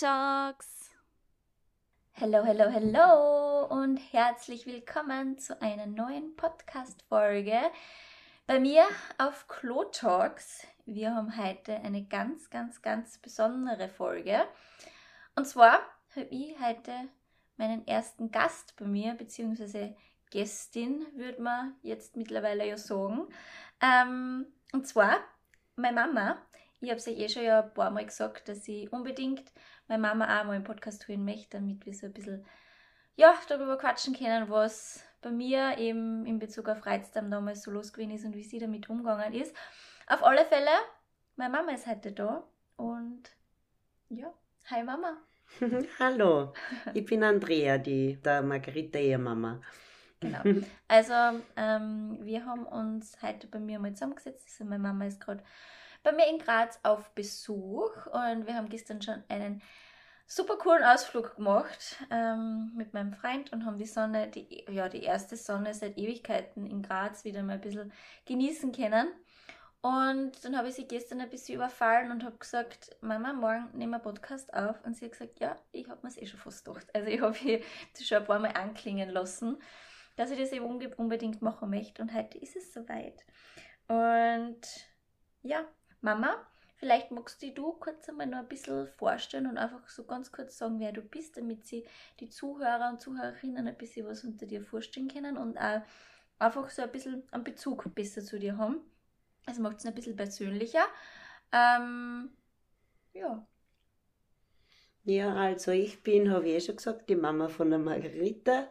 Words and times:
Talks. 0.00 0.90
Hello, 2.12 2.44
hello, 2.44 2.70
hello 2.70 3.64
und 3.64 3.96
herzlich 3.96 4.64
willkommen 4.64 5.38
zu 5.38 5.60
einer 5.60 5.86
neuen 5.86 6.36
Podcast-Folge 6.36 7.58
bei 8.46 8.60
mir 8.60 8.84
auf 9.16 9.48
Klo 9.48 9.84
Talks. 9.84 10.64
Wir 10.86 11.12
haben 11.16 11.36
heute 11.36 11.74
eine 11.80 12.04
ganz, 12.04 12.48
ganz, 12.48 12.80
ganz 12.80 13.18
besondere 13.18 13.88
Folge. 13.88 14.44
Und 15.34 15.48
zwar 15.48 15.80
habe 16.14 16.28
ich 16.30 16.54
heute 16.60 16.92
meinen 17.56 17.84
ersten 17.88 18.30
Gast 18.30 18.76
bei 18.76 18.84
mir, 18.84 19.14
beziehungsweise 19.14 19.96
Gästin, 20.30 21.06
würde 21.16 21.42
man 21.42 21.74
jetzt 21.82 22.16
mittlerweile 22.16 22.68
ja 22.68 22.76
sagen. 22.76 23.26
Ähm, 23.80 24.46
und 24.72 24.86
zwar 24.86 25.18
meine 25.74 25.96
Mama. 25.96 26.36
Ich 26.80 26.90
habe 26.90 26.98
es 26.98 27.06
ja 27.06 27.12
eh 27.12 27.28
schon 27.28 27.42
ja 27.42 27.62
ein 27.62 27.74
paar 27.74 27.90
Mal 27.90 28.06
gesagt, 28.06 28.48
dass 28.48 28.68
ich 28.68 28.92
unbedingt 28.92 29.52
meine 29.88 30.02
Mama 30.02 30.40
auch 30.40 30.44
mal 30.44 30.56
im 30.56 30.64
Podcast 30.64 31.08
hören 31.08 31.24
möchte, 31.24 31.56
damit 31.56 31.84
wir 31.84 31.94
so 31.94 32.06
ein 32.06 32.12
bisschen 32.12 32.44
ja, 33.16 33.34
darüber 33.48 33.76
quatschen 33.76 34.14
können, 34.14 34.48
was 34.48 35.04
bei 35.20 35.30
mir 35.30 35.76
eben 35.78 36.24
in 36.24 36.38
Bezug 36.38 36.68
auf 36.68 36.86
Reizdarm 36.86 37.30
damals 37.30 37.62
so 37.62 37.72
los 37.72 37.92
gewesen 37.92 38.12
ist 38.12 38.24
und 38.24 38.36
wie 38.36 38.44
sie 38.44 38.60
damit 38.60 38.88
umgegangen 38.88 39.34
ist. 39.34 39.56
Auf 40.06 40.22
alle 40.22 40.44
Fälle, 40.44 40.70
meine 41.34 41.56
Mama 41.56 41.72
ist 41.72 41.88
heute 41.88 42.12
da 42.12 42.44
und 42.76 43.22
ja, 44.08 44.32
hi 44.70 44.84
Mama. 44.84 45.16
Hallo, 45.98 46.52
ich 46.94 47.04
bin 47.04 47.24
Andrea, 47.24 47.78
die 47.78 48.20
der 48.22 48.42
Margarita 48.42 48.98
Ehemama. 49.00 49.60
Genau. 50.20 50.42
Also 50.86 51.12
ähm, 51.56 52.18
wir 52.22 52.44
haben 52.44 52.66
uns 52.66 53.20
heute 53.22 53.46
bei 53.48 53.58
mir 53.58 53.78
mal 53.78 53.92
zusammengesetzt. 53.94 54.46
Also 54.48 54.64
meine 54.64 54.82
Mama 54.82 55.06
ist 55.06 55.20
gerade 55.20 55.42
bei 56.08 56.14
mir 56.14 56.28
in 56.28 56.38
Graz 56.38 56.78
auf 56.84 57.10
Besuch 57.10 58.06
und 58.06 58.46
wir 58.46 58.54
haben 58.54 58.70
gestern 58.70 59.02
schon 59.02 59.22
einen 59.28 59.60
super 60.26 60.56
coolen 60.56 60.82
Ausflug 60.82 61.36
gemacht 61.36 61.96
ähm, 62.10 62.72
mit 62.74 62.94
meinem 62.94 63.12
Freund 63.12 63.52
und 63.52 63.66
haben 63.66 63.76
die 63.76 63.84
Sonne, 63.84 64.28
die, 64.28 64.64
ja, 64.70 64.88
die 64.88 65.02
erste 65.02 65.36
Sonne 65.36 65.74
seit 65.74 65.98
Ewigkeiten 65.98 66.66
in 66.66 66.80
Graz 66.80 67.24
wieder 67.24 67.42
mal 67.42 67.54
ein 67.54 67.60
bisschen 67.60 67.92
genießen 68.24 68.72
können. 68.72 69.08
Und 69.82 70.42
dann 70.42 70.56
habe 70.56 70.68
ich 70.68 70.76
sie 70.76 70.88
gestern 70.88 71.20
ein 71.20 71.28
bisschen 71.28 71.56
überfallen 71.56 72.10
und 72.10 72.24
habe 72.24 72.38
gesagt, 72.38 72.96
Mama, 73.02 73.34
morgen 73.34 73.68
nehmen 73.76 73.92
wir 73.92 73.98
Podcast 73.98 74.52
auf. 74.54 74.82
Und 74.84 74.96
sie 74.96 75.04
hat 75.04 75.12
gesagt, 75.12 75.38
ja, 75.40 75.56
ich 75.72 75.90
habe 75.90 76.00
mir 76.02 76.08
es 76.08 76.16
eh 76.16 76.24
schon 76.24 76.40
fast 76.40 76.64
gedacht. 76.64 76.86
Also 76.94 77.08
ich 77.08 77.20
habe 77.20 77.36
das 77.92 78.06
schon 78.06 78.18
ein 78.18 78.24
paar 78.24 78.38
Mal 78.38 78.52
anklingen 78.52 79.10
lassen, 79.10 79.58
dass 80.16 80.30
ich 80.30 80.38
das 80.38 80.52
eben 80.52 80.64
unbedingt 80.64 81.42
machen 81.42 81.68
möchte. 81.68 82.00
Und 82.00 82.14
heute 82.14 82.38
ist 82.38 82.56
es 82.56 82.72
soweit. 82.72 83.26
Und 83.88 84.60
ja, 85.42 85.64
Mama, 86.00 86.36
vielleicht 86.76 87.10
magst 87.10 87.42
du 87.42 87.72
kurz 87.72 88.08
einmal 88.08 88.26
noch 88.26 88.38
ein 88.38 88.48
bisschen 88.48 88.86
vorstellen 88.86 89.46
und 89.46 89.58
einfach 89.58 89.88
so 89.88 90.04
ganz 90.04 90.30
kurz 90.30 90.58
sagen, 90.58 90.80
wer 90.80 90.92
du 90.92 91.02
bist, 91.02 91.36
damit 91.36 91.66
sie 91.66 91.84
die 92.20 92.28
Zuhörer 92.28 92.90
und 92.90 93.00
Zuhörerinnen 93.00 93.66
ein 93.66 93.76
bisschen 93.76 94.06
was 94.06 94.24
unter 94.24 94.46
dir 94.46 94.62
vorstellen 94.62 95.08
können 95.08 95.36
und 95.36 95.58
auch 95.58 95.82
einfach 96.38 96.70
so 96.70 96.82
ein 96.82 96.92
bisschen 96.92 97.24
einen 97.32 97.44
Bezug 97.44 97.94
besser 97.94 98.22
zu 98.22 98.38
dir 98.38 98.56
haben. 98.56 98.80
Also 99.46 99.62
macht 99.62 99.78
es 99.78 99.86
ein 99.86 99.94
bisschen 99.94 100.16
persönlicher. 100.16 100.84
Ähm, 101.52 102.30
ja. 103.12 103.46
Ja, 105.04 105.34
also 105.34 105.70
ich 105.70 106.02
bin, 106.02 106.30
habe 106.30 106.48
ich 106.48 106.54
eh 106.54 106.60
schon 106.60 106.76
gesagt, 106.76 107.08
die 107.08 107.16
Mama 107.16 107.48
von 107.48 107.70
der 107.70 107.78
Margarita 107.78 108.68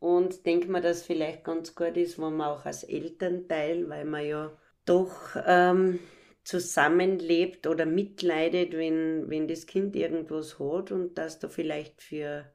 und 0.00 0.46
denke 0.46 0.68
mir, 0.68 0.80
dass 0.80 1.02
vielleicht 1.04 1.44
ganz 1.44 1.74
gut 1.74 1.96
ist, 1.96 2.18
wenn 2.18 2.36
man 2.36 2.48
auch 2.48 2.64
als 2.64 2.84
Elternteil, 2.84 3.88
weil 3.88 4.06
man 4.06 4.26
ja 4.26 4.50
doch 4.86 5.36
ähm, 5.46 6.00
zusammenlebt 6.44 7.66
oder 7.66 7.86
mitleidet, 7.86 8.72
wenn, 8.72 9.30
wenn 9.30 9.46
das 9.48 9.66
Kind 9.66 9.94
irgendwas 9.94 10.58
hat 10.58 10.90
und 10.90 11.16
dass 11.16 11.38
da 11.38 11.48
vielleicht 11.48 12.02
für 12.02 12.52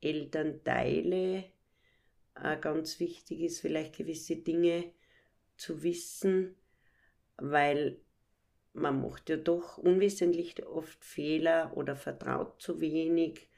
Elternteile 0.00 1.44
auch 2.34 2.60
ganz 2.60 3.00
wichtig 3.00 3.40
ist, 3.40 3.60
vielleicht 3.60 3.96
gewisse 3.96 4.36
Dinge 4.36 4.92
zu 5.56 5.82
wissen, 5.82 6.56
weil 7.36 7.98
man 8.72 9.00
macht 9.02 9.30
ja 9.30 9.36
doch 9.36 9.78
unwissentlich 9.78 10.64
oft 10.66 11.04
Fehler 11.04 11.72
oder 11.76 11.96
vertraut 11.96 12.60
zu 12.62 12.80
wenig, 12.80 13.48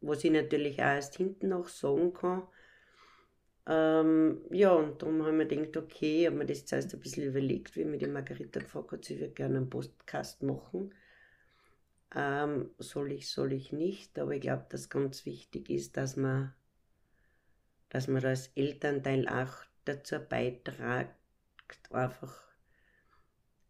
was 0.00 0.24
ich 0.24 0.30
natürlich 0.30 0.78
auch 0.78 0.94
erst 0.94 1.16
hinten 1.16 1.48
noch 1.48 1.68
sagen 1.68 2.12
kann. 2.12 2.46
Ähm, 3.72 4.40
ja, 4.50 4.72
und 4.72 5.00
darum 5.00 5.24
haben 5.24 5.38
wir 5.38 5.46
gedacht, 5.46 5.76
okay, 5.76 6.22
ich 6.22 6.26
habe 6.26 6.34
mir 6.34 6.46
das 6.46 6.66
zuerst 6.66 6.92
ein 6.92 6.98
bisschen 6.98 7.22
überlegt, 7.22 7.76
wie 7.76 7.84
mir 7.84 7.98
die 7.98 8.08
Margarita 8.08 8.58
gefragt 8.58 8.90
hat, 8.90 9.04
sie 9.04 9.20
würde 9.20 9.32
gerne 9.32 9.58
einen 9.58 9.70
Podcast 9.70 10.42
machen. 10.42 10.92
Ähm, 12.12 12.70
soll 12.78 13.12
ich, 13.12 13.30
soll 13.30 13.52
ich 13.52 13.70
nicht, 13.70 14.18
aber 14.18 14.32
ich 14.32 14.40
glaube, 14.40 14.66
dass 14.70 14.90
ganz 14.90 15.24
wichtig 15.24 15.70
ist, 15.70 15.96
dass 15.96 16.16
man, 16.16 16.52
dass 17.90 18.08
man 18.08 18.24
als 18.24 18.48
Elternteil 18.56 19.28
auch 19.28 19.54
dazu 19.84 20.18
beiträgt, 20.18 21.14
einfach 21.92 22.42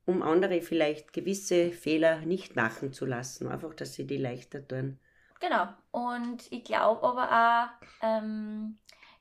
um 0.06 0.22
andere 0.22 0.62
vielleicht 0.62 1.12
gewisse 1.12 1.72
Fehler 1.72 2.20
nicht 2.20 2.56
machen 2.56 2.94
zu 2.94 3.04
lassen, 3.04 3.48
einfach, 3.48 3.74
dass 3.74 3.92
sie 3.92 4.06
die 4.06 4.16
leichter 4.16 4.66
tun. 4.66 4.98
Genau, 5.40 5.68
und 5.90 6.50
ich 6.50 6.64
glaube 6.64 7.02
aber 7.02 7.30
auch, 7.30 7.86
ähm, 8.02 8.78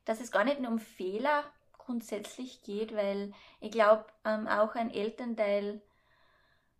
dass 0.09 0.21
es 0.21 0.31
gar 0.31 0.43
nicht 0.43 0.59
nur 0.59 0.71
um 0.71 0.79
Fehler 0.79 1.43
grundsätzlich 1.77 2.63
geht, 2.63 2.95
weil 2.95 3.31
ich 3.59 3.69
glaube, 3.69 4.05
ähm, 4.25 4.47
auch 4.47 4.73
ein 4.73 4.89
Elternteil 4.89 5.83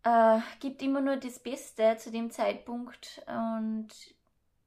äh, 0.04 0.40
gibt 0.60 0.82
immer 0.82 1.00
nur 1.00 1.18
das 1.18 1.38
Beste 1.38 1.96
zu 1.98 2.10
dem 2.10 2.32
Zeitpunkt 2.32 3.22
und 3.28 3.90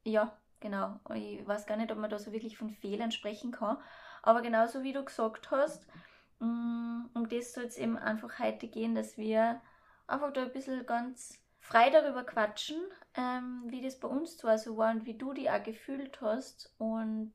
ja, 0.05 0.39
genau. 0.61 1.00
Ich 1.12 1.45
weiß 1.45 1.67
gar 1.67 1.77
nicht, 1.77 1.91
ob 1.91 1.99
man 1.99 2.09
da 2.09 2.21
so 2.21 2.31
wirklich 2.31 2.56
von 2.56 2.71
Fehlern 2.71 3.11
sprechen 3.11 3.50
kann, 3.50 3.78
aber 4.23 4.43
genauso 4.43 4.84
wie 4.84 4.93
du 4.93 5.05
gesagt 5.05 5.50
hast, 5.50 5.84
mm, 6.39 7.06
um 7.15 7.29
das 7.29 7.55
soll 7.55 7.65
es 7.65 7.77
eben 7.77 7.99
einfach 7.99 8.39
heute 8.39 8.69
gehen, 8.69 8.94
dass 8.94 9.17
wir 9.17 9.61
einfach 10.06 10.33
da 10.33 10.43
ein 10.43 10.53
bisschen 10.53 10.87
ganz 10.87 11.41
frei 11.59 11.91
darüber 11.91 12.23
quatschen, 12.23 12.81
ähm, 13.17 13.65
wie 13.67 13.83
das 13.83 13.99
bei 13.99 14.06
uns 14.06 14.37
zwar 14.37 14.56
so 14.56 14.77
war 14.77 14.93
und 14.93 15.05
wie 15.05 15.19
du 15.19 15.33
die 15.33 15.50
auch 15.50 15.65
gefühlt 15.65 16.21
hast 16.21 16.73
und 16.79 17.34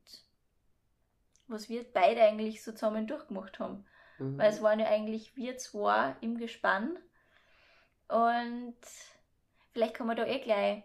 was 1.48 1.68
wir 1.68 1.84
beide 1.92 2.22
eigentlich 2.22 2.62
so 2.62 2.72
zusammen 2.72 3.06
durchgemacht 3.06 3.58
haben. 3.58 3.84
Mhm. 4.18 4.38
Weil 4.38 4.50
es 4.50 4.62
waren 4.62 4.80
ja 4.80 4.86
eigentlich 4.86 5.36
wir 5.36 5.58
zwei 5.58 6.16
im 6.20 6.38
Gespann. 6.38 6.98
Und 8.08 8.76
vielleicht 9.72 9.94
kann 9.94 10.06
man 10.06 10.16
da 10.16 10.24
eh 10.24 10.40
gleich 10.40 10.82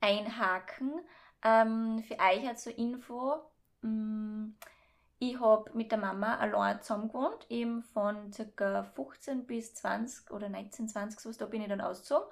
einhaken. 0.00 1.00
Ähm, 1.44 2.02
für 2.06 2.14
euch 2.14 2.46
hat 2.46 2.58
so 2.58 2.70
Info. 2.70 3.40
Mm, 3.82 4.54
ich 5.18 5.40
habe 5.40 5.70
mit 5.74 5.90
der 5.90 5.98
Mama 5.98 6.36
allein 6.36 6.82
zusammen 6.82 7.08
gewohnt, 7.08 7.46
eben 7.48 7.82
von 7.82 8.30
ca. 8.56 8.82
15 8.82 9.46
bis 9.46 9.74
20 9.74 10.30
oder 10.30 10.48
19, 10.48 10.88
20, 10.88 11.20
so 11.20 11.32
da 11.32 11.46
bin 11.46 11.62
ich 11.62 11.68
dann 11.68 11.80
ausgezogen. 11.80 12.28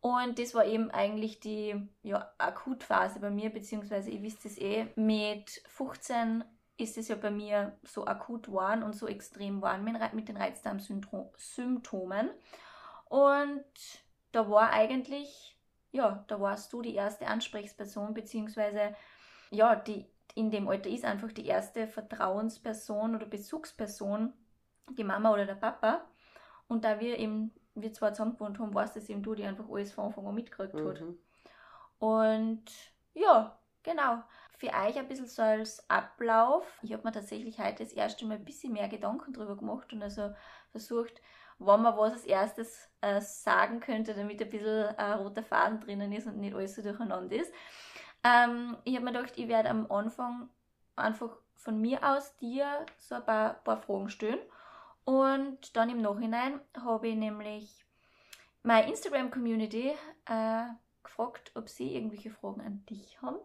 Und 0.00 0.38
das 0.38 0.54
war 0.54 0.64
eben 0.64 0.90
eigentlich 0.90 1.40
die 1.40 1.88
ja, 2.02 2.32
Akutphase 2.38 3.20
bei 3.20 3.30
mir, 3.30 3.50
beziehungsweise 3.50 4.10
ich 4.10 4.22
wisst 4.22 4.44
es 4.44 4.58
eh, 4.58 4.88
mit 4.96 5.62
15 5.68 6.44
ist 6.76 6.98
es 6.98 7.08
ja 7.08 7.16
bei 7.16 7.30
mir 7.30 7.78
so 7.82 8.06
akut 8.06 8.46
geworden 8.46 8.82
und 8.82 8.94
so 8.94 9.06
extrem 9.06 9.60
geworden 9.60 9.84
mit 10.14 10.28
den 10.28 10.36
Reizdarmsymptomen. 10.36 12.30
Und 13.08 13.64
da 14.32 14.50
war 14.50 14.70
eigentlich, 14.70 15.58
ja, 15.90 16.24
da 16.28 16.40
warst 16.40 16.72
du 16.72 16.82
die 16.82 16.94
erste 16.94 17.26
Ansprechperson, 17.26 18.14
beziehungsweise, 18.14 18.94
ja, 19.50 19.76
die 19.76 20.06
in 20.34 20.50
dem 20.50 20.66
Alter 20.66 20.88
ist 20.88 21.04
einfach 21.04 21.30
die 21.30 21.46
erste 21.46 21.86
Vertrauensperson 21.86 23.14
oder 23.14 23.26
Bezugsperson, 23.26 24.32
die 24.96 25.04
Mama 25.04 25.30
oder 25.32 25.44
der 25.44 25.56
Papa. 25.56 26.06
Und 26.68 26.84
da 26.84 27.00
wir 27.00 27.18
eben, 27.18 27.52
wir 27.74 27.92
zwar 27.92 28.14
zusammen 28.14 28.32
gewohnt 28.32 28.58
haben, 28.58 28.72
warst 28.72 28.96
es 28.96 29.10
eben 29.10 29.22
du, 29.22 29.34
die 29.34 29.44
einfach 29.44 29.68
alles 29.68 29.92
von 29.92 30.06
Anfang 30.06 30.26
an 30.26 30.34
mitgekriegt 30.34 30.72
mhm. 30.72 30.88
hat. 30.88 31.02
Und 31.98 32.64
ja, 33.12 33.58
genau 33.82 34.22
für 34.62 34.68
euch 34.68 34.96
ein 34.96 35.08
bisschen 35.08 35.26
so 35.26 35.42
als 35.42 35.90
Ablauf. 35.90 36.64
Ich 36.82 36.92
habe 36.92 37.02
mir 37.02 37.10
tatsächlich 37.10 37.58
heute 37.58 37.82
das 37.82 37.92
erste 37.92 38.24
Mal 38.26 38.36
ein 38.36 38.44
bisschen 38.44 38.72
mehr 38.72 38.88
Gedanken 38.88 39.32
drüber 39.32 39.56
gemacht 39.56 39.92
und 39.92 40.00
also 40.04 40.32
versucht, 40.70 41.20
wann 41.58 41.82
man 41.82 41.96
was 41.96 42.12
als 42.12 42.24
erstes 42.24 42.88
äh, 43.00 43.20
sagen 43.20 43.80
könnte, 43.80 44.14
damit 44.14 44.40
ein 44.40 44.48
bisschen 44.48 44.94
äh, 44.96 45.12
roter 45.14 45.42
Faden 45.42 45.80
drinnen 45.80 46.12
ist 46.12 46.28
und 46.28 46.38
nicht 46.38 46.54
alles 46.54 46.76
so 46.76 46.82
durcheinander 46.82 47.34
ist. 47.34 47.52
Ähm, 48.22 48.76
ich 48.84 48.94
habe 48.94 49.04
mir 49.04 49.12
gedacht, 49.12 49.32
ich 49.34 49.48
werde 49.48 49.68
am 49.68 49.90
Anfang 49.90 50.48
einfach 50.94 51.36
von 51.56 51.80
mir 51.80 51.98
aus 52.04 52.36
dir 52.36 52.86
so 52.98 53.16
ein 53.16 53.26
paar, 53.26 53.54
paar 53.54 53.78
Fragen 53.78 54.10
stellen. 54.10 54.38
Und 55.04 55.76
dann 55.76 55.90
im 55.90 56.02
Nachhinein 56.02 56.60
habe 56.80 57.08
ich 57.08 57.16
nämlich 57.16 57.84
meine 58.62 58.88
Instagram-Community 58.88 59.92
äh, 60.26 60.64
gefragt, 61.02 61.50
ob 61.56 61.68
sie 61.68 61.96
irgendwelche 61.96 62.30
Fragen 62.30 62.60
an 62.60 62.86
dich 62.86 63.20
haben. 63.20 63.40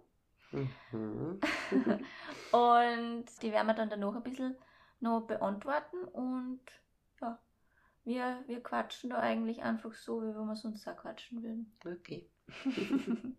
Mhm. 0.52 1.40
und 2.52 3.26
die 3.42 3.52
werden 3.52 3.68
wir 3.68 3.74
dann 3.74 3.90
danach 3.90 4.16
ein 4.16 4.24
bisschen 4.24 4.56
noch 5.00 5.22
beantworten 5.28 5.98
und 6.06 6.62
ja, 7.22 7.40
wir, 8.04 8.44
wir 8.48 8.64
quatschen 8.64 9.10
da 9.10 9.20
eigentlich 9.20 9.62
einfach 9.62 9.94
so, 9.94 10.22
wie 10.22 10.34
wir 10.34 10.56
sonst 10.56 10.88
auch 10.88 10.98
quatschen 10.98 11.44
würden. 11.44 11.78
Okay, 11.86 12.30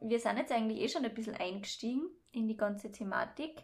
Wir 0.00 0.18
sind 0.18 0.38
jetzt 0.38 0.50
eigentlich 0.50 0.80
eh 0.80 0.88
schon 0.88 1.04
ein 1.04 1.14
bisschen 1.14 1.36
eingestiegen 1.36 2.08
in 2.32 2.48
die 2.48 2.56
ganze 2.56 2.90
Thematik. 2.90 3.62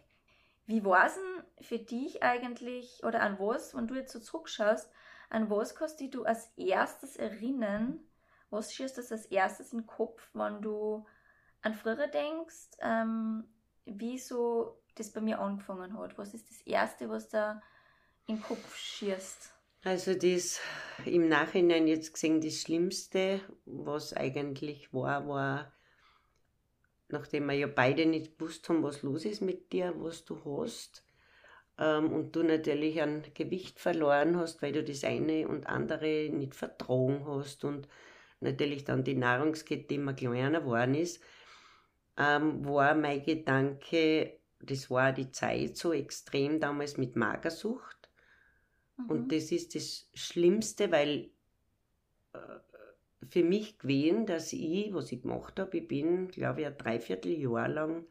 Wie 0.67 0.85
war 0.85 1.07
es 1.07 1.15
denn 1.15 1.65
für 1.65 1.79
dich 1.79 2.21
eigentlich, 2.21 3.03
oder 3.03 3.21
an 3.21 3.39
was, 3.39 3.75
wenn 3.75 3.87
du 3.87 3.95
jetzt 3.95 4.13
so 4.13 4.19
zurückschaust, 4.19 4.91
an 5.29 5.49
was 5.49 5.75
kannst 5.75 5.99
du 5.99 6.23
als 6.25 6.51
erstes 6.55 7.15
erinnern? 7.15 7.99
Was 8.49 8.73
schießt 8.73 8.97
das 8.97 9.11
als 9.11 9.25
erstes 9.25 9.73
in 9.73 9.79
den 9.79 9.87
Kopf, 9.87 10.29
wenn 10.33 10.61
du 10.61 11.05
an 11.61 11.73
früher 11.73 12.07
denkst, 12.07 12.77
ähm, 12.81 13.43
wie 13.85 14.21
das 14.95 15.11
bei 15.11 15.21
mir 15.21 15.39
angefangen 15.39 15.97
hat? 15.97 16.17
Was 16.17 16.33
ist 16.33 16.49
das 16.49 16.61
Erste, 16.61 17.09
was 17.09 17.29
da 17.29 17.61
den 18.27 18.41
Kopf 18.41 18.75
schießt? 18.75 19.53
Also 19.83 20.15
das 20.15 20.59
im 21.05 21.29
Nachhinein 21.29 21.87
jetzt 21.87 22.13
gesehen, 22.13 22.41
das 22.41 22.61
Schlimmste, 22.61 23.39
was 23.65 24.13
eigentlich 24.13 24.93
war, 24.93 25.27
war, 25.27 25.71
nachdem 27.09 27.45
wir 27.45 27.53
ja 27.53 27.67
beide 27.67 28.05
nicht 28.05 28.37
gewusst 28.37 28.67
haben, 28.67 28.83
was 28.83 29.01
los 29.03 29.23
ist 29.23 29.41
mit 29.41 29.71
dir, 29.71 29.93
was 29.97 30.25
du 30.25 30.39
hast, 30.43 31.05
ähm, 31.77 32.11
und 32.11 32.35
du 32.35 32.43
natürlich 32.43 33.01
an 33.01 33.23
Gewicht 33.33 33.79
verloren 33.79 34.37
hast, 34.37 34.61
weil 34.61 34.73
du 34.73 34.83
das 34.83 35.03
eine 35.03 35.47
und 35.47 35.67
andere 35.67 36.29
nicht 36.29 36.55
vertragen 36.55 37.23
hast 37.25 37.63
und 37.63 37.87
natürlich 38.39 38.83
dann 38.83 39.03
die 39.03 39.15
Nahrungskette 39.15 39.95
immer 39.95 40.13
kleiner 40.13 40.61
geworden 40.61 40.95
ist, 40.95 41.21
ähm, 42.17 42.65
war 42.65 42.95
mein 42.95 43.23
Gedanke, 43.23 44.39
das 44.59 44.89
war 44.89 45.13
die 45.13 45.31
Zeit 45.31 45.77
so 45.77 45.93
extrem 45.93 46.59
damals 46.59 46.97
mit 46.97 47.15
Magersucht. 47.15 48.09
Mhm. 48.97 49.09
Und 49.09 49.31
das 49.31 49.51
ist 49.51 49.75
das 49.75 50.09
Schlimmste, 50.13 50.91
weil 50.91 51.29
äh, 52.33 52.39
für 53.29 53.43
mich 53.43 53.77
gewesen, 53.77 54.25
dass 54.25 54.53
ich, 54.53 54.93
was 54.93 55.11
ich 55.11 55.21
gemacht 55.21 55.59
habe, 55.59 55.77
ich 55.77 55.87
bin, 55.87 56.29
glaube 56.29 56.61
ich, 56.61 56.67
ein 56.67 56.77
Dreivierteljahr 56.77 57.67
lang 57.67 58.05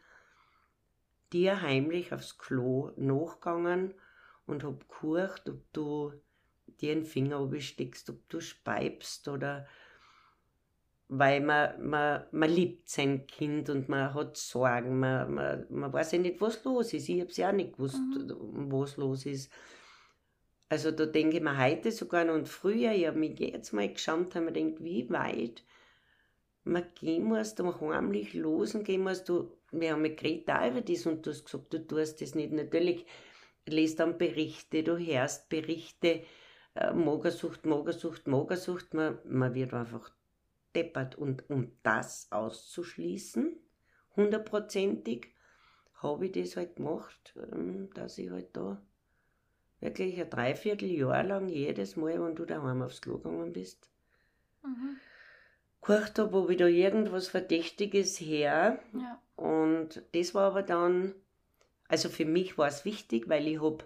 dir 1.32 1.61
heimlich 1.61 2.12
aufs 2.12 2.38
Klo 2.38 2.93
nachgegangen 2.97 3.94
und 4.47 4.62
habe 4.62 4.79
geguckt, 4.79 5.49
ob 5.49 5.73
du 5.73 6.12
dir 6.81 6.93
einen 6.93 7.05
Finger 7.05 7.38
absteckst, 7.41 8.11
ob 8.11 8.29
du 8.29 8.41
speibst 8.41 9.29
oder 9.29 9.67
weil 11.08 11.41
man, 11.41 11.88
man, 11.88 12.25
man 12.32 12.50
liebt 12.50 12.88
sein 12.88 13.26
Kind 13.26 13.70
und 13.70 13.88
man 13.88 14.12
hat 14.12 14.37
Sorgen, 14.37 14.99
man, 14.99 15.32
man, 15.32 15.67
man 15.70 15.93
weiß 15.93 16.12
ja 16.12 16.19
nicht, 16.19 16.41
was 16.41 16.64
los 16.64 16.93
ist. 16.93 17.08
Ich 17.08 17.20
habe 17.20 17.31
es 17.31 17.37
ja 17.37 17.50
auch 17.50 17.55
nicht 17.55 17.75
gewusst, 17.75 17.99
mhm. 17.99 18.73
was 18.73 18.97
los 18.97 19.26
ist. 19.26 19.53
Also 20.69 20.91
da 20.91 21.06
denke 21.06 21.37
ich 21.37 21.43
mir 21.43 21.56
heute 21.56 21.93
sogar 21.93 22.25
noch 22.25 22.35
und 22.35 22.49
früher, 22.49 22.91
ich 22.91 23.06
habe 23.06 23.19
mich 23.19 23.38
jetzt 23.38 23.73
mal 23.73 23.93
geschaut, 23.93 24.35
habe 24.35 24.47
mir 24.47 24.53
gedacht, 24.53 24.82
wie 24.82 25.08
weit 25.11 25.62
man 26.64 26.85
gehen 26.97 27.23
muss, 27.23 27.55
da 27.55 27.81
heimlich 27.81 28.35
losen 28.35 28.82
gehen 28.82 29.02
muss. 29.02 29.23
Du, 29.23 29.52
wir 29.70 29.93
haben 29.93 30.02
mit 30.02 30.19
geredet 30.19 30.50
auch 30.50 30.69
über 30.69 30.81
das 30.81 31.06
und 31.06 31.25
du 31.25 31.31
hast 31.31 31.44
gesagt, 31.44 31.73
du 31.73 31.87
tust 31.87 32.20
das 32.20 32.35
nicht. 32.35 32.52
Natürlich 32.52 33.06
lest 33.67 34.00
dann 34.00 34.19
Berichte, 34.19 34.82
du 34.82 34.99
hörst 34.99 35.49
Berichte, 35.49 36.23
äh, 36.75 36.93
Magersucht, 36.93 37.64
Magersucht, 37.64 38.26
Magersucht, 38.26 38.93
man, 38.93 39.19
man 39.25 39.55
wird 39.55 39.73
einfach 39.73 40.11
deppert. 40.76 41.17
Und 41.17 41.49
um 41.50 41.73
das 41.82 42.28
auszuschließen, 42.31 43.56
hundertprozentig, 44.14 45.32
habe 46.02 46.26
ich 46.26 46.32
das 46.32 46.56
halt 46.56 46.76
gemacht, 46.76 47.34
ähm, 47.52 47.88
dass 47.94 48.19
ich 48.19 48.31
halt 48.31 48.55
da 48.56 48.81
wirklich 49.81 50.20
ein 50.20 50.31
Dreivierteljahr 50.31 51.23
lang 51.25 51.49
jedes 51.49 51.96
Mal, 51.96 52.23
wenn 52.23 52.37
du 52.37 52.44
daheim 52.44 52.82
aufs 52.82 53.00
Klo 53.00 53.19
gegangen 53.19 53.52
bist, 53.52 53.90
mhm. 54.62 54.96
geguckt 55.81 56.19
habe, 56.19 56.37
ob 56.37 56.50
ich 56.50 56.58
da 56.58 56.67
irgendwas 56.67 57.28
Verdächtiges 57.28 58.20
her. 58.20 58.78
Ja. 58.93 59.20
Und 59.37 60.02
das 60.12 60.34
war 60.34 60.50
aber 60.50 60.62
dann, 60.62 61.14
also 61.88 62.08
für 62.08 62.25
mich 62.25 62.58
war 62.58 62.69
es 62.69 62.84
wichtig, 62.84 63.28
weil 63.28 63.46
ich 63.49 63.61
habe 63.61 63.84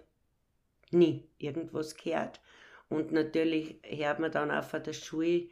nie 0.91 1.27
irgendwas 1.37 1.95
gehört. 1.95 2.41
Und 2.89 3.13
natürlich 3.13 3.79
hört 3.83 4.19
man 4.19 4.31
dann 4.31 4.51
auch 4.51 4.65
von 4.65 4.83
der 4.83 4.93
Schule, 4.93 5.47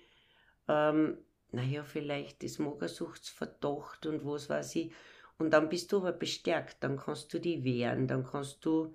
ähm, 0.67 1.17
naja, 1.51 1.83
vielleicht 1.83 2.43
das 2.43 2.59
Magersuchtsverdacht 2.59 4.05
und 4.05 4.25
was 4.25 4.49
weiß 4.49 4.75
ich. 4.75 4.91
Und 5.37 5.51
dann 5.51 5.69
bist 5.69 5.91
du 5.91 5.97
aber 5.97 6.11
bestärkt, 6.11 6.83
dann 6.83 6.97
kannst 6.97 7.33
du 7.33 7.39
die 7.39 7.63
wehren, 7.63 8.07
dann 8.07 8.25
kannst 8.25 8.63
du 8.65 8.93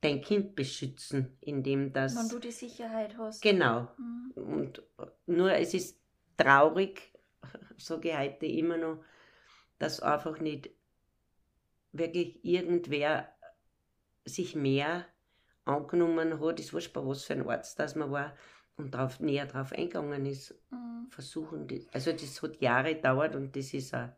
dein 0.00 0.20
Kind 0.20 0.54
beschützen, 0.54 1.36
indem 1.40 1.92
das. 1.92 2.16
Wenn 2.16 2.28
du 2.28 2.38
die 2.38 2.52
Sicherheit 2.52 3.16
hast. 3.18 3.42
Genau. 3.42 3.88
Mhm. 3.98 4.32
Und 4.36 4.82
nur 5.26 5.52
es 5.52 5.74
ist 5.74 5.98
traurig, 6.36 7.12
sage 7.76 8.10
ich 8.10 8.16
heute 8.16 8.46
immer 8.46 8.76
noch, 8.76 9.04
dass 9.78 10.00
einfach 10.00 10.38
nicht 10.40 10.70
wirklich 11.92 12.44
irgendwer 12.44 13.28
sich 14.24 14.54
mehr 14.54 15.06
angenommen 15.64 16.40
hat, 16.40 16.60
ist 16.60 16.72
wurscht 16.72 16.92
bei 16.92 17.04
was 17.04 17.24
für 17.24 17.34
ein 17.34 17.48
Arzt 17.48 17.78
das 17.78 17.94
man 17.94 18.10
war, 18.10 18.36
und 18.76 18.94
drauf, 18.94 19.20
näher 19.20 19.46
drauf 19.46 19.72
eingegangen 19.72 20.26
ist, 20.26 20.54
mhm. 20.70 21.08
versuchen, 21.10 21.66
die, 21.66 21.86
also 21.92 22.12
das 22.12 22.42
hat 22.42 22.60
Jahre 22.60 22.94
gedauert 22.94 23.34
und 23.34 23.56
das 23.56 23.72
ist 23.72 23.94
auch, 23.94 24.08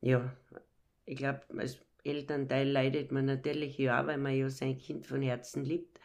ja, 0.00 0.32
ich 1.04 1.16
glaube, 1.16 1.42
als 1.56 1.80
Elternteil 2.04 2.68
leidet 2.68 3.10
man 3.10 3.24
natürlich 3.24 3.78
ja 3.78 4.06
weil 4.06 4.18
man 4.18 4.34
ja 4.34 4.48
sein 4.48 4.78
Kind 4.78 5.06
von 5.06 5.22
Herzen 5.22 5.64
liebt 5.64 6.00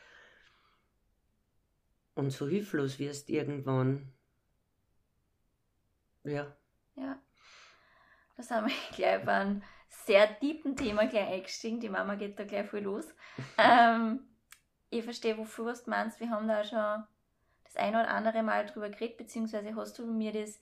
und 2.16 2.32
so 2.32 2.48
hilflos 2.48 3.00
wirst 3.00 3.30
irgendwann. 3.30 4.12
Ja. 6.24 6.56
Ja. 6.96 7.22
Da 8.38 8.44
sind 8.44 8.66
wir 8.66 8.74
gleich 8.96 9.26
bei 9.26 9.34
einem 9.34 9.64
sehr 9.88 10.40
tiefen 10.40 10.76
Thema 10.76 11.08
gleich 11.08 11.28
eingestiegen. 11.28 11.80
Die 11.80 11.90
Mama 11.90 12.16
geht 12.16 12.38
da 12.40 12.44
gleich 12.44 12.70
voll 12.70 12.82
los. 12.82 13.06
ähm, 13.58 14.20
ich 14.92 15.04
verstehe, 15.04 15.38
wofür 15.38 15.74
du 15.74 15.90
meinst. 15.90 16.20
Wir 16.20 16.30
haben 16.30 16.48
da 16.48 16.64
schon 16.64 17.04
das 17.64 17.76
ein 17.78 17.96
oder 17.96 18.10
andere 18.10 18.44
Mal 18.44 18.66
drüber 18.66 18.90
geredet, 18.90 19.18
beziehungsweise 19.18 19.76
hast 19.76 19.98
du 19.98 20.06
mir 20.06 20.34
das, 20.34 20.60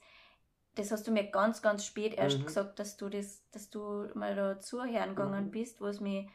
das 0.76 0.92
hast 0.92 1.06
du 1.06 1.10
mir 1.10 1.30
ganz, 1.30 1.60
ganz 1.60 1.84
spät 1.84 2.14
erst 2.14 2.38
mhm. 2.38 2.46
gesagt, 2.46 2.78
dass 2.78 2.96
du 2.96 3.08
das, 3.08 3.42
dass 3.50 3.68
du 3.68 4.08
mal 4.14 4.34
da 4.34 4.58
zuhören 4.60 5.14
gegangen 5.14 5.46
mhm. 5.46 5.50
bist, 5.50 5.80
was 5.80 6.00
mich 6.00 6.30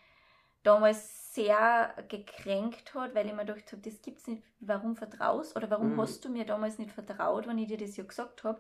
damals 0.62 1.33
sehr 1.33 1.94
gekränkt 2.09 2.94
hat, 2.94 3.15
weil 3.15 3.27
ich 3.27 3.33
mir 3.33 3.45
gedacht 3.45 3.71
habe, 3.71 3.81
das 3.81 4.01
gibt's 4.01 4.27
nicht, 4.27 4.43
warum 4.60 4.96
vertraust 4.96 5.55
oder 5.55 5.69
warum 5.69 5.93
mhm. 5.93 6.01
hast 6.01 6.24
du 6.25 6.29
mir 6.29 6.46
damals 6.46 6.77
nicht 6.77 6.91
vertraut, 6.91 7.48
wenn 7.48 7.58
ich 7.58 7.67
dir 7.67 7.77
das 7.77 7.96
ja 7.96 8.03
gesagt 8.03 8.43
habe. 8.43 8.60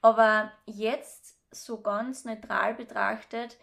Aber 0.00 0.52
jetzt 0.64 1.36
so 1.50 1.80
ganz 1.80 2.24
neutral 2.24 2.74
betrachtet, 2.74 3.58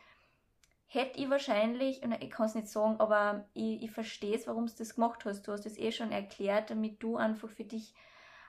hätte 0.93 1.19
ich 1.19 1.29
wahrscheinlich, 1.29 2.03
und 2.03 2.11
ich 2.21 2.29
kann 2.29 2.47
es 2.47 2.55
nicht 2.55 2.67
sagen, 2.67 2.99
aber 2.99 3.47
ich, 3.53 3.81
ich 3.81 3.91
verstehe 3.91 4.35
es, 4.35 4.45
warum 4.45 4.67
du 4.67 4.73
das 4.77 4.95
gemacht 4.95 5.23
hast. 5.23 5.47
Du 5.47 5.53
hast 5.53 5.65
es 5.65 5.77
eh 5.77 5.91
schon 5.93 6.11
erklärt, 6.11 6.69
damit 6.69 7.01
du 7.01 7.15
einfach 7.15 7.49
für 7.49 7.63
dich 7.63 7.93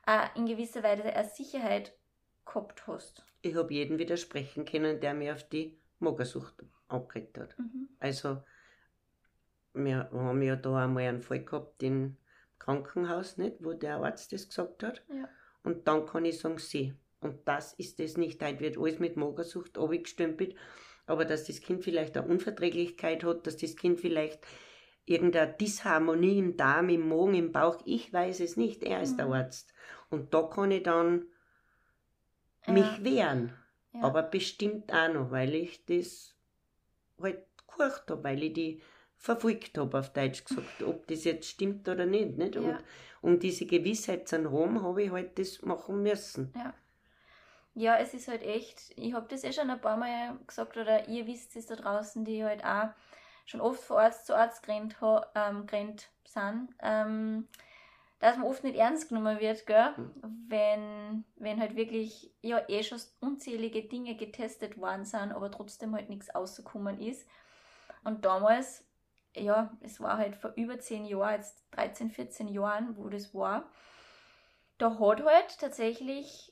äh, 0.09 0.27
in 0.35 0.47
gewisser 0.47 0.83
Weise 0.83 1.05
eine 1.05 1.29
Sicherheit 1.29 1.97
gehabt 2.45 2.89
hast. 2.89 3.25
Ich 3.43 3.55
habe 3.55 3.73
jeden 3.73 3.99
widersprechen 3.99 4.65
können, 4.65 5.01
der 5.01 5.15
mir 5.15 5.35
auf 5.35 5.49
die 5.49 5.79
Magersucht 6.01 6.65
angeregt 6.89 7.39
hat. 7.39 7.57
Mhm. 7.59 7.89
Also, 8.01 8.43
wir 9.73 10.11
haben 10.11 10.43
ja 10.43 10.57
da 10.57 10.85
einmal 10.85 11.05
einen 11.05 11.23
Fall 11.23 11.45
gehabt 11.45 11.81
im 11.85 12.17
Krankenhaus, 12.59 13.37
nicht, 13.37 13.59
wo 13.61 13.73
der 13.73 13.99
Arzt 13.99 14.33
das 14.33 14.49
gesagt 14.49 14.83
hat. 14.83 15.05
Ja. 15.09 15.29
Und 15.63 15.87
dann 15.87 16.07
kann 16.07 16.25
ich 16.25 16.41
sagen, 16.41 16.59
sie. 16.59 16.93
Und 17.21 17.47
das 17.47 17.73
ist 17.75 18.01
es 18.01 18.17
nicht. 18.17 18.43
Heute 18.43 18.59
wird 18.59 18.79
alles 18.79 18.99
mit 18.99 19.17
Magersucht 19.17 19.79
abgestempelt 19.79 20.57
aber 21.07 21.25
dass 21.25 21.45
das 21.45 21.61
Kind 21.61 21.83
vielleicht 21.85 22.17
eine 22.17 22.27
Unverträglichkeit 22.27 23.25
hat, 23.25 23.47
dass 23.47 23.57
das 23.57 23.77
Kind 23.77 24.01
vielleicht 24.01 24.41
irgendeine 25.05 25.53
Disharmonie 25.53 26.39
im 26.39 26.57
Darm, 26.57 26.89
im 26.89 27.09
Magen, 27.09 27.35
im 27.35 27.53
Bauch, 27.53 27.83
ich 27.85 28.13
weiß 28.13 28.41
es 28.41 28.57
nicht, 28.57 28.83
er 28.83 29.03
ist 29.03 29.13
mhm. 29.13 29.17
der 29.17 29.27
Arzt. 29.27 29.75
Und 30.11 30.33
da 30.33 30.43
kann 30.43 30.71
ich 30.71 30.83
dann 30.85 31.27
ja. 32.67 32.73
mich 32.73 33.05
wehren. 33.05 33.53
Ja. 33.93 34.03
Aber 34.03 34.23
bestimmt 34.23 34.93
auch 34.93 35.13
noch, 35.13 35.31
weil 35.31 35.55
ich 35.55 35.85
das 35.85 36.35
halt 37.21 37.45
gehorcht 37.67 38.11
habe, 38.11 38.25
weil 38.25 38.43
ich 38.43 38.53
die 38.53 38.83
verfolgt 39.17 39.79
habe, 39.79 39.99
auf 39.99 40.13
Deutsch 40.13 40.45
gesagt, 40.45 40.83
ob 40.83 41.07
das 41.07 41.25
jetzt 41.25 41.49
stimmt 41.49 41.89
oder 41.89 42.07
nicht. 42.07 42.39
nicht? 42.39 42.57
Und 42.57 42.69
ja. 42.69 42.79
um 43.21 43.39
diese 43.39 43.67
Gewissheit 43.67 44.29
zu 44.29 44.51
haben, 44.51 44.83
habe 44.83 45.03
ich 45.03 45.11
halt 45.11 45.39
das 45.39 45.63
machen 45.63 46.03
müssen. 46.03 46.53
Ja. 46.57 46.75
Ja, 47.75 47.97
es 47.97 48.13
ist 48.13 48.29
halt 48.29 48.43
echt, 48.43 48.93
ich 48.97 49.15
habe 49.15 49.27
das 49.29 49.45
eh 49.45 49.53
schon 49.53 49.71
ein 49.71 49.81
paar 49.81 49.97
Mal 49.97 50.39
gesagt, 50.47 50.77
oder 50.77 51.09
ihr 51.09 51.27
wisst 51.27 51.57
es 51.57 51.67
da 51.67 51.77
draußen, 51.77 52.25
die 52.25 52.45
halt 52.45 52.65
auch 52.65 52.91
schon 53.47 53.61
oft 53.61 53.83
von 53.83 53.99
Arzt 53.99 54.27
zu 54.27 54.37
Arzt 54.37 54.63
gerannt, 54.63 54.97
ähm, 55.35 55.67
gerannt 55.67 56.11
sind, 56.25 56.69
ähm, 56.81 57.49
dass 58.19 58.37
man 58.37 58.47
oft 58.47 58.63
nicht 58.63 58.77
ernst 58.77 59.09
genommen 59.09 59.41
wird, 59.41 59.67
gell? 59.67 59.95
Mhm. 59.97 60.45
Wenn, 60.49 61.25
wenn 61.37 61.61
halt 61.61 61.75
wirklich 61.75 62.31
ja 62.43 62.63
eh 62.69 62.83
schon 62.83 63.01
unzählige 63.21 63.83
Dinge 63.83 64.17
getestet 64.17 64.79
worden 64.79 65.05
sind, 65.05 65.33
aber 65.33 65.51
trotzdem 65.51 65.95
halt 65.95 66.09
nichts 66.09 66.35
rausgekommen 66.35 67.01
ist. 67.01 67.27
Und 68.05 68.25
damals, 68.25 68.85
ja, 69.35 69.77
es 69.81 70.01
war 70.01 70.19
halt 70.19 70.37
vor 70.37 70.53
über 70.57 70.79
10 70.79 71.05
Jahren, 71.05 71.37
jetzt 71.37 71.65
13, 71.73 72.11
14 72.11 72.49
Jahren, 72.49 72.97
wo 72.97 73.09
das 73.09 73.35
war, 73.35 73.65
da 74.79 74.99
hat 74.99 75.25
halt 75.25 75.59
tatsächlich 75.59 76.52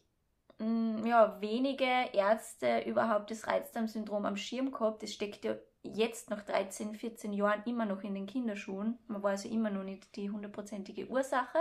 mh, 0.60 1.08
ja, 1.08 1.40
wenige 1.40 1.84
Ärzte 2.12 2.80
überhaupt 2.86 3.30
das 3.30 3.46
Reizdarmsyndrom 3.46 4.26
am 4.26 4.36
Schirm 4.36 4.72
gehabt. 4.72 5.02
Das 5.02 5.12
steckt 5.12 5.44
ja 5.44 5.56
jetzt 5.82 6.30
nach 6.30 6.42
13, 6.42 6.94
14 6.94 7.32
Jahren 7.32 7.62
immer 7.66 7.86
noch 7.86 8.02
in 8.02 8.14
den 8.14 8.26
Kinderschuhen. 8.26 8.98
Man 9.08 9.22
weiß 9.22 9.44
ja 9.44 9.50
immer 9.50 9.70
noch 9.70 9.84
nicht 9.84 10.14
die 10.16 10.30
hundertprozentige 10.30 11.08
Ursache. 11.08 11.58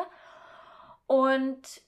Und 1.07 1.81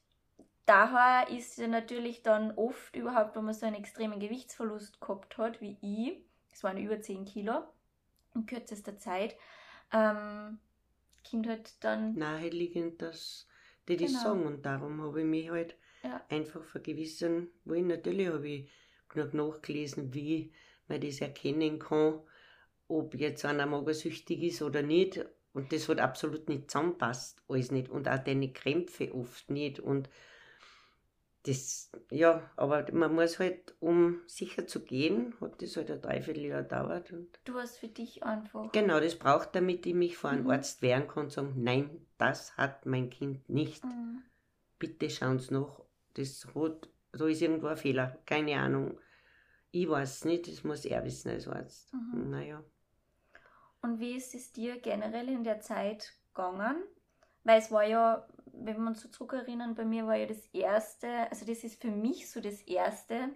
daher 0.66 1.30
ist 1.30 1.58
ja 1.58 1.68
natürlich 1.68 2.24
dann 2.24 2.52
oft 2.58 2.96
überhaupt, 2.96 3.36
wenn 3.36 3.46
man 3.46 3.54
so 3.54 3.66
einen 3.66 3.76
extremen 3.76 4.20
Gewichtsverlust 4.20 5.00
gehabt 5.02 5.38
hat, 5.38 5.62
wie 5.62 5.78
ich, 5.82 6.24
das 6.50 6.64
waren 6.64 6.78
über 6.78 7.02
10 7.02 7.26
Kilo 7.26 7.64
in 8.36 8.46
kürzester 8.46 8.98
Zeit, 8.98 9.36
ähm, 9.94 10.60
kommt 11.30 11.48
halt 11.48 11.84
dann. 11.84 12.14
Naheliegend, 12.16 13.02
dass 13.02 13.48
die 13.88 13.98
das 13.98 14.12
Genau. 14.12 14.24
sagen. 14.24 14.46
Und 14.46 14.66
darum 14.66 15.02
habe 15.02 15.22
ich 15.22 15.28
mich 15.28 15.50
halt 15.50 15.76
Ja. 16.04 16.24
einfach 16.30 16.64
vergewissern 16.64 17.48
wollen. 17.66 17.88
Natürlich 17.88 18.28
habe 18.28 18.48
ich 18.48 18.70
noch 19.16 19.34
nachgelesen, 19.34 20.14
wie 20.14 20.52
man 20.88 21.02
das 21.02 21.22
erkennen 21.22 21.80
kann, 21.80 22.22
ob 22.88 23.16
jetzt 23.16 23.46
einer 23.46 23.66
magersüchtig 23.66 24.42
ist 24.44 24.62
oder 24.62 24.82
nicht. 24.82 25.26
Und 25.54 25.72
das 25.74 25.90
hat 25.90 26.00
absolut 26.00 26.48
nicht 26.50 26.72
zusammenpasst, 26.72 27.42
alles 27.50 27.72
nicht. 27.72 27.90
Und 27.90 28.08
auch 28.08 28.20
deine 28.20 28.54
Krämpfe 28.54 29.14
oft 29.14 29.50
nicht. 29.50 29.80
Und 29.80 30.10
das, 31.44 31.92
ja, 32.12 32.52
aber 32.56 32.86
man 32.92 33.16
muss 33.16 33.40
halt, 33.40 33.74
um 33.80 34.22
sicher 34.28 34.68
zu 34.68 34.84
gehen, 34.84 35.34
hat 35.42 35.62
das 35.62 35.76
halt 35.76 35.90
ein 35.90 36.02
Dreivierteljahr 36.02 36.62
gedauert. 36.64 37.12
Und 37.12 37.40
Du 37.46 37.56
hast 37.56 37.78
für 37.78 37.88
dich 37.88 38.24
einfach. 38.24 38.72
genau, 38.72 39.00
das 39.00 39.16
braucht, 39.18 39.56
damit 39.56 39.86
ich 39.88 39.96
mich 39.96 40.18
vor 40.18 40.30
einem 40.30 40.44
Mhm. 40.44 40.52
Arzt 40.52 40.82
wehren 40.84 41.08
kann 41.08 41.24
und 41.26 41.32
sagen, 41.32 41.54
nein, 41.58 42.06
das 42.18 42.56
hat 42.58 42.86
mein 42.86 43.10
Kind 43.10 43.50
nicht. 43.50 43.84
Mhm. 43.84 44.22
Bitte 44.78 45.10
schauen 45.10 45.40
Sie 45.40 45.54
nach. 45.54 45.82
Das 46.16 46.48
hat, 46.56 46.90
da 47.12 47.26
ist 47.28 47.42
irgendwo 47.42 47.68
ein 47.68 47.78
Fehler. 47.78 48.18
Keine 48.26 48.60
Ahnung. 48.60 49.00
Ich 49.72 49.90
weiß 49.90 50.18
es 50.18 50.26
nicht, 50.26 50.48
das 50.48 50.64
muss 50.64 50.86
er 50.86 51.04
wissen 51.04 51.30
als 51.30 51.48
Arzt. 51.48 51.94
Mhm. 51.94 52.30
Naja. 52.30 52.64
Und 53.82 54.00
wie 54.00 54.16
ist 54.16 54.36
es 54.36 54.52
dir 54.52 54.80
generell 54.80 55.30
in 55.30 55.44
der 55.44 55.60
Zeit 55.60 56.14
gegangen? 56.34 56.84
Weil 57.44 57.60
es 57.60 57.72
war 57.72 57.84
ja, 57.84 58.28
wenn 58.54 58.80
wir 58.80 58.88
uns 58.88 59.02
so 59.02 59.10
zurückerinnern, 59.10 59.74
bei 59.74 59.86
mir 59.86 60.06
war 60.06 60.16
ja 60.16 60.28
das 60.28 60.46
erste, 60.54 61.08
also 61.32 61.46
das 61.46 61.64
ist 61.64 61.82
für 61.82 61.90
mich 61.90 62.30
so 62.30 62.40
das 62.42 62.62
erste, 62.62 63.30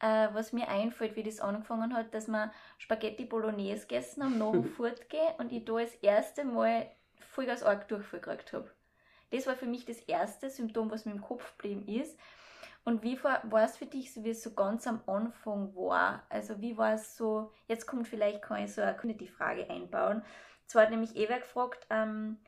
äh, 0.00 0.28
was 0.32 0.52
mir 0.52 0.68
einfällt, 0.68 1.14
wie 1.16 1.22
das 1.22 1.40
angefangen 1.40 1.94
hat, 1.94 2.12
dass 2.14 2.28
wir 2.28 2.52
Spaghetti 2.78 3.24
Bolognese 3.24 3.86
gegessen 3.86 4.24
haben, 4.24 4.38
nachher 4.38 4.64
fortgehen 4.76 5.34
und 5.38 5.52
ich 5.52 5.64
da 5.64 5.78
das 5.78 5.94
erste 5.96 6.44
Mal 6.44 6.90
Vollgas 7.20 7.62
arg 7.62 7.86
Durchfall 7.88 8.20
gekriegt 8.20 8.52
habe. 8.52 8.70
Das 9.30 9.46
war 9.46 9.56
für 9.56 9.66
mich 9.66 9.84
das 9.84 10.00
erste 10.00 10.50
Symptom, 10.50 10.90
was 10.90 11.04
mir 11.04 11.12
im 11.12 11.20
Kopf 11.20 11.56
geblieben 11.56 11.86
ist. 11.86 12.18
Und 12.84 13.02
wie 13.02 13.22
war 13.22 13.62
es 13.62 13.76
für 13.76 13.86
dich, 13.86 14.14
so 14.14 14.24
wie 14.24 14.30
es 14.30 14.42
so 14.42 14.52
ganz 14.52 14.86
am 14.86 15.02
Anfang 15.06 15.74
war? 15.74 16.22
Also 16.30 16.60
wie 16.60 16.78
war 16.78 16.94
es 16.94 17.16
so, 17.16 17.52
jetzt 17.66 17.86
kommt 17.86 18.08
vielleicht, 18.08 18.40
kann 18.40 18.64
ich 18.64 18.72
so 18.72 18.80
eine 18.80 18.96
Community-Frage 18.96 19.68
einbauen. 19.68 20.22
Zwar 20.66 20.84
hat 20.84 20.90
nämlich 20.90 21.14
Eva 21.16 21.36
gefragt, 21.36 21.86
ähm, 21.90 22.38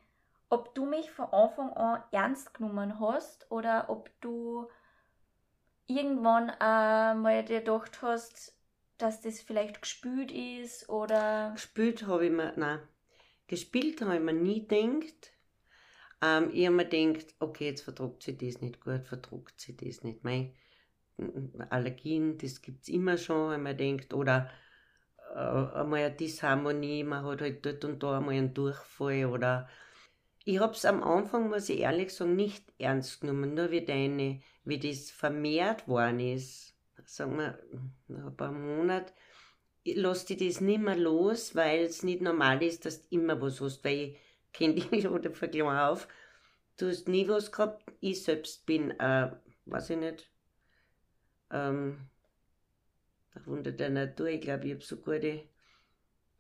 ob 0.49 0.75
du 0.75 0.87
mich 0.87 1.11
von 1.11 1.27
Anfang 1.27 1.73
an 1.75 2.03
ernst 2.11 2.55
genommen 2.55 2.99
hast 3.01 3.51
oder 3.51 3.91
ob 3.91 4.11
du 4.21 4.69
irgendwann 5.87 6.49
äh, 6.49 7.15
mal 7.15 7.45
dir 7.45 7.61
gedacht 7.61 8.01
hast, 8.01 8.57
dass 8.99 9.21
das 9.21 9.41
vielleicht 9.41 9.83
gespült 9.83 10.33
ist 10.33 10.89
oder... 10.89 11.51
Gespielt 11.53 12.07
habe 12.07 12.27
ich 12.27 12.33
mir, 12.33 12.53
nein. 12.57 12.81
Gespielt 13.47 14.01
habe 14.01 14.17
ich 14.17 14.23
mir 14.23 14.33
nie 14.33 14.67
gedacht. 14.67 15.33
Ähm, 16.23 16.51
ich 16.53 16.69
mir 16.71 16.85
gedacht, 16.87 17.35
okay, 17.39 17.67
jetzt 17.67 17.83
vertrugt 17.83 18.23
sie 18.23 18.37
das 18.37 18.61
nicht 18.61 18.81
gut, 18.81 19.07
vertrugt 19.07 19.61
sie 19.61 19.77
das 19.77 20.03
nicht. 20.03 20.23
Mei, 20.25 20.55
Allergien, 21.71 22.39
das 22.39 22.63
gibt 22.63 22.83
es 22.83 22.89
immer 22.89 23.17
schon, 23.17 23.51
wenn 23.51 23.63
man 23.63 23.77
denkt, 23.77 24.15
oder 24.15 24.51
äh, 25.35 25.39
einmal 25.39 26.01
eine 26.01 26.15
Disharmonie, 26.15 27.05
man 27.05 27.25
hat 27.25 27.41
halt 27.41 27.65
dort 27.65 27.85
und 27.85 28.03
da 28.03 28.19
einmal 28.19 28.35
einen 28.35 28.55
Durchfall 28.55 29.27
oder 29.27 29.69
ich 30.45 30.59
habe 30.59 30.73
es 30.73 30.85
am 30.85 31.03
Anfang, 31.03 31.51
muss 31.51 31.69
ich 31.69 31.81
ehrlich 31.81 32.15
sagen, 32.15 32.35
nicht 32.35 32.65
ernst 32.79 33.21
genommen, 33.21 33.55
nur 33.55 33.71
wie 33.71 33.85
deine, 33.85 34.41
wie 34.65 34.79
das 34.79 35.11
vermehrt 35.11 35.87
worden 35.87 36.21
ist, 36.21 36.75
sagen 37.05 37.37
wir, 37.37 37.59
nach 38.09 38.27
ein 38.27 38.37
paar 38.37 38.53
Monaten, 38.53 39.13
lass 39.85 40.25
dich 40.25 40.39
das 40.39 40.61
nicht 40.61 40.81
mehr 40.81 40.97
los, 40.97 41.55
weil 41.55 41.85
es 41.85 42.03
nicht 42.03 42.23
normal 42.23 42.63
ist, 42.63 42.85
dass 42.85 43.03
du 43.03 43.17
immer 43.17 43.41
was 43.41 43.61
hast, 43.61 43.85
weil 43.85 43.99
ich 43.99 44.17
dich 44.77 45.09
oder 45.09 45.31
klein 45.31 45.77
auf, 45.77 46.09
du 46.77 46.89
hast 46.89 47.09
nie 47.09 47.29
was 47.29 47.53
gehabt, 47.53 47.85
ich 48.01 48.23
selbst 48.23 48.67
bin, 48.67 48.91
äh, 48.99 49.31
weiß 49.67 49.91
ich 49.91 49.97
nicht, 49.99 50.31
ähm, 51.51 51.99
ein 53.35 53.47
Wunder 53.47 53.73
der 53.73 53.91
Natur, 53.91 54.27
ich 54.27 54.41
glaube, 54.41 54.67
ich 54.67 54.75
habe 54.75 54.85
so 54.85 54.97
gute, 54.97 55.45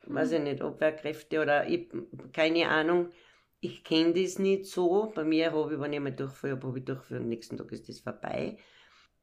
weiß 0.06 0.32
ich 0.32 0.40
nicht, 0.40 0.62
Abwehrkräfte 0.62 1.40
oder 1.40 1.66
ich, 1.68 1.88
keine 2.32 2.68
Ahnung, 2.68 3.12
ich 3.60 3.84
kenne 3.84 4.14
das 4.14 4.38
nicht 4.38 4.66
so, 4.66 5.12
bei 5.14 5.24
mir 5.24 5.52
habe 5.52 5.74
ich, 5.74 5.80
wenn 5.80 5.92
ich 5.92 5.98
einmal 5.98 6.12
Durchfall 6.12 6.52
habe, 6.52 6.78
ich 6.78 6.84
Durchfall 6.84 7.18
und 7.18 7.24
am 7.24 7.28
nächsten 7.28 7.58
Tag 7.58 7.70
ist 7.72 7.88
das 7.88 8.00
vorbei. 8.00 8.58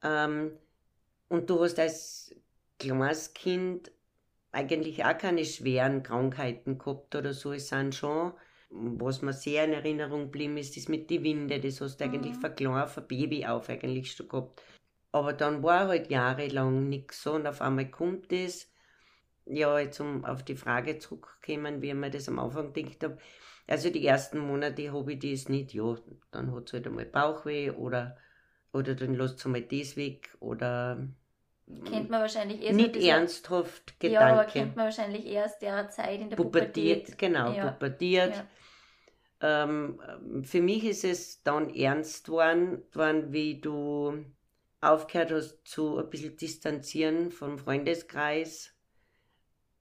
Ähm, 0.03 0.51
und 1.29 1.49
du 1.49 1.63
hast 1.63 1.79
als 1.79 2.35
kleines 2.77 3.33
Kind 3.33 3.91
eigentlich 4.51 5.03
auch 5.03 5.17
keine 5.17 5.43
schweren 5.45 6.03
Krankheiten 6.03 6.77
gehabt 6.77 7.15
oder 7.15 7.33
so. 7.33 7.51
Es 7.51 7.69
sind 7.69 7.95
schon, 7.95 8.33
was 8.69 9.21
mir 9.21 9.33
sehr 9.33 9.65
in 9.65 9.73
Erinnerung 9.73 10.23
geblieben 10.25 10.57
ist, 10.57 10.77
das 10.77 10.87
mit 10.87 11.09
den 11.09 11.23
Winde. 11.23 11.59
Das 11.59 11.81
hast 11.81 11.99
du 11.99 12.05
eigentlich 12.05 12.35
Mhm. 12.35 12.41
von 12.41 12.55
klein, 12.55 12.87
von 12.87 13.07
Baby 13.07 13.45
auf 13.45 13.69
eigentlich 13.69 14.11
schon 14.13 14.27
gehabt. 14.27 14.61
Aber 15.11 15.33
dann 15.33 15.63
war 15.63 15.87
halt 15.87 16.09
jahrelang 16.11 16.89
nichts 16.89 17.23
so 17.23 17.33
und 17.33 17.47
auf 17.47 17.61
einmal 17.61 17.89
kommt 17.91 18.31
das. 18.31 18.71
Ja, 19.45 19.79
jetzt 19.79 19.99
um 20.01 20.25
auf 20.25 20.43
die 20.43 20.55
Frage 20.55 20.99
zurückzukommen, 20.99 21.81
wie 21.81 21.89
ich 21.89 21.95
mir 21.95 22.09
das 22.11 22.27
am 22.29 22.39
Anfang 22.39 22.73
gedacht 22.73 23.03
habe. 23.03 23.17
Also 23.67 23.89
die 23.89 24.05
ersten 24.05 24.39
Monate 24.39 24.91
habe 24.93 25.13
ich 25.13 25.19
das 25.19 25.49
nicht, 25.49 25.73
ja, 25.73 25.95
dann 26.31 26.53
hat 26.53 26.67
es 26.67 26.73
halt 26.73 26.87
einmal 26.87 27.05
Bauchweh 27.05 27.71
oder, 27.71 28.17
oder 28.73 28.95
dann 28.95 29.13
lässt 29.15 29.39
es 29.39 29.45
einmal 29.45 29.63
das 29.63 29.95
weg 29.97 30.35
oder 30.39 31.07
Kennt 31.85 32.09
man 32.09 32.21
wahrscheinlich 32.21 32.61
eher 32.61 32.71
so 32.71 32.77
nicht 32.77 32.95
dieser- 32.95 33.07
ernsthaft 33.17 33.93
Ja, 34.01 34.21
aber 34.21 34.29
Gedanke. 34.45 34.51
kennt 34.53 34.75
man 34.77 34.85
wahrscheinlich 34.85 35.25
erst 35.25 35.61
der 35.61 35.89
Zeit 35.89 36.21
in 36.21 36.29
der 36.29 36.37
pubertiert, 36.37 37.05
Pubertät. 37.05 37.17
genau, 37.17 37.51
Ja. 37.51 37.71
pubertiert. 37.71 38.35
Ja. 39.41 39.63
Ähm, 39.63 39.99
für 40.43 40.61
mich 40.61 40.83
ist 40.85 41.03
es 41.03 41.43
dann 41.43 41.73
ernst 41.75 42.29
worden, 42.29 42.83
worden, 42.93 43.33
wie 43.33 43.59
du 43.59 44.25
aufgehört 44.81 45.31
hast 45.31 45.59
zu 45.65 45.97
ein 45.97 46.09
bisschen 46.09 46.37
distanzieren 46.37 47.31
vom 47.31 47.57
Freundeskreis, 47.59 48.73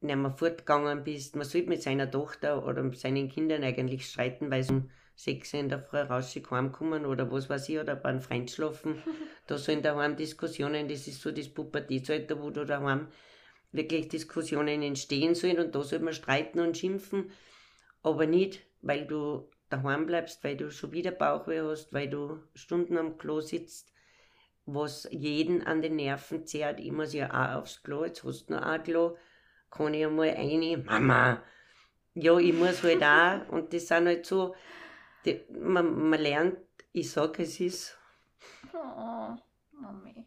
nicht 0.00 0.16
mehr 0.16 0.30
fortgegangen 0.32 1.04
bist. 1.04 1.36
Man 1.36 1.46
sollte 1.46 1.68
mit 1.68 1.82
seiner 1.82 2.10
Tochter 2.10 2.66
oder 2.66 2.82
mit 2.82 2.98
seinen 2.98 3.28
Kindern 3.28 3.62
eigentlich 3.62 4.06
streiten, 4.06 4.50
weil 4.50 4.62
sie 4.62 4.72
um 4.74 4.90
sechs 5.16 5.54
in 5.54 5.70
der 5.70 5.80
Früh 5.80 5.98
raus 5.98 6.36
heimkommen 6.50 7.06
oder 7.06 7.32
was 7.32 7.48
weiß 7.48 7.70
ich, 7.70 7.78
oder 7.78 7.96
bei 7.96 8.10
einem 8.10 8.20
Freund 8.20 8.50
schlafen. 8.50 9.02
da 9.46 9.56
sollen 9.56 9.82
daheim 9.82 10.16
Diskussionen, 10.16 10.88
das 10.88 11.08
ist 11.08 11.22
so 11.22 11.32
das 11.32 11.48
Pubertätsalter, 11.48 12.40
wo 12.40 12.50
da 12.50 12.64
daheim 12.64 13.08
wirklich 13.72 14.08
Diskussionen 14.08 14.82
entstehen 14.82 15.34
sollen 15.34 15.58
und 15.58 15.74
da 15.74 15.82
soll 15.82 15.98
man 16.00 16.14
streiten 16.14 16.60
und 16.60 16.76
schimpfen, 16.76 17.30
aber 18.02 18.26
nicht, 18.26 18.60
weil 18.82 19.06
du 19.06 19.48
daheim 19.70 20.06
bleibst, 20.06 20.44
weil 20.44 20.56
du 20.56 20.70
schon 20.70 20.92
wieder 20.92 21.10
Bauchweh 21.10 21.60
hast, 21.62 21.92
weil 21.92 22.08
du 22.08 22.38
Stunden 22.54 22.96
am 22.96 23.18
Klo 23.18 23.40
sitzt, 23.40 23.92
was 24.66 25.08
jeden 25.10 25.66
an 25.66 25.82
den 25.82 25.96
Nerven 25.96 26.46
zehrt. 26.46 26.78
Ich 26.78 26.92
muss 26.92 27.12
ja 27.14 27.30
auch 27.30 27.60
aufs 27.60 27.82
Klo, 27.82 28.04
jetzt 28.04 28.22
hast 28.22 28.46
du 28.46 28.54
noch 28.54 28.62
ein 28.62 28.82
Klo, 28.82 29.16
kann 29.70 29.94
ich 29.94 30.06
einmal 30.06 30.30
rein, 30.30 30.84
Mama, 30.84 31.42
ja, 32.14 32.38
ich 32.38 32.52
muss 32.52 32.82
halt 32.82 33.02
auch, 33.02 33.48
und 33.50 33.72
das 33.72 33.88
sind 33.88 34.06
halt 34.06 34.26
so, 34.26 34.54
die, 35.26 35.40
man, 35.52 36.08
man 36.08 36.20
lernt, 36.20 36.58
ich 36.92 37.10
sage, 37.10 37.42
es 37.42 37.60
ist, 37.60 37.98
Oh, 38.72 39.36
Mami. 39.72 40.26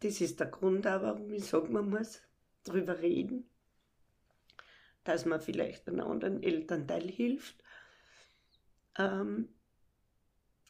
das 0.00 0.20
ist 0.20 0.40
der 0.40 0.46
Grund 0.48 0.86
auch, 0.86 1.02
warum 1.02 1.32
ich 1.32 1.44
sage, 1.44 1.68
man 1.68 1.90
muss 1.90 2.22
drüber 2.64 2.98
reden, 3.00 3.48
dass 5.04 5.24
man 5.24 5.40
vielleicht 5.40 5.88
einem 5.88 6.00
anderen 6.06 6.42
Elternteil 6.42 7.08
hilft. 7.08 7.62
Ähm, 8.98 9.48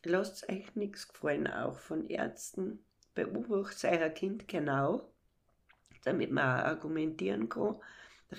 lasst 0.04 0.48
euch 0.48 0.74
nichts 0.76 1.08
gefallen, 1.08 1.46
auch 1.46 1.78
von 1.78 2.06
Ärzten. 2.06 2.84
Beobachtet 3.14 4.00
euer 4.00 4.08
Kind 4.10 4.46
genau, 4.48 5.12
damit 6.04 6.30
man 6.30 6.44
auch 6.44 6.64
argumentieren 6.66 7.48
kann. 7.48 7.80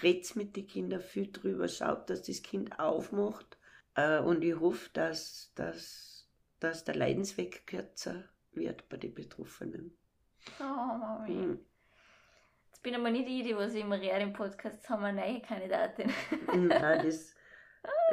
Redet 0.02 0.36
mit 0.38 0.56
den 0.56 0.68
Kindern 0.68 1.02
viel 1.02 1.32
drüber, 1.32 1.68
schaut, 1.68 2.10
dass 2.10 2.24
das 2.24 2.42
Kind 2.42 2.80
aufmacht. 2.80 3.58
Äh, 3.96 4.20
und 4.20 4.44
ich 4.44 4.60
hoffe, 4.60 4.90
dass, 4.94 5.52
dass, 5.56 6.28
dass 6.60 6.84
der 6.84 6.96
Leidensweg 6.96 7.66
kürzer 7.68 8.24
wird 8.54 8.88
bei 8.90 8.98
den 8.98 9.14
Betroffenen. 9.14 9.98
Oh, 10.60 10.64
Mami. 10.64 11.32
Mhm. 11.32 11.60
Jetzt 12.70 12.84
bin 12.84 12.96
aber 12.96 13.12
nicht 13.12 13.30
ich, 13.30 13.44
die 13.44 13.56
was 13.56 13.74
immer 13.74 14.00
rede 14.00 14.22
im 14.22 14.34
Podcast, 14.34 14.90
haben 14.90 15.02
wir 15.02 15.08
eine 15.08 15.22
neue 15.22 15.42
Kandidatin. 15.42 16.10
Nein, 16.54 16.70
das, 17.06 17.36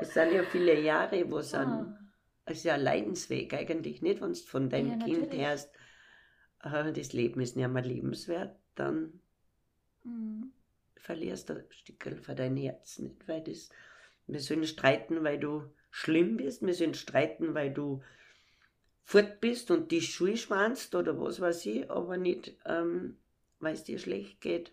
das 0.00 0.14
sind 0.14 0.32
ja 0.32 0.42
viele 0.42 0.80
Jahre, 0.80 1.30
wo 1.30 1.38
es 1.38 1.54
Ah. 1.54 1.62
an. 1.62 1.94
Es 2.44 2.58
ist 2.58 2.64
ja 2.64 2.74
ein 2.74 2.82
Leidensweg 2.82 3.52
eigentlich 3.54 4.00
nicht, 4.02 4.20
wenn 4.22 4.32
du 4.32 4.38
von 4.40 4.70
deinem 4.70 4.98
Ja, 5.00 5.06
Kind 5.06 5.32
hörst, 5.32 5.74
äh, 6.62 6.92
das 6.92 7.12
Leben 7.12 7.40
ist 7.40 7.56
nicht 7.56 7.68
mehr 7.68 7.82
lebenswert, 7.82 8.56
dann 8.74 9.20
Mhm. 10.04 10.52
verlierst 10.96 11.48
du 11.50 11.54
ein 11.54 11.64
Stückchen 11.70 12.16
von 12.16 12.36
deinem 12.36 12.56
Herz 12.56 12.98
nicht, 12.98 13.26
weil 13.28 13.42
das, 13.42 13.68
wir 14.28 14.40
sollen 14.40 14.66
streiten, 14.66 15.24
weil 15.24 15.40
du 15.40 15.64
schlimm 15.90 16.36
bist, 16.36 16.64
wir 16.64 16.74
sollen 16.74 16.94
streiten, 16.94 17.54
weil 17.54 17.72
du 17.72 18.02
fort 19.04 19.40
bist 19.40 19.70
und 19.70 19.90
die 19.90 20.02
Schuhe 20.02 20.36
schwanzt 20.36 20.94
oder 20.94 21.18
was 21.18 21.40
weiß 21.40 21.66
ich, 21.66 21.90
aber 21.90 22.16
nicht, 22.18 22.56
ähm, 22.66 23.18
weil 23.58 23.74
es 23.74 23.84
dir 23.84 23.98
schlecht 23.98 24.40
geht 24.40 24.72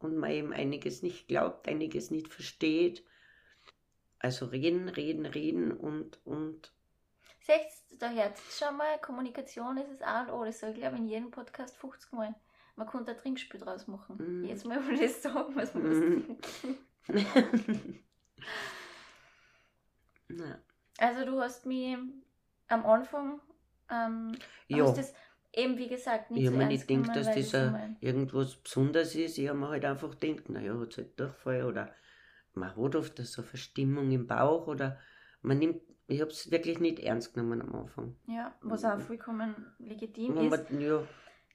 und 0.00 0.16
man 0.16 0.32
eben 0.32 0.52
einiges 0.52 1.02
nicht 1.02 1.28
glaubt, 1.28 1.68
einiges 1.68 2.10
nicht 2.10 2.28
versteht. 2.28 3.04
Also 4.18 4.46
reden, 4.46 4.88
reden, 4.88 5.26
reden 5.26 5.72
und, 5.72 6.18
und 6.24 6.72
Seht 7.40 7.66
da 7.98 8.10
jetzt 8.10 8.58
schon 8.58 8.76
mal, 8.76 9.00
Kommunikation 9.00 9.76
ist 9.76 9.90
das 9.90 10.02
A 10.02 10.22
und 10.22 10.30
O. 10.30 10.44
Das 10.44 10.60
sage 10.60 10.74
ich 10.74 10.78
glaube 10.78 10.96
in 10.96 11.08
jedem 11.08 11.30
Podcast 11.30 11.76
50 11.76 12.12
Mal. 12.12 12.34
Man 12.76 12.86
könnte 12.86 13.12
ein 13.12 13.18
Trinkspiel 13.18 13.60
draus 13.60 13.86
machen. 13.88 14.16
Mhm. 14.42 14.44
Jetzt 14.44 14.64
mal, 14.64 14.84
wo 14.86 14.90
ich 14.90 15.00
das 15.00 15.22
sagen, 15.22 15.54
was 15.54 15.74
man 15.74 15.82
Mhm. 15.88 16.38
Na, 20.28 20.58
Also 20.98 21.24
du 21.24 21.40
hast 21.40 21.66
mich 21.66 21.96
am 22.68 22.86
Anfang, 22.86 23.40
ähm, 23.90 24.32
ja. 24.68 24.94
eben 25.52 25.76
wie 25.76 25.88
gesagt 25.88 26.30
nicht 26.30 26.42
Ich 26.42 26.46
habe 26.46 26.56
mir 26.56 26.64
ernst 26.64 26.88
nicht 26.88 27.04
gedacht, 27.06 27.16
dass 27.16 27.50
das 27.50 27.72
irgendwas 28.00 28.56
Besonderes 28.56 29.14
ist. 29.14 29.38
Ich 29.38 29.48
habe 29.48 29.58
mir 29.58 29.68
halt 29.68 29.84
einfach 29.84 30.18
gedacht, 30.18 30.48
naja, 30.48 30.78
hat 30.78 30.90
es 30.92 30.96
halt 30.98 31.20
Durchfall 31.20 31.64
oder 31.64 31.92
man 32.54 32.70
hat 32.76 32.94
oft 32.96 33.18
so 33.18 33.42
eine 33.42 33.48
Verstimmung 33.48 34.10
im 34.10 34.26
Bauch 34.26 34.66
oder 34.66 34.98
man 35.42 35.58
nimmt, 35.58 35.82
ich 36.06 36.20
habe 36.20 36.30
es 36.30 36.50
wirklich 36.50 36.78
nicht 36.80 37.00
ernst 37.00 37.34
genommen 37.34 37.62
am 37.62 37.74
Anfang. 37.74 38.16
Ja, 38.26 38.54
was 38.62 38.84
auch 38.84 39.00
vollkommen 39.00 39.54
legitim 39.78 40.36
Und 40.36 40.52
ist. 40.52 40.70
ja, 40.70 41.02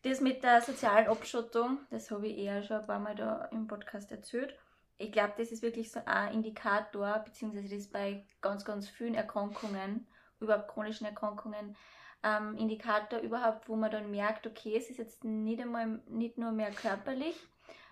Das 0.04 0.22
mit 0.22 0.44
der 0.44 0.62
sozialen 0.62 1.08
Abschottung, 1.08 1.80
das 1.90 2.12
habe 2.12 2.28
ich 2.28 2.38
eher 2.38 2.62
schon 2.64 2.78
ein 2.78 2.88
paar 2.88 3.00
Mal 3.00 3.16
da 3.16 3.46
im 3.46 3.68
Podcast 3.68 4.12
erzählt. 4.12 4.56
Ich 4.98 5.12
glaube, 5.12 5.34
das 5.38 5.52
ist 5.52 5.62
wirklich 5.62 5.92
so 5.92 6.00
ein 6.06 6.34
Indikator, 6.34 7.20
beziehungsweise 7.20 7.76
das 7.76 7.88
bei 7.88 8.26
ganz, 8.42 8.66
ganz 8.66 8.90
vielen 8.90 9.14
Erkrankungen, 9.14 10.08
überhaupt 10.40 10.70
chronischen 10.70 11.06
Erkrankungen, 11.06 11.76
ähm, 12.24 12.58
Indikator 12.58 13.20
überhaupt, 13.20 13.70
wo 13.70 13.76
man 13.76 13.92
dann 13.92 14.10
merkt, 14.10 14.48
okay, 14.48 14.76
es 14.76 14.90
ist 14.90 14.98
jetzt 14.98 15.24
nicht 15.24 15.62
einmal 15.62 16.02
nicht 16.08 16.38
nur 16.38 16.52
mehr 16.52 16.72
körperlich, 16.72 17.36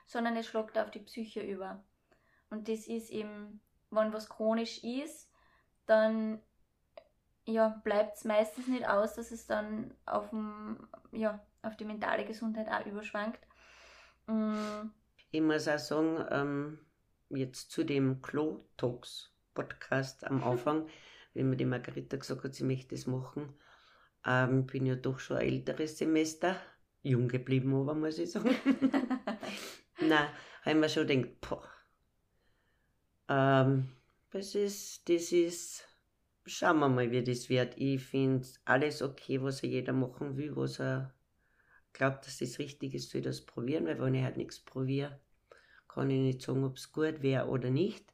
sondern 0.06 0.36
es 0.36 0.48
schlägt 0.48 0.78
auf 0.78 0.92
die 0.92 1.00
Psyche 1.00 1.42
über. 1.42 1.84
Und 2.50 2.68
das 2.70 2.88
ist 2.88 3.10
eben, 3.10 3.62
wenn 3.92 4.14
was 4.14 4.30
chronisch 4.30 4.84
ist, 4.84 5.30
dann 5.86 6.42
ja, 7.46 7.70
bleibt 7.84 8.18
es 8.18 8.24
meistens 8.24 8.68
nicht 8.68 8.88
aus, 8.88 9.14
dass 9.14 9.32
es 9.32 9.46
dann 9.46 9.94
auf, 10.06 10.30
dem, 10.30 10.88
ja, 11.12 11.40
auf 11.62 11.76
die 11.78 11.86
mentale 11.86 12.26
Gesundheit 12.26 12.68
auch 12.70 12.86
überschwankt. 12.86 13.40
Mm, 14.28 14.90
ich 15.32 15.42
muss 15.42 15.68
auch 15.68 15.78
sagen, 15.78 16.26
ähm, 16.32 16.80
jetzt 17.30 17.72
zu 17.72 17.84
dem 17.84 18.22
Klo-Talks-Podcast 18.22 20.26
am 20.26 20.44
Anfang, 20.44 20.88
wenn 21.34 21.50
mir 21.50 21.58
die 21.58 21.66
Margarita 21.66 22.18
gesagt 22.18 22.44
hat, 22.44 22.56
sie 22.56 22.64
möchte 22.64 22.96
das 22.96 23.08
machen, 23.08 23.54
ähm, 24.26 24.66
bin 24.66 24.86
ja 24.86 24.96
doch 24.96 25.20
schon 25.20 25.38
ein 25.38 25.48
älteres 25.48 25.98
Semester, 25.98 26.60
jung 27.04 27.28
geblieben 27.28 27.74
aber, 27.76 27.94
muss 27.94 28.18
ich 28.18 28.32
sagen. 28.32 28.50
Nein, 30.00 30.30
habe 30.62 30.72
ich 30.72 30.76
mir 30.76 30.90
schon 30.90 31.08
gedacht, 31.08 31.42
boah, 31.42 31.70
ähm, 33.30 33.90
das 34.32 34.56
ist, 34.56 35.08
das 35.10 35.32
ist, 35.32 35.84
schauen 36.46 36.80
wir 36.80 36.90
mal, 36.90 37.12
wie 37.12 37.24
das 37.24 37.50
wird. 37.50 37.78
Ich 37.78 38.04
finde 38.04 38.48
alles 38.66 39.02
okay, 39.02 39.42
was 39.42 39.64
er 39.64 39.70
jeder 39.70 39.94
machen 39.94 40.38
will, 40.38 40.56
was 40.56 40.80
er 40.80 41.14
glaubt, 41.94 42.26
dass 42.26 42.40
das 42.40 42.60
richtig 42.60 42.94
ist, 42.94 43.10
soll 43.10 43.22
das 43.22 43.46
probieren, 43.46 43.86
weil 43.86 44.00
wenn 44.00 44.16
ich 44.16 44.24
halt 44.24 44.38
nichts 44.38 44.60
probiere, 44.60 45.20
kann 45.96 46.10
ich 46.10 46.20
nicht 46.20 46.42
sagen, 46.42 46.64
ob 46.64 46.76
es 46.76 46.92
gut 46.92 47.22
wäre 47.22 47.48
oder 47.48 47.70
nicht. 47.72 48.06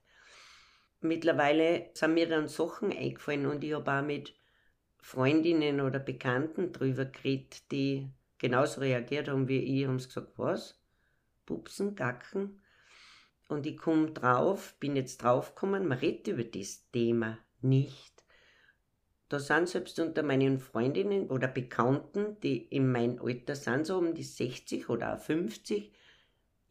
Mittlerweile 1.02 1.89
sind 1.94 2.13
mir 2.13 2.30
dann 2.30 2.48
Sachen 2.48 2.91
eingefallen 2.91 3.48
und 3.48 3.63
ich 3.63 3.74
habe 3.74 3.91
auch 3.91 4.04
mit 4.04 4.36
Freundinnen 5.00 5.82
oder 5.82 5.98
Bekannten 5.98 6.72
drüber 6.72 7.06
geredet, 7.06 7.72
die 7.72 8.08
genauso 8.38 8.82
reagiert 8.82 9.28
haben 9.28 9.48
wie 9.48 9.58
ich, 9.58 9.88
haben 9.88 9.98
gesagt, 9.98 10.38
was? 10.38 10.80
Pupsen, 11.48 11.96
Gacken? 11.96 12.62
Und 13.50 13.65
ich 13.65 13.78
komme 13.78 14.12
drauf, 14.12 14.76
bin 14.80 14.96
jetzt 14.96 15.24
draufgekommen, 15.24 15.88
man 15.88 15.98
redet 15.98 16.28
über 16.28 16.44
das 16.44 16.89
Thema 16.91 17.39
nicht. 17.62 18.24
Da 19.28 19.39
sind 19.39 19.70
selbst 19.70 20.00
unter 20.00 20.24
meinen 20.24 20.60
Freundinnen 20.60 21.30
oder 21.30 21.48
Bekannten, 21.48 22.39
die 22.41 22.58
in 22.58 22.91
meinem 22.91 23.20
Alter 23.22 23.56
sind, 23.56 23.88
so 23.88 23.98
um 23.98 24.13
die 24.13 24.24
60 24.24 24.89
oder 24.89 25.15
auch 25.15 25.20
50, 25.20 25.91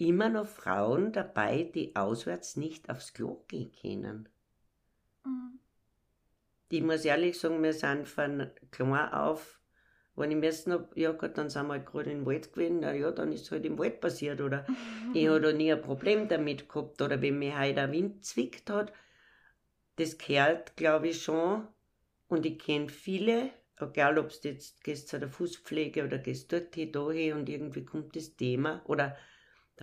immer 0.00 0.28
noch 0.28 0.46
Frauen 0.48 1.12
dabei, 1.12 1.64
die 1.64 1.96
auswärts 1.96 2.56
nicht 2.56 2.90
aufs 2.90 3.12
Klo 3.12 3.44
gehen 3.48 3.72
können. 3.80 4.28
mm, 5.26 5.58
Ich 6.70 6.82
muss 6.82 7.04
ehrlich 7.04 7.38
sagen, 7.38 7.62
wir 7.62 7.72
sind 7.74 8.08
von 8.08 8.50
klein 8.70 9.12
auf, 9.12 9.60
wenn 10.16 10.30
ich 10.30 10.36
müssen 10.38 10.72
hab, 10.72 10.96
ja 10.96 11.12
Gott, 11.12 11.36
dann 11.36 11.50
sind 11.50 11.66
wir 11.66 11.74
halt 11.74 11.86
gerade 11.86 12.10
im 12.12 12.26
Wald 12.26 12.52
gewesen, 12.52 12.80
na 12.80 12.92
ja, 12.94 13.10
dann 13.10 13.32
ist 13.32 13.42
es 13.42 13.50
halt 13.50 13.64
im 13.66 13.78
Wald 13.78 14.00
passiert, 14.00 14.40
oder? 14.40 14.64
Ich 15.12 15.28
habe 15.28 15.40
da 15.40 15.52
nie 15.52 15.72
ein 15.72 15.82
Problem 15.82 16.28
damit 16.28 16.68
gehabt, 16.68 17.02
oder 17.02 17.20
wenn 17.20 17.38
mich 17.38 17.56
heute 17.56 17.74
der 17.74 17.92
Wind 17.92 18.24
zwickt 18.24 18.70
hat, 18.70 18.92
das 19.96 20.18
gehört, 20.18 20.76
glaube 20.76 21.08
ich, 21.08 21.22
schon, 21.22 21.66
und 22.28 22.46
ich 22.46 22.58
kenne 22.58 22.88
viele, 22.88 23.50
egal 23.78 24.18
ob 24.18 24.30
du 24.30 24.48
jetzt 24.48 24.82
gehst 24.84 25.08
zu 25.08 25.18
der 25.18 25.28
Fußpflege 25.28 26.04
oder 26.04 26.18
gehst 26.18 26.52
dorthin, 26.52 26.92
dahin 26.92 27.34
und 27.34 27.48
irgendwie 27.48 27.84
kommt 27.84 28.16
das 28.16 28.36
Thema, 28.36 28.82
oder 28.86 29.16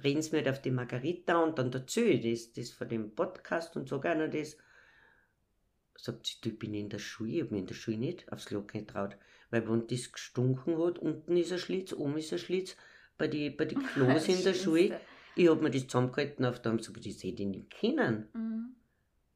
reden 0.03 0.21
sie 0.21 0.31
mir 0.31 0.37
halt 0.37 0.49
auf 0.49 0.61
die 0.61 0.71
Margarita 0.71 1.37
und 1.41 1.57
dann 1.57 1.71
erzähle 1.71 2.13
ich 2.13 2.53
das, 2.53 2.53
das 2.53 2.69
von 2.71 2.89
dem 2.89 3.15
Podcast 3.15 3.75
und 3.75 3.87
so 3.89 3.99
gerne 3.99 4.29
das, 4.29 4.57
sagt 5.95 6.27
sie, 6.27 6.35
du, 6.41 6.49
ich 6.49 6.59
bin 6.59 6.73
in 6.73 6.89
der 6.89 6.99
Schule, 6.99 7.31
ich 7.31 7.41
habe 7.41 7.51
mich 7.51 7.61
in 7.61 7.67
der 7.67 7.75
Schule 7.75 7.97
nicht 7.97 8.31
aufs 8.31 8.45
Klo 8.45 8.63
getraut. 8.63 9.17
Weil 9.49 9.67
wenn 9.67 9.87
das 9.87 10.11
gestunken 10.11 10.77
hat, 10.77 10.99
unten 10.99 11.37
ist 11.37 11.51
ein 11.51 11.59
Schlitz, 11.59 11.93
oben 11.93 12.17
ist 12.17 12.33
ein 12.33 12.39
Schlitz, 12.39 12.75
bei 13.17 13.27
den 13.27 13.55
bei 13.57 13.65
die 13.65 13.75
Klos 13.75 14.27
in 14.27 14.43
der 14.43 14.53
Schule, 14.53 14.99
ich 15.35 15.49
habe 15.49 15.61
mir 15.61 15.71
das 15.71 15.87
zusammengehalten 15.87 16.45
auf 16.45 16.57
sie 16.57 16.71
gesagt, 16.71 17.05
das 17.05 17.23
hätte 17.23 17.43
ich 17.43 17.47
nicht 17.47 17.69
kennen. 17.69 18.27
Mm. 18.33 18.75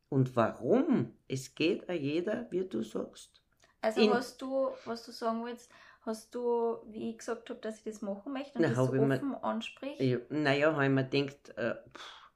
Und 0.09 0.35
warum? 0.35 1.13
Es 1.27 1.55
geht 1.55 1.89
a 1.89 1.93
jeder, 1.93 2.47
wie 2.51 2.65
du 2.65 2.83
sagst. 2.83 3.41
Also 3.81 4.01
In- 4.01 4.13
hast 4.13 4.41
du, 4.41 4.69
was 4.85 5.05
du 5.05 5.11
sagen 5.11 5.45
willst, 5.45 5.71
hast 6.01 6.33
du, 6.35 6.77
wie 6.87 7.11
ich 7.11 7.17
gesagt 7.19 7.49
habe, 7.49 7.59
dass 7.59 7.77
ich 7.77 7.83
das 7.83 8.01
machen 8.01 8.33
möchte 8.33 8.57
und 8.57 8.61
Na, 8.63 8.69
das 8.69 8.77
so 8.77 8.93
ich 8.93 9.01
mir- 9.01 9.15
offen 9.15 9.35
ansprichst? 9.35 10.01
Ja, 10.01 10.17
naja, 10.29 10.73
habe 10.73 10.85
ich 10.85 10.89
mir 10.91 11.07
gedacht, 11.07 11.49
äh, 11.57 11.75
pff, 11.93 12.31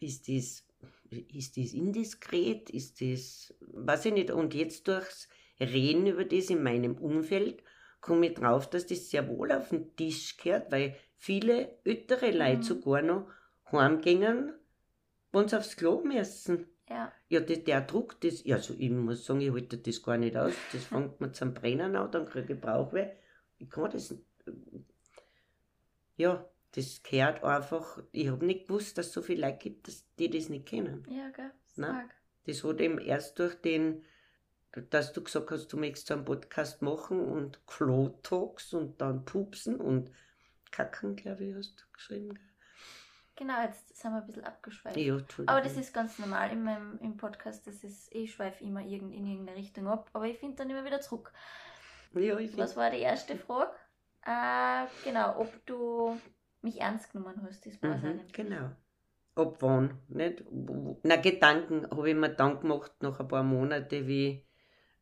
ist 0.00 0.28
das, 0.28 0.64
ist 1.10 1.56
das 1.56 1.72
indiskret? 1.72 2.70
Ist 2.70 3.00
das, 3.00 3.54
weiß 3.60 4.06
ich 4.06 4.12
nicht. 4.14 4.30
Und 4.30 4.54
jetzt 4.54 4.88
durchs 4.88 5.28
Reden 5.60 6.06
über 6.06 6.24
das 6.24 6.50
in 6.50 6.62
meinem 6.62 6.96
Umfeld 6.98 7.62
komme 8.00 8.26
ich 8.28 8.34
drauf, 8.34 8.68
dass 8.68 8.86
das 8.86 9.10
sehr 9.10 9.28
wohl 9.28 9.52
auf 9.52 9.68
den 9.68 9.94
Tisch 9.94 10.36
gehört, 10.36 10.72
weil 10.72 10.96
viele 11.18 11.78
ältere 11.84 12.32
Leute 12.32 12.56
Mhm. 12.56 12.62
sogar 12.62 13.02
noch 13.02 13.28
heimgehen, 13.70 14.52
wenn 15.30 15.48
sie 15.48 15.56
aufs 15.56 15.76
Klo 15.76 16.02
müssen. 16.02 16.66
Ja. 16.92 17.12
Ja, 17.28 17.40
das, 17.40 17.64
der 17.64 17.80
Druck, 17.80 18.20
das, 18.20 18.44
ja, 18.44 18.56
also 18.56 18.74
ich 18.78 18.90
muss 18.90 19.24
sagen, 19.24 19.40
ich 19.40 19.50
halte 19.50 19.78
das 19.78 20.02
gar 20.02 20.18
nicht 20.18 20.36
aus. 20.36 20.52
Das 20.72 20.84
fängt 20.84 21.20
mir 21.20 21.32
zum 21.32 21.54
Brennen 21.54 21.96
an, 21.96 22.10
dann 22.10 22.26
kriege 22.26 22.52
ich 22.52 22.60
Bauchweh. 22.60 23.10
Ich 23.58 23.70
kann 23.70 23.90
das. 23.90 24.14
Ja, 26.16 26.46
das 26.72 27.02
gehört 27.02 27.42
einfach. 27.42 28.02
Ich 28.12 28.28
habe 28.28 28.44
nicht 28.44 28.68
gewusst, 28.68 28.98
dass 28.98 29.06
es 29.06 29.12
so 29.12 29.22
viele 29.22 29.46
Leute 29.46 29.58
gibt, 29.58 29.88
dass 29.88 30.04
die 30.18 30.28
das 30.28 30.50
nicht 30.50 30.66
kennen. 30.66 31.06
Ja, 31.08 31.30
gell? 31.30 31.50
Stark. 31.72 32.10
Das 32.44 32.62
hat 32.62 32.80
eben 32.80 32.98
erst 32.98 33.38
durch 33.38 33.54
den, 33.54 34.04
dass 34.90 35.12
du 35.12 35.22
gesagt 35.22 35.50
hast, 35.50 35.72
du 35.72 35.78
möchtest 35.78 36.08
so 36.08 36.14
einen 36.14 36.24
Podcast 36.24 36.82
machen 36.82 37.20
und 37.20 37.66
Klo-Talks 37.66 38.74
und 38.74 39.00
dann 39.00 39.24
Pupsen 39.24 39.76
und 39.76 40.10
Kacken, 40.70 41.16
glaube 41.16 41.44
ich, 41.44 41.54
hast 41.54 41.80
du 41.80 41.84
geschrieben. 41.92 42.34
gell? 42.34 42.51
Genau, 43.36 43.62
jetzt 43.62 43.96
sind 43.96 44.12
wir 44.12 44.18
ein 44.18 44.26
bisschen 44.26 44.44
abgeschweift. 44.44 44.96
Ja. 44.96 45.18
Aber 45.46 45.62
das 45.62 45.76
ist 45.76 45.94
ganz 45.94 46.18
normal 46.18 46.52
in 46.52 46.62
meinem 46.62 46.98
im 47.00 47.16
Podcast. 47.16 47.66
Das 47.66 47.82
ist, 47.82 48.14
ich 48.14 48.32
schweife 48.34 48.62
immer 48.62 48.82
irgend, 48.82 49.14
in 49.14 49.26
irgendeine 49.26 49.58
Richtung 49.58 49.88
ab, 49.88 50.10
aber 50.12 50.26
ich 50.26 50.38
finde 50.38 50.56
dann 50.56 50.70
immer 50.70 50.84
wieder 50.84 51.00
zurück. 51.00 51.32
Ja, 52.14 52.38
ich 52.38 52.56
Was 52.58 52.76
war 52.76 52.90
die 52.90 52.98
erste 52.98 53.36
Frage? 53.36 53.70
Äh, 54.24 54.86
genau, 55.04 55.38
ob 55.40 55.66
du 55.66 56.16
mich 56.60 56.80
ernst 56.80 57.10
genommen 57.10 57.42
hast, 57.42 57.66
das 57.66 57.82
war 57.82 57.96
Mhm, 57.96 58.20
genau. 58.32 58.70
Ab 59.34 59.56
wann, 59.60 59.98
nicht? 60.08 60.44
Na, 61.02 61.16
Gedanken 61.16 61.90
habe 61.90 62.10
ich 62.10 62.14
mir 62.14 62.28
dann 62.34 62.60
gemacht, 62.60 62.92
nach 63.00 63.18
ein 63.18 63.28
paar 63.28 63.42
Monaten, 63.42 64.06
wie, 64.06 64.44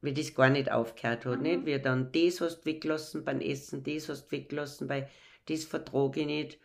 wie 0.01 0.15
das 0.15 0.35
gar 0.35 0.51
nicht 0.51 0.71
aufgehört 0.71 1.27
hat, 1.27 1.39
Mhm. 1.39 1.43
nicht? 1.43 1.67
Wie 1.67 1.81
dann 1.81 2.13
das 2.13 2.41
hast 2.41 2.61
du 2.61 2.67
weggelassen 2.67 3.25
beim 3.25 3.41
Essen, 3.41 3.83
das 3.83 4.09
hast 4.09 4.29
du 4.29 4.31
weggelassen, 4.37 4.89
weil 4.89 5.11
das 5.49 5.65
vertrage 5.65 6.21
ich 6.21 6.27
nicht. 6.27 6.61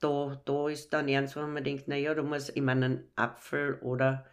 Da, 0.00 0.40
da 0.44 0.68
ist 0.68 0.92
dann 0.92 1.08
ernst, 1.08 1.36
wenn 1.36 1.52
man 1.52 1.64
denkt, 1.64 1.88
naja, 1.88 2.14
da 2.14 2.22
muss 2.22 2.48
ich 2.48 2.62
meine, 2.62 2.86
einen 2.86 3.12
Apfel 3.16 3.78
oder 3.80 4.26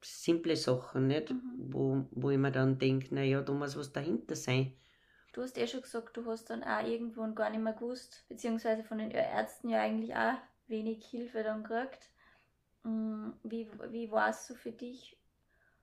simple 0.00 0.56
Sachen, 0.56 1.06
nicht? 1.06 1.30
Mhm. 1.30 1.40
Wo, 1.56 2.06
wo 2.10 2.30
ich 2.30 2.38
mir 2.38 2.52
dann 2.52 2.78
denke, 2.78 3.14
naja, 3.14 3.42
da 3.42 3.52
muss 3.52 3.76
was 3.76 3.92
dahinter 3.92 4.34
sein. 4.36 4.76
du 5.32 5.42
hast 5.42 5.56
eh 5.58 5.66
schon 5.66 5.82
gesagt, 5.82 6.16
du 6.16 6.26
hast 6.26 6.50
dann 6.50 6.62
auch 6.62 6.86
irgendwann 6.86 7.34
gar 7.34 7.50
nicht 7.50 7.62
mehr 7.62 7.72
gewusst, 7.72 8.24
beziehungsweise 8.28 8.84
von 8.84 8.98
den 8.98 9.10
Ärzten 9.10 9.68
ja 9.68 9.80
eigentlich 9.82 10.14
auch 10.14 10.34
wenig 10.68 11.04
Hilfe 11.06 11.42
dann 11.42 11.64
gekriegt. 11.64 12.10
Mm, 12.84 13.30
wie, 13.44 13.68
wie 13.90 14.10
war 14.10 14.30
es 14.30 14.46
so 14.46 14.54
für 14.54 14.72
dich? 14.72 15.16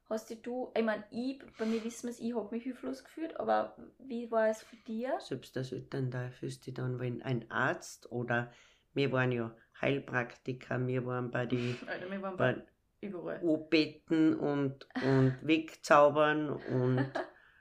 Hast 0.09 0.35
du, 0.43 0.71
ich 0.75 0.83
meine, 0.83 1.03
ich, 1.11 1.39
bei 1.59 1.65
mir 1.65 1.83
wissen 1.83 2.07
wir 2.07 2.11
es, 2.11 2.19
ich 2.19 2.35
habe 2.35 2.49
mich 2.53 2.63
hilflos 2.63 3.03
gefühlt, 3.03 3.39
aber 3.39 3.77
wie 3.99 4.31
war 4.31 4.47
es 4.47 4.63
für 4.63 4.75
dich? 4.87 5.07
Selbst 5.19 5.55
als 5.55 5.71
Elternteil 5.71 6.31
fühlst 6.31 6.65
du 6.65 6.71
dann, 6.71 6.99
wenn 6.99 7.21
ein 7.21 7.49
Arzt 7.51 8.11
oder 8.11 8.51
wir 8.93 9.11
waren 9.11 9.31
ja 9.31 9.55
Heilpraktiker, 9.81 10.85
wir 10.87 11.05
waren 11.05 11.31
bei 11.31 11.45
den 11.45 11.77
Alter, 11.87 12.11
wir 12.11 12.21
waren 12.21 12.37
bei, 12.37 12.61
überall. 13.01 13.39
O-Betten 13.41 14.37
und, 14.37 14.87
und 15.03 15.37
Wegzaubern 15.41 16.49
und 16.49 17.11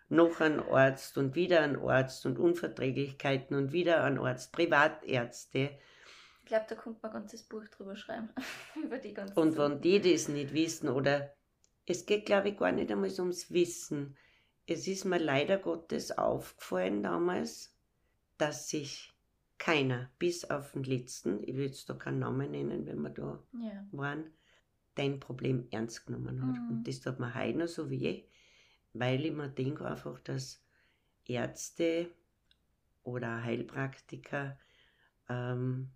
noch 0.09 0.41
ein 0.41 0.61
Arzt 0.61 1.19
und 1.19 1.35
wieder 1.35 1.61
ein 1.61 1.77
Arzt 1.77 2.25
und 2.27 2.39
Unverträglichkeiten 2.39 3.57
und 3.57 3.73
wieder 3.73 4.05
ein 4.05 4.19
Arzt, 4.19 4.53
Privatärzte. 4.53 5.71
Ich 6.41 6.47
glaube, 6.47 6.67
da 6.69 6.75
kommt 6.75 7.03
man 7.03 7.13
ein 7.13 7.21
ganzes 7.21 7.43
Buch 7.43 7.67
drüber 7.69 7.95
schreiben. 7.95 8.31
über 8.83 8.99
die 8.99 9.13
ganzen 9.13 9.39
Und 9.39 9.57
wenn 9.59 9.81
die 9.81 10.01
das 10.01 10.29
nicht 10.29 10.55
wissen 10.55 10.89
oder 10.89 11.35
es 11.85 12.05
geht, 12.05 12.27
glaube 12.27 12.51
ich, 12.51 12.57
gar 12.59 12.73
nicht 12.73 12.91
einmal 12.91 13.11
ums 13.19 13.51
Wissen. 13.51 14.17
Es 14.67 14.87
ist 14.87 15.07
mir 15.07 15.19
leider 15.19 15.57
Gottes 15.57 16.17
aufgefallen 16.17 17.03
damals, 17.03 17.75
dass 18.37 18.69
sich 18.69 19.15
keiner, 19.59 20.11
bis 20.19 20.45
auf 20.49 20.73
den 20.73 20.85
letzten, 20.85 21.43
ich 21.43 21.57
will 21.57 21.67
jetzt 21.67 21.89
da 21.89 21.95
keinen 21.95 22.21
Namen 22.21 22.51
nennen, 22.51 22.87
wenn 22.87 23.03
wir 23.03 23.11
da 23.11 23.43
Ja. 23.53 23.87
waren, 23.93 24.31
dein 24.95 25.21
Problem 25.21 25.67
ernst 25.71 26.07
genommen 26.07 26.41
hat. 26.47 26.61
Mhm. 26.63 26.71
Und 26.71 26.89
das 26.89 27.01
tut 27.01 27.19
mir 27.21 27.35
heute 27.35 27.59
noch 27.59 27.69
so 27.69 27.91
weh, 27.91 28.25
weil 28.93 29.25
ich 29.25 29.33
mir 29.33 29.49
denke 29.49 29.85
einfach, 29.87 30.19
dass 30.21 30.63
Ärzte 31.27 32.09
oder 33.05 33.43
Heilpraktiker 33.43 34.59
ähm, 35.29 35.91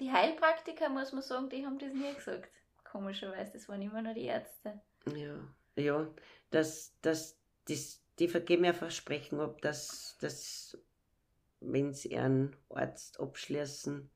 Die 0.00 0.12
Heilpraktiker, 0.12 0.88
muss 0.90 1.12
man 1.12 1.22
sagen, 1.22 1.48
die 1.48 1.64
haben 1.64 1.78
das 1.78 1.92
nie 1.92 2.14
gesagt. 2.14 2.50
Komischerweise, 2.84 3.52
das 3.52 3.68
waren 3.68 3.80
immer 3.82 4.02
nur 4.02 4.14
die 4.14 4.24
Ärzte. 4.24 4.80
Ja, 5.14 5.38
ja, 5.76 6.06
dass, 6.50 6.94
dass 7.00 7.38
das, 7.66 8.02
die 8.18 8.28
vergeben 8.28 8.64
ja 8.64 8.72
Versprechen, 8.72 9.40
ob 9.40 9.62
das, 9.62 10.16
das 10.20 10.78
wenn 11.60 11.92
sie 11.92 12.16
einen 12.16 12.54
Arzt 12.70 13.20
abschließen, 13.20 14.10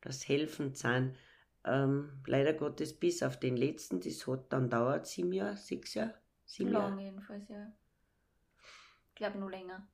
das 0.00 0.28
helfen 0.28 0.74
sein. 0.74 1.16
Ähm, 1.64 2.22
leider 2.26 2.54
Gottes, 2.54 2.94
bis 2.98 3.22
auf 3.22 3.38
den 3.38 3.56
letzten, 3.56 4.00
das 4.00 4.26
hat 4.26 4.52
dann 4.52 4.70
dauert 4.70 5.06
sieben 5.06 5.32
Jahre, 5.32 5.56
sechs 5.56 5.94
Jahre, 5.94 6.14
sieben 6.46 6.70
Lang 6.72 6.90
Jahre. 6.92 7.02
jedenfalls, 7.02 7.48
ja. 7.48 7.70
Ich 9.10 9.14
glaube 9.16 9.38
nur 9.38 9.50
länger. 9.50 9.86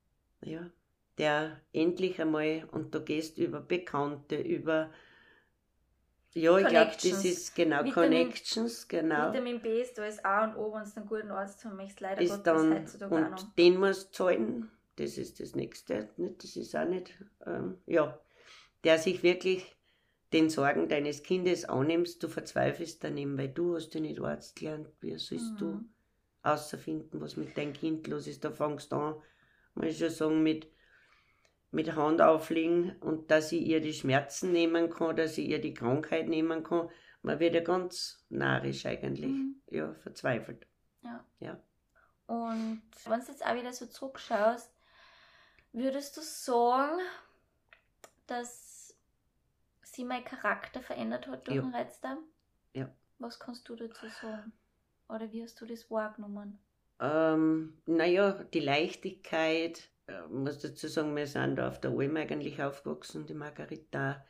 Ja, 0.42 0.70
der 1.18 1.61
endlich 1.72 2.20
einmal, 2.20 2.68
und 2.70 2.94
du 2.94 3.00
gehst 3.02 3.38
über 3.38 3.61
Bekannte, 3.61 4.37
über, 4.37 4.90
ja, 6.35 6.56
ich 6.59 6.66
glaube, 6.68 6.92
das 6.92 7.02
Connections. 7.02 7.24
ist 7.24 7.54
genau 7.56 7.82
Vitamin- 7.82 7.92
Connections, 7.94 8.87
genau. 8.87 9.32
Vitamin 9.32 9.61
B 9.61 9.80
ist 9.82 9.98
da 9.98 10.04
ist 10.06 10.24
A 10.24 10.44
und 10.44 10.56
O, 10.56 10.72
wenn 10.74 10.85
du 10.85 10.96
einen 10.96 11.06
guten 11.09 11.30
Arzt 11.32 11.64
haben 11.64 11.76
möchtest. 11.76 12.00
Leider 12.00 12.20
ist 12.20 12.30
Gottes 12.30 12.44
dann, 12.44 12.74
heutzutage 12.74 13.14
auch 13.14 13.30
noch. 13.30 13.42
und 13.42 13.59
den 13.59 13.78
musst 13.80 14.09
du 14.11 14.12
zahlen, 14.12 14.70
das 14.96 15.18
ist 15.18 15.40
das 15.40 15.54
Nächste, 15.54 16.09
nicht? 16.16 16.42
das 16.42 16.56
ist 16.56 16.74
auch 16.76 16.88
nicht, 16.88 17.12
ähm, 17.46 17.78
ja, 17.87 18.18
der 18.85 18.98
sich 18.98 19.22
wirklich 19.22 19.76
den 20.32 20.50
Sorgen 20.50 20.88
deines 20.88 21.22
Kindes 21.22 21.64
annimmst, 21.66 22.22
du 22.22 22.28
verzweifelst 22.28 23.02
daneben, 23.04 23.38
weil 23.38 23.48
du 23.48 23.76
hast 23.76 23.94
ja 23.94 24.00
nicht 24.00 24.20
Arzt 24.20 24.56
gelernt, 24.56 24.88
wie 25.00 25.16
sollst 25.18 25.61
du 25.61 25.66
Mhm. 25.66 25.88
außerfinden, 26.42 27.20
was 27.20 27.37
mit 27.37 27.56
deinem 27.56 27.72
Kind 27.72 28.06
los 28.09 28.26
ist, 28.26 28.44
da 28.44 28.50
fangst 28.50 28.92
du 28.92 28.96
an, 28.96 29.22
muss 29.74 29.87
ich 29.87 29.98
schon 29.98 30.11
sagen, 30.11 30.42
mit, 30.42 30.68
mit 31.70 31.94
Hand 31.94 32.20
auflegen 32.20 32.96
und 33.00 33.30
dass 33.30 33.52
ich 33.52 33.62
ihr 33.66 33.80
die 33.80 33.92
Schmerzen 33.92 34.52
nehmen 34.52 34.90
kann, 34.90 35.16
dass 35.16 35.38
ich 35.38 35.48
ihr 35.48 35.61
die 35.61 35.74
Krankheit 35.74 36.28
nehmen 36.28 36.62
kann, 36.62 36.88
man 37.22 37.40
wird 37.40 37.54
ja 37.54 37.61
ganz 37.61 38.24
narrisch 38.28 38.87
eigentlich, 38.87 39.26
Mhm. 39.26 39.61
ja, 39.70 39.94
verzweifelt. 39.94 40.66
Und 42.26 42.82
wenn 43.04 43.20
du 43.20 43.26
jetzt 43.26 43.46
auch 43.46 43.54
wieder 43.54 43.72
so 43.72 43.87
zurückschaust, 43.87 44.70
würdest 45.76 46.16
du 46.16 46.22
sagen, 46.22 47.00
dass 48.26 48.96
sie 49.82 50.04
mein 50.04 50.24
Charakter 50.24 50.82
verändert 50.82 51.26
hat 51.28 51.46
durch 51.46 51.56
Ja. 51.56 51.62
den 51.62 51.74
Reizdarm? 51.74 52.18
Ja. 52.72 52.90
Was 53.18 53.38
kannst 53.38 53.68
du 53.68 53.76
dazu 53.76 54.08
sagen? 54.08 54.52
Oder 55.08 55.30
wie 55.32 55.42
hast 55.42 55.60
du 55.60 55.66
das 55.66 55.90
wahrgenommen? 55.90 56.58
Ähm, 56.98 57.80
naja, 57.86 58.42
die 58.52 58.60
Leichtigkeit, 58.60 59.88
äh, 60.06 60.22
muss 60.28 60.58
dazu 60.58 60.88
sagen, 60.88 61.14
wir 61.14 61.26
sind 61.26 61.56
da 61.56 61.68
auf 61.68 61.80
der 61.80 61.92
Alm 61.92 62.16
eigentlich 62.16 62.62
aufgewachsen, 62.62 63.26
die 63.26 63.34
Margarita. 63.34 64.24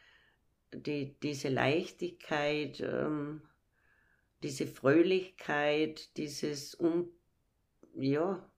Die, 0.74 1.18
diese 1.20 1.48
Leichtigkeit, 1.48 2.80
ähm, 2.80 3.42
diese 4.42 4.66
Fröhlichkeit, 4.66 6.16
dieses 6.16 6.74
um, 6.74 7.09
ja, 7.94 8.50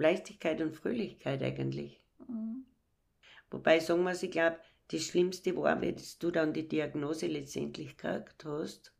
Leichtigkeit 0.00 0.60
und 0.60 0.74
Fröhlichkeit 0.74 1.42
eigentlich. 1.42 2.02
Mhm. 2.26 2.64
Wobei, 3.50 3.80
sagen 3.80 4.04
wir 4.04 4.12
es, 4.12 4.22
ich 4.22 4.30
glaube, 4.30 4.58
das 4.90 5.02
Schlimmste 5.02 5.56
war, 5.56 5.80
wenn 5.80 5.96
du 6.20 6.30
dann 6.30 6.52
die 6.52 6.68
Diagnose 6.68 7.26
letztendlich 7.26 7.96
gekriegt 7.96 8.44
hast, 8.44 8.92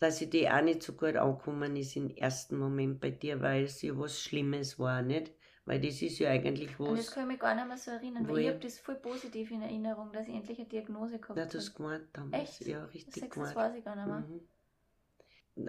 dass 0.00 0.18
sie 0.18 0.28
die 0.28 0.48
auch 0.50 0.62
nicht 0.62 0.82
so 0.82 0.92
gut 0.94 1.16
angekommen 1.16 1.76
ist 1.76 1.96
im 1.96 2.10
ersten 2.10 2.58
Moment 2.58 3.00
bei 3.00 3.10
dir, 3.10 3.40
weil 3.40 3.64
es 3.64 3.80
ja 3.82 3.96
was 3.98 4.20
Schlimmes 4.20 4.78
war, 4.78 5.00
nicht? 5.02 5.32
Weil 5.64 5.80
das 5.80 6.02
ist 6.02 6.18
ja 6.18 6.30
eigentlich 6.30 6.78
Und 6.80 6.98
das 6.98 7.06
was. 7.06 7.14
kann 7.14 7.22
ich 7.24 7.28
mich 7.28 7.38
gar 7.38 7.54
nicht 7.54 7.68
mehr 7.68 7.76
so 7.78 7.92
erinnern, 7.92 8.26
weil 8.28 8.38
ich 8.38 8.44
ich- 8.46 8.48
habe 8.50 8.58
das 8.60 8.78
voll 8.80 8.96
positiv 8.96 9.50
in 9.52 9.62
Erinnerung, 9.62 10.12
dass 10.12 10.26
ich 10.26 10.34
endlich 10.34 10.58
eine 10.58 10.68
Diagnose 10.68 11.18
gehabt 11.20 11.38
habe. 11.38 11.48
du 11.48 11.58
hast 11.58 11.74
gemeint 11.74 12.08
damals. 12.12 12.60
Echt? 12.60 12.66
Ja, 12.66 12.80
Das, 12.80 12.94
richtig 12.94 13.22
das 13.22 13.30
gemeint. 13.30 13.56
weiß 13.56 13.74
ich 13.76 13.84
gar 13.84 13.94
nicht 13.96 14.06
mehr. 14.06 14.18
Mhm. 14.18 14.40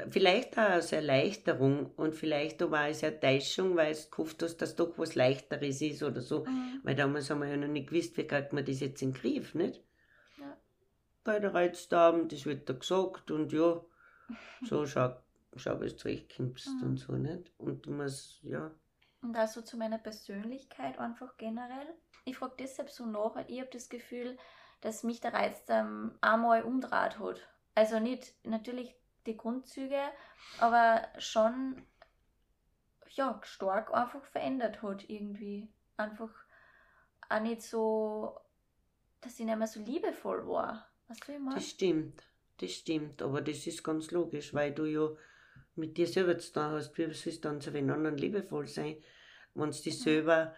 Vielleicht 0.10 0.58
auch 0.58 0.70
als 0.70 0.94
Erleichterung 0.94 1.92
und 1.98 2.16
vielleicht 2.16 2.64
auch 2.64 2.72
als 2.72 3.04
Enttäuschung, 3.04 3.76
weil 3.76 3.94
du 3.94 4.10
gehofft 4.12 4.42
hast, 4.42 4.58
dass 4.58 4.76
doch 4.78 4.98
was 4.98 5.16
Leichteres 5.16 5.82
ist 5.82 6.04
oder 6.04 6.22
so. 6.22 6.46
Mhm. 6.46 6.80
Weil 6.84 6.96
damals 6.96 7.30
haben 7.30 7.42
wir 7.42 7.50
ja 7.50 7.58
noch 7.58 7.68
nicht 7.68 7.90
gewusst, 7.90 8.16
wie 8.18 8.26
kriegt 8.26 8.54
man 8.54 8.64
das 8.66 8.80
jetzt 8.80 9.02
in 9.02 9.12
den 9.12 9.20
Griff, 9.22 9.54
nicht? 9.56 9.84
Ja. 10.38 10.58
Bei 11.26 11.40
der 11.40 11.54
Reizdarm, 11.54 12.30
das 12.30 12.46
wird 12.46 12.70
da 12.70 12.74
gesagt 12.74 13.32
und 13.32 13.52
ja, 13.52 13.82
so 14.62 14.86
schau, 14.88 15.16
schau 15.56 15.82
wie 15.82 15.88
du 15.90 15.96
zurechtkommst 15.96 16.68
Mhm. 16.68 16.84
und 16.84 16.98
so, 16.98 17.14
nicht? 17.14 17.52
Und 17.58 17.86
du 17.86 17.92
musst, 17.92 18.42
ja, 18.44 18.72
Und 19.22 19.36
also 19.36 19.62
zu 19.62 19.78
meiner 19.78 19.98
Persönlichkeit 19.98 21.00
einfach 21.00 21.38
generell. 21.38 21.88
Ich 22.26 22.38
frage 22.38 22.56
deshalb 22.60 22.90
so 22.90 23.06
nach, 23.06 23.36
weil 23.36 23.46
ich 23.50 23.60
habe 23.60 23.70
das 23.72 23.90
Gefühl, 23.90 24.38
dass 24.82 25.04
mich 25.04 25.20
der 25.22 25.34
Reizdarm 25.34 26.18
einmal 26.22 26.64
umdraht 26.64 27.20
hat. 27.20 27.42
Also 27.76 28.00
nicht 28.00 28.34
natürlich 28.46 28.96
die 29.26 29.38
Grundzüge, 29.38 30.02
aber 30.60 31.08
schon 31.18 31.86
ja, 33.16 33.40
stark 33.44 33.94
einfach 33.94 34.24
verändert 34.26 34.82
hat 34.82 35.08
irgendwie. 35.10 35.70
Einfach 35.98 36.32
auch 37.30 37.40
nicht 37.42 37.62
so, 37.62 38.40
dass 39.22 39.40
ich 39.40 39.46
nicht 39.46 39.58
mehr 39.58 39.68
so 39.68 39.80
liebevoll 39.82 40.48
war. 40.48 40.90
Weißt 41.08 41.28
du, 41.28 41.34
ich 41.34 41.40
meine? 41.40 41.56
das 41.56 41.70
stimmt. 41.70 42.24
Das 42.58 42.72
stimmt, 42.72 43.22
aber 43.22 43.42
das 43.42 43.66
ist 43.68 43.84
ganz 43.84 44.12
logisch, 44.12 44.54
weil 44.54 44.74
du 44.74 44.86
ja 44.86 45.10
mit 45.76 45.98
dir 45.98 46.08
selber 46.08 46.38
zu 46.38 46.54
tun 46.54 46.64
hast. 46.64 46.98
Wie 46.98 47.12
sollst 47.14 47.26
du 47.26 47.50
dann 47.50 47.62
zu 47.62 47.72
den 47.72 47.90
anderen 47.90 48.18
liebevoll 48.18 48.68
sein, 48.68 48.98
wenn 49.56 49.72
du 49.72 49.78
dich 49.78 50.00
Mhm. 50.00 50.02
selber, 50.02 50.56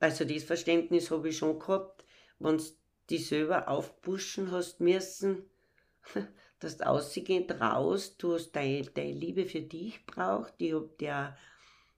also 0.00 0.24
das 0.24 0.44
Verständnis 0.44 1.10
habe 1.10 1.28
ich 1.28 1.38
schon 1.38 1.58
gehabt, 1.58 2.04
wenn 2.38 2.58
du 2.58 2.64
dich 3.10 3.28
selber 3.28 3.68
aufpushen 3.68 4.50
hast 4.50 4.80
müssen, 4.80 5.50
dass 6.60 6.76
du 6.76 6.86
ausgehend 6.86 7.60
raus, 7.60 8.16
du 8.16 8.34
hast 8.34 8.52
deine, 8.52 8.82
deine 8.82 9.12
Liebe 9.12 9.46
für 9.46 9.62
dich 9.62 10.04
braucht, 10.06 10.54
ich 10.58 10.72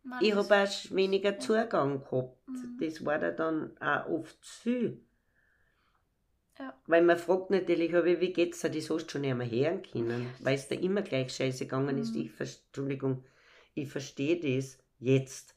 Nein, 0.04 0.18
Ich 0.20 0.34
das- 0.34 0.50
habe 0.50 0.68
auch 0.68 0.96
weniger 0.96 1.32
ja. 1.32 1.38
Zugang 1.38 2.00
gehabt. 2.02 2.48
Mhm. 2.48 2.76
Das 2.80 3.04
war 3.04 3.18
da 3.18 3.30
dann 3.30 3.76
auch 3.80 4.06
oft 4.08 4.44
zu 4.44 4.60
viel. 4.62 5.00
Ja. 6.58 6.74
Weil 6.86 7.02
man 7.02 7.16
fragt 7.18 7.50
natürlich, 7.50 7.94
aber 7.94 8.20
wie 8.20 8.32
geht's 8.32 8.60
dir? 8.60 8.70
Das 8.70 8.90
hast 8.90 9.06
du 9.06 9.10
schon 9.10 9.20
nicht 9.22 9.34
mehr 9.36 9.50
hören 9.50 9.82
können, 9.82 10.28
weil 10.40 10.56
es 10.56 10.68
da 10.68 10.74
immer 10.74 11.02
gleich 11.02 11.34
scheiße 11.34 11.64
gegangen 11.64 11.98
ist. 11.98 12.14
Mhm. 12.14 12.22
Ich, 12.22 12.32
ver- 12.32 12.44
Entschuldigung, 12.66 13.24
ich 13.74 13.88
verstehe 13.88 14.38
das 14.38 14.78
jetzt. 14.98 15.54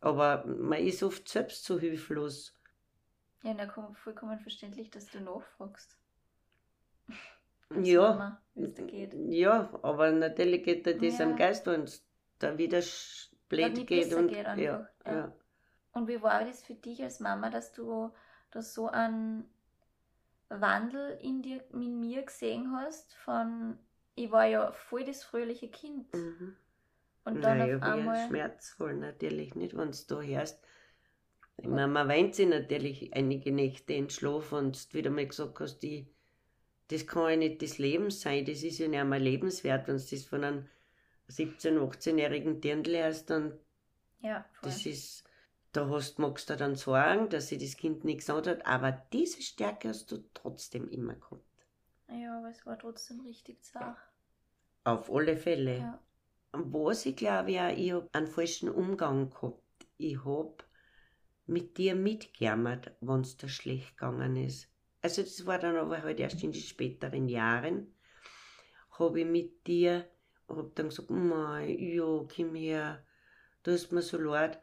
Aber 0.00 0.46
man 0.46 0.78
ist 0.84 1.02
oft 1.02 1.28
selbst 1.28 1.64
so 1.64 1.78
hilflos. 1.78 2.54
Ja, 3.42 3.52
na, 3.54 3.66
komm, 3.66 3.94
vollkommen 3.96 4.38
verständlich, 4.38 4.90
dass 4.90 5.06
du 5.10 5.20
nachfragst. 5.20 5.97
Ja. 7.74 8.40
Ja, 9.28 9.78
aber 9.82 10.10
natürlich 10.10 10.64
geht 10.64 10.86
dir 10.86 10.96
das 10.98 11.18
Ja. 11.18 11.26
am 11.26 11.36
Geist, 11.36 11.66
wenn 11.66 11.82
es 11.82 12.04
da 12.38 12.56
wieder 12.58 12.82
blöd 13.48 13.86
geht. 13.86 14.12
Und, 14.14 14.28
geht 14.28 14.46
einfach, 14.46 14.62
ja, 14.62 14.88
ja. 15.04 15.12
ja. 15.12 15.32
Und 15.92 16.08
wie 16.08 16.22
war 16.22 16.44
das 16.44 16.62
für 16.62 16.74
dich 16.74 17.02
als 17.02 17.20
Mama, 17.20 17.50
dass 17.50 17.72
du 17.72 18.10
da 18.50 18.62
so 18.62 18.88
einen 18.88 19.44
Wandel 20.48 21.18
in 21.20 21.42
dir, 21.42 21.62
in 21.72 22.00
mir 22.00 22.22
gesehen 22.22 22.72
hast? 22.72 23.14
Von, 23.14 23.78
ich 24.14 24.30
war 24.30 24.46
ja 24.46 24.72
voll 24.72 25.04
das 25.04 25.22
fröhliche 25.24 25.68
Kind. 25.68 26.12
Mhm. 26.14 26.56
Und 27.24 27.42
dann 27.42 27.58
naja, 27.58 27.76
auf 27.76 27.82
einmal. 27.82 28.26
schmerzvoll 28.28 28.94
natürlich 28.94 29.54
nicht, 29.54 29.76
wenn 29.76 29.92
du 29.92 29.98
da 30.08 30.22
hörst. 30.22 30.64
Ich 31.58 31.66
meine, 31.66 31.88
man 31.88 32.08
weint 32.08 32.34
sich 32.34 32.48
natürlich 32.48 33.12
einige 33.14 33.52
Nächte 33.52 33.92
in 33.92 34.08
Schlaf 34.08 34.52
und 34.52 34.94
wieder 34.94 35.10
mal 35.10 35.26
gesagt 35.26 35.60
hast, 35.60 35.80
die, 35.80 36.08
das 36.88 37.06
kann 37.06 37.30
ja 37.30 37.36
nicht 37.36 37.62
des 37.62 37.78
Lebens 37.78 38.20
sein, 38.20 38.44
das 38.44 38.62
ist 38.62 38.78
ja 38.78 38.88
nicht 38.88 39.00
einmal 39.00 39.20
lebenswert, 39.22 39.88
wenn 39.88 39.96
du 39.98 40.04
das 40.04 40.24
von 40.24 40.44
einem 40.44 40.68
17-, 41.28 41.78
18-jährigen 41.78 42.60
Dirndl 42.60 42.96
hörst, 42.98 43.30
dann 43.30 43.58
Ja, 44.20 44.44
voll. 44.52 44.70
das 44.70 44.86
ist, 44.86 45.24
da 45.72 45.88
hast, 45.88 46.18
magst 46.18 46.48
du 46.50 46.56
dann 46.56 46.76
sagen, 46.76 47.28
dass 47.28 47.48
sich 47.48 47.58
das 47.58 47.76
Kind 47.76 48.04
nichts 48.04 48.28
hat, 48.28 48.66
aber 48.66 48.92
diese 49.12 49.42
Stärke 49.42 49.88
hast 49.88 50.12
du 50.12 50.18
trotzdem 50.34 50.88
immer 50.88 51.14
gehabt. 51.14 51.44
Ja, 52.08 52.38
aber 52.38 52.50
es 52.50 52.66
war 52.66 52.76
trotzdem 52.78 53.20
richtig 53.20 53.62
zart. 53.64 53.96
Auf 54.82 55.08
alle 55.12 55.36
Fälle. 55.36 55.78
Ja. 55.78 56.02
Was 56.52 57.06
ich 57.06 57.16
glaube, 57.16 57.52
ja, 57.52 57.70
ich 57.70 57.92
habe 57.92 58.08
einen 58.12 58.26
falschen 58.26 58.68
Umgang 58.70 59.30
gehabt. 59.30 59.62
Ich 59.98 60.24
habe 60.24 60.56
mit 61.46 61.78
dir 61.78 61.94
mitgejammert, 61.96 62.92
wenn 63.00 63.22
es 63.22 63.36
dir 63.36 63.48
schlecht 63.48 63.96
gegangen 63.96 64.36
ist. 64.36 64.68
Also 65.02 65.22
das 65.22 65.46
war 65.46 65.58
dann 65.58 65.76
aber 65.76 66.02
halt 66.02 66.20
erst 66.20 66.42
in 66.42 66.52
den 66.52 66.60
späteren 66.60 67.28
Jahren, 67.28 67.94
habe 68.98 69.20
ich 69.20 69.26
mit 69.26 69.66
dir, 69.66 70.06
habe 70.48 70.70
dann 70.74 70.88
gesagt, 70.88 71.10
mei, 71.10 71.76
ja, 71.78 72.26
komm 72.34 72.54
her, 72.54 73.04
du 73.62 73.72
hast 73.72 73.92
mir 73.92 74.02
so 74.02 74.18
leid. 74.18 74.60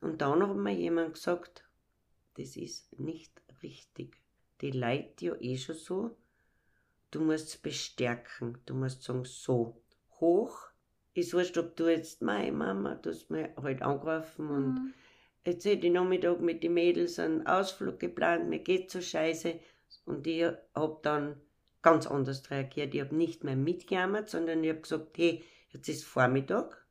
Und 0.00 0.20
dann 0.20 0.46
hat 0.46 0.56
mir 0.56 0.72
jemand 0.74 1.14
gesagt, 1.14 1.64
das 2.34 2.56
ist 2.56 2.98
nicht 2.98 3.40
richtig. 3.62 4.18
Die 4.60 4.72
Leute 4.72 5.26
ja 5.26 5.34
eh 5.40 5.56
schon 5.56 5.76
so, 5.76 6.16
du 7.10 7.20
musst 7.20 7.48
es 7.48 7.56
bestärken, 7.58 8.58
du 8.66 8.74
musst 8.74 9.02
sagen, 9.02 9.24
so, 9.24 9.82
hoch, 10.20 10.58
ist 11.14 11.32
wurscht, 11.34 11.58
ob 11.58 11.76
du 11.76 11.88
jetzt, 11.88 12.22
meine 12.22 12.52
Mama, 12.52 12.94
du 12.96 13.10
hast 13.10 13.30
mich 13.30 13.48
halt 13.56 13.82
angerufen 13.82 14.48
und 14.50 14.74
Mhm. 14.74 14.94
jetzt 15.44 15.64
hätte 15.64 15.86
ich 15.86 15.92
Nachmittag 15.92 16.40
mit 16.40 16.62
den 16.62 16.74
Mädels 16.74 17.18
einen 17.18 17.46
Ausflug 17.46 17.98
geplant, 18.00 18.48
mir 18.48 18.58
geht 18.60 18.90
so 18.90 19.00
scheiße. 19.00 19.60
Und 20.06 20.26
ich 20.26 20.44
habe 20.74 20.98
dann 21.02 21.40
ganz 21.82 22.06
anders 22.06 22.50
reagiert. 22.50 22.94
Ich 22.94 23.00
habe 23.00 23.14
nicht 23.14 23.44
mehr 23.44 23.56
mitgejammert, 23.56 24.30
sondern 24.30 24.64
ich 24.64 24.70
habe 24.70 24.80
gesagt, 24.80 25.18
hey, 25.18 25.44
jetzt 25.68 25.88
ist 25.88 26.04
Vormittag. 26.04 26.84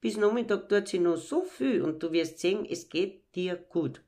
Bis 0.00 0.16
Nachmittag 0.16 0.68
tut 0.68 0.88
sie 0.88 1.00
noch 1.00 1.16
so 1.16 1.42
viel 1.42 1.82
und 1.82 2.02
du 2.02 2.12
wirst 2.12 2.38
sehen, 2.38 2.64
es 2.70 2.88
geht 2.88 3.34
dir 3.34 3.56
gut. 3.56 4.00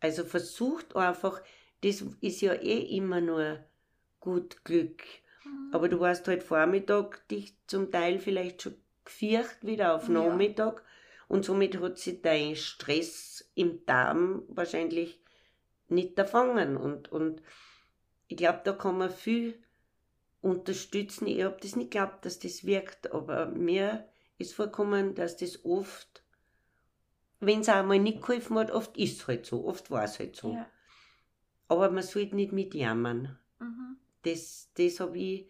Also 0.00 0.24
versucht 0.24 0.96
einfach, 0.96 1.40
das 1.82 2.04
ist 2.20 2.40
ja 2.40 2.54
eh 2.54 2.96
immer 2.96 3.20
nur 3.20 3.60
gut 4.18 4.64
Glück. 4.64 5.04
Mhm. 5.44 5.70
Aber 5.72 5.88
du 5.88 6.00
warst 6.00 6.26
halt 6.26 6.42
Vormittag 6.42 7.26
dich 7.28 7.54
zum 7.68 7.92
Teil 7.92 8.18
vielleicht 8.18 8.62
schon 8.62 8.74
gefürcht 9.04 9.64
wieder 9.64 9.94
auf 9.94 10.08
Ja. 10.08 10.14
Nachmittag 10.14 10.82
und 11.28 11.44
somit 11.44 11.80
hat 11.80 11.98
sich 11.98 12.20
dein 12.20 12.56
Stress 12.56 13.50
im 13.54 13.86
Darm 13.86 14.42
wahrscheinlich 14.48 15.21
nicht 15.92 16.18
erfangen. 16.18 16.76
Und, 16.76 17.10
und 17.12 17.42
ich 18.28 18.36
glaube, 18.36 18.60
da 18.64 18.72
kann 18.72 18.98
man 18.98 19.10
viel 19.10 19.62
unterstützen. 20.40 21.26
Ich 21.26 21.42
habe 21.42 21.56
das 21.60 21.76
nicht 21.76 21.90
geglaubt, 21.92 22.24
dass 22.24 22.38
das 22.38 22.64
wirkt, 22.64 23.12
aber 23.12 23.46
mir 23.46 24.08
ist 24.38 24.54
vorgekommen, 24.54 25.14
dass 25.14 25.36
das 25.36 25.64
oft, 25.64 26.24
wenn 27.40 27.60
es 27.60 27.68
einmal 27.68 27.98
nicht 28.00 28.20
geholfen 28.22 28.58
hat, 28.58 28.70
oft 28.70 28.96
ist 28.96 29.20
es 29.20 29.26
halt 29.28 29.46
so, 29.46 29.64
oft 29.66 29.90
war 29.90 30.04
es 30.04 30.18
halt 30.18 30.34
so. 30.36 30.52
Ja. 30.54 30.68
Aber 31.68 31.90
man 31.90 32.02
sollte 32.02 32.34
nicht 32.36 32.52
mitjammern 32.52 33.38
Mhm. 33.60 33.96
das, 34.22 34.70
das 34.74 34.98
habe 34.98 35.16
ich 35.18 35.48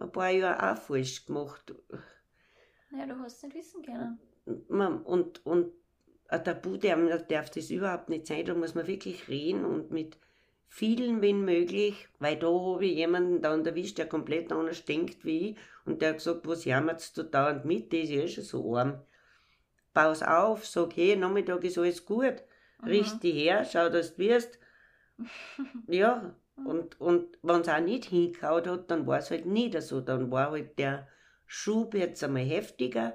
ein 0.00 0.10
paar 0.10 0.30
Jahre 0.30 0.72
auch 0.72 0.76
falsch 0.82 1.24
gemacht. 1.26 1.72
ja, 2.90 3.06
du 3.06 3.16
hast 3.20 3.42
nicht 3.44 3.54
wissen 3.54 3.82
können. 3.84 4.18
Man- 4.68 5.02
Und, 5.04 5.44
und 5.46 5.72
ein 6.32 6.44
Tabu 6.44 6.76
der 6.78 6.96
darf 7.18 7.50
das 7.50 7.70
überhaupt 7.70 8.08
nicht 8.08 8.26
sein. 8.26 8.44
Da 8.46 8.54
muss 8.54 8.74
man 8.74 8.86
wirklich 8.86 9.28
reden 9.28 9.64
und 9.64 9.90
mit 9.90 10.16
vielen, 10.68 11.20
wenn 11.20 11.44
möglich, 11.44 12.08
weil 12.18 12.38
da 12.38 12.48
habe 12.48 12.86
ich 12.86 12.96
jemanden 12.96 13.42
dann 13.42 13.64
erwischt, 13.66 13.98
der 13.98 14.08
komplett 14.08 14.50
anders 14.50 14.84
denkt 14.84 15.24
wie 15.24 15.50
ich 15.50 15.56
und 15.84 16.00
der 16.00 16.10
hat 16.10 16.16
gesagt, 16.18 16.46
was 16.46 16.64
jammerst 16.64 17.16
du 17.18 17.24
dauernd 17.24 17.66
mit, 17.66 17.92
das 17.92 18.04
ist 18.04 18.10
ja 18.10 18.26
schon 18.26 18.44
so 18.44 18.76
arm. 18.76 19.02
Paus 19.92 20.22
auf, 20.22 20.66
sag, 20.66 20.96
hey, 20.96 21.16
Nachmittag 21.16 21.62
ist 21.64 21.76
alles 21.76 22.04
gut, 22.04 22.42
Mhm. 22.80 22.88
richt 22.88 23.22
dich 23.22 23.34
her, 23.34 23.64
schau, 23.70 23.90
dass 23.90 24.14
du 24.16 24.22
wirst. 24.22 24.58
Ja, 25.86 26.34
und, 26.56 27.00
und 27.00 27.38
wenn 27.42 27.60
es 27.60 27.68
auch 27.68 27.80
nicht 27.80 28.06
hingehauen 28.06 28.66
hat, 28.66 28.90
dann 28.90 29.06
war 29.06 29.18
es 29.18 29.30
halt 29.30 29.46
nicht 29.46 29.80
so. 29.82 30.00
Dann 30.00 30.30
war 30.30 30.50
halt 30.50 30.78
der 30.78 31.06
Schub 31.46 31.94
jetzt 31.94 32.24
einmal 32.24 32.44
heftiger. 32.44 33.14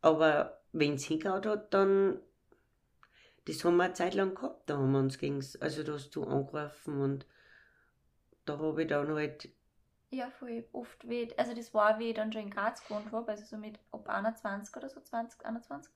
Aber 0.00 0.61
wenn 0.72 0.94
es 0.94 1.04
hingehauen 1.04 1.44
hat, 1.44 1.72
dann. 1.74 2.20
Das 3.44 3.64
haben 3.64 3.76
wir 3.76 3.84
eine 3.84 3.94
Zeit 3.94 4.14
lang 4.14 4.34
gehabt, 4.34 4.70
da 4.70 4.76
haben 4.76 4.92
wir 4.92 5.00
uns 5.00 5.18
gegen. 5.18 5.44
Also 5.60 5.82
da 5.82 5.94
hast 5.94 6.10
du 6.10 6.24
angerufen 6.24 7.00
und 7.00 7.26
da 8.44 8.58
habe 8.58 8.82
ich 8.82 8.88
dann 8.88 9.08
halt. 9.08 9.48
Ja, 10.10 10.30
voll 10.30 10.64
oft 10.72 11.08
weh. 11.08 11.28
Also 11.36 11.54
das 11.54 11.74
war, 11.74 11.98
wie 11.98 12.10
ich 12.10 12.14
dann 12.14 12.32
schon 12.32 12.42
in 12.42 12.50
Graz 12.50 12.84
gewohnt 12.84 13.10
habe, 13.12 13.30
also 13.32 13.44
so 13.44 13.56
mit 13.56 13.78
ab 13.90 14.08
21 14.08 14.76
oder 14.76 14.88
so, 14.88 15.00
20, 15.00 15.44
21, 15.44 15.92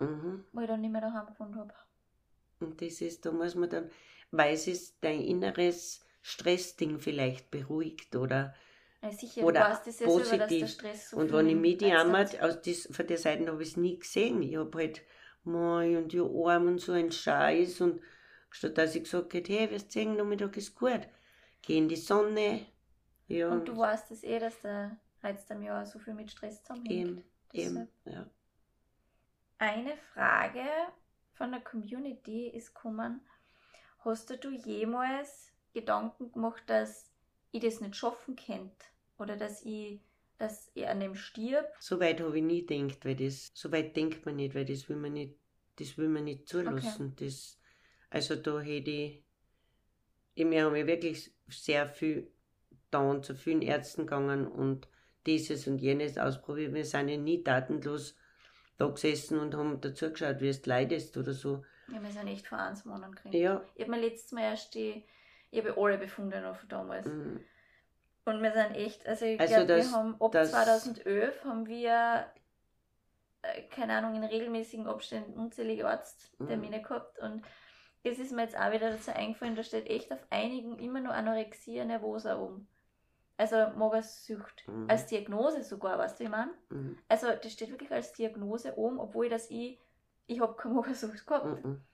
Mhm. 0.00 0.44
wo 0.52 0.60
ich 0.60 0.66
dann 0.68 0.80
nicht 0.80 0.90
mehr 0.90 1.00
daheim 1.02 1.26
gewohnt 1.26 1.56
habe. 1.56 1.74
Und 2.60 2.80
das 2.82 3.00
ist, 3.00 3.26
da 3.26 3.32
muss 3.32 3.54
man 3.54 3.70
dann, 3.70 3.90
weil 4.30 4.54
es 4.54 4.66
ist 4.66 4.96
dein 5.02 5.20
inneres 5.20 6.04
Stressding 6.22 6.98
vielleicht 6.98 7.50
beruhigt 7.50 8.16
oder. 8.16 8.54
Sicher, 9.12 9.42
Oder 9.42 9.60
du 9.60 9.60
weißt 9.60 9.86
das 9.86 10.00
ja 10.00 10.08
selber, 10.10 10.36
dass 10.38 10.58
der 10.58 10.66
positiv. 10.66 10.68
Stress 10.68 11.10
so 11.10 11.16
Und 11.18 11.32
wenn 11.32 11.48
ich 11.48 11.56
mitjammert, 11.56 12.36
einsetzt. 12.36 12.42
aus 12.42 12.62
dis, 12.62 12.88
von 12.92 13.06
der 13.06 13.18
Seite 13.18 13.46
habe 13.50 13.62
ich 13.62 13.70
es 13.70 13.76
nie 13.76 13.98
gesehen. 13.98 14.42
Ich 14.42 14.56
habe 14.56 14.76
halt, 14.78 15.02
mei, 15.44 15.96
und 15.98 16.12
ja 16.12 16.22
arm 16.24 16.68
und 16.68 16.80
so 16.80 16.92
ein 16.92 17.12
Scheiß. 17.12 17.80
Und 17.80 18.00
statt 18.50 18.78
dass 18.78 18.94
ich 18.94 19.04
gesagt 19.04 19.34
hätte, 19.34 19.52
hey, 19.52 19.70
wirst 19.70 19.92
sehen, 19.92 20.16
Nachmittag 20.16 20.56
ist 20.56 20.74
gut. 20.74 21.08
Geh 21.62 21.78
in 21.78 21.88
die 21.88 21.96
Sonne. 21.96 22.66
Ja, 23.28 23.50
Und 23.50 23.68
du 23.68 23.76
weißt 23.76 24.10
das 24.10 24.22
eh, 24.22 24.38
dass 24.38 24.60
der 24.60 24.98
jetzt 25.22 25.50
am 25.50 25.62
Jahr 25.62 25.86
so 25.86 25.98
viel 25.98 26.14
mit 26.14 26.30
Stress 26.30 26.62
zusammenhängt. 26.62 27.22
eben, 27.22 27.24
eben, 27.52 27.88
ja. 28.04 28.30
Eine 29.58 29.96
Frage 29.96 30.64
von 31.32 31.50
der 31.50 31.60
Community 31.60 32.48
ist 32.48 32.74
gekommen. 32.74 33.20
Hast 34.00 34.30
du 34.30 34.50
jemals 34.50 35.50
Gedanken 35.72 36.30
gemacht, 36.32 36.62
dass 36.66 37.10
ich 37.50 37.60
das 37.62 37.80
nicht 37.80 37.96
schaffen 37.96 38.36
könnte? 38.36 38.86
Oder 39.18 39.36
dass 39.36 39.62
ich, 39.64 40.00
dass 40.38 40.70
ich 40.74 40.86
an 40.86 41.00
dem 41.00 41.14
stirb? 41.14 41.66
So 41.78 42.00
weit 42.00 42.20
habe 42.20 42.38
ich 42.38 42.44
nie 42.44 42.66
gedacht, 42.66 43.04
weil 43.04 43.16
das, 43.16 43.50
so 43.54 43.70
weit 43.72 43.96
denkt 43.96 44.24
man 44.26 44.36
nicht, 44.36 44.54
weil 44.54 44.64
das 44.64 44.88
will 44.88 44.96
man 44.96 45.12
nicht, 45.12 45.34
das 45.76 45.96
will 45.98 46.08
man 46.08 46.24
nicht 46.24 46.48
zulassen. 46.48 47.14
Das, 47.16 47.58
also 48.10 48.36
da 48.36 48.60
hätte 48.60 48.90
ich, 48.90 49.24
ich 50.34 50.44
mir 50.44 50.64
haben 50.64 50.76
ja 50.76 50.86
wirklich 50.86 51.32
sehr 51.48 51.86
viel 51.86 52.30
da 52.90 53.20
zu 53.22 53.34
vielen 53.34 53.62
Ärzten 53.62 54.02
gegangen 54.02 54.46
und 54.46 54.88
dieses 55.26 55.66
und 55.66 55.78
jenes 55.78 56.18
ausprobiert. 56.18 56.74
Wir 56.74 56.84
sind 56.84 57.08
ja 57.08 57.16
nie 57.16 57.42
tatenlos 57.42 58.16
da 58.78 58.88
gesessen 58.88 59.38
und 59.38 59.54
haben 59.54 59.80
dazu 59.80 60.10
geschaut, 60.10 60.40
wie 60.40 60.48
es 60.48 60.64
leidest 60.66 61.16
oder 61.16 61.32
so. 61.32 61.64
Ja, 61.92 62.02
wir 62.02 62.10
sind 62.12 62.28
echt 62.28 62.46
vor 62.46 62.58
eins 62.58 62.84
Monaten 62.84 63.14
gekriegt. 63.14 63.34
Ja, 63.34 63.62
Ich 63.74 63.82
habe 63.82 63.92
mir 63.92 64.00
letztes 64.00 64.32
Mal 64.32 64.42
erst 64.42 64.74
die, 64.74 65.04
ich 65.50 65.58
habe 65.58 65.76
alle 65.76 65.98
Befunde 65.98 66.40
noch 66.40 66.56
von 66.56 66.68
damals. 66.68 67.06
mm, 67.06 67.36
Und 68.26 68.42
wir 68.42 68.52
sind 68.52 68.74
echt, 68.74 69.06
also 69.06 69.24
ich 69.26 69.38
Also 69.38 69.54
glaube, 69.54 69.68
wir 69.68 69.76
das- 69.78 69.92
haben 69.92 70.16
ab 70.20 70.32
das- 70.32 70.50
2011 70.50 71.44
haben 71.44 71.66
wir, 71.66 72.26
äh, 73.42 73.62
keine 73.64 73.96
Ahnung, 73.98 74.14
in 74.14 74.24
regelmäßigen 74.24 74.86
Abständen 74.86 75.38
unzählige 75.38 75.86
Arzttermine 75.88 76.80
gehabt 76.82 77.18
und 77.18 77.44
es 78.02 78.18
ist 78.18 78.32
mir 78.32 78.42
jetzt 78.42 78.56
auch 78.58 78.70
wieder 78.72 78.90
dazu 78.90 79.12
eingefallen, 79.14 79.56
da 79.56 79.62
steht 79.62 79.88
echt 79.88 80.12
auf 80.12 80.24
einigen 80.30 80.78
immer 80.78 81.00
nur 81.00 81.12
Anorexia 81.14 81.84
nervosa 81.84 82.38
oben. 82.38 82.68
Also 83.36 83.56
Magersucht. 83.76 84.62
Mhm. 84.68 84.88
Als 84.88 85.06
Diagnose 85.06 85.62
sogar, 85.64 85.98
weißt 85.98 86.20
du, 86.20 86.24
ich 86.24 86.30
meine? 86.30 86.52
mm, 86.70 86.96
Also 87.08 87.26
das 87.30 87.52
steht 87.52 87.70
wirklich 87.70 87.90
als 87.90 88.12
Diagnose 88.12 88.76
oben, 88.78 89.00
obwohl 89.00 89.28
das 89.28 89.50
ich, 89.50 89.78
ich 90.26 90.40
habe 90.40 90.54
keine 90.54 90.74
Magersucht 90.76 91.26
gehabt. 91.26 91.64
mm. 91.64 91.84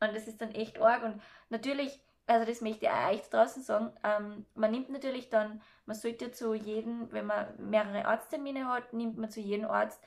Und 0.00 0.14
das 0.14 0.26
ist 0.26 0.40
dann 0.40 0.50
echt 0.54 0.80
arg. 0.80 1.02
Und 1.04 1.22
natürlich, 1.50 2.03
also 2.26 2.46
das 2.46 2.60
möchte 2.60 2.86
ich 2.86 2.90
auch 2.90 3.10
euch 3.10 3.22
da 3.28 3.38
draußen 3.38 3.62
sagen, 3.62 3.92
ähm, 4.02 4.46
man 4.54 4.70
nimmt 4.70 4.90
natürlich 4.90 5.28
dann, 5.30 5.60
man 5.86 5.96
sollte 5.96 6.30
zu 6.30 6.54
jedem, 6.54 7.12
wenn 7.12 7.26
man 7.26 7.46
mehrere 7.58 8.06
Arzttermine 8.06 8.66
hat, 8.66 8.92
nimmt 8.92 9.18
man 9.18 9.30
zu 9.30 9.40
jedem 9.40 9.66
Arzt 9.66 10.02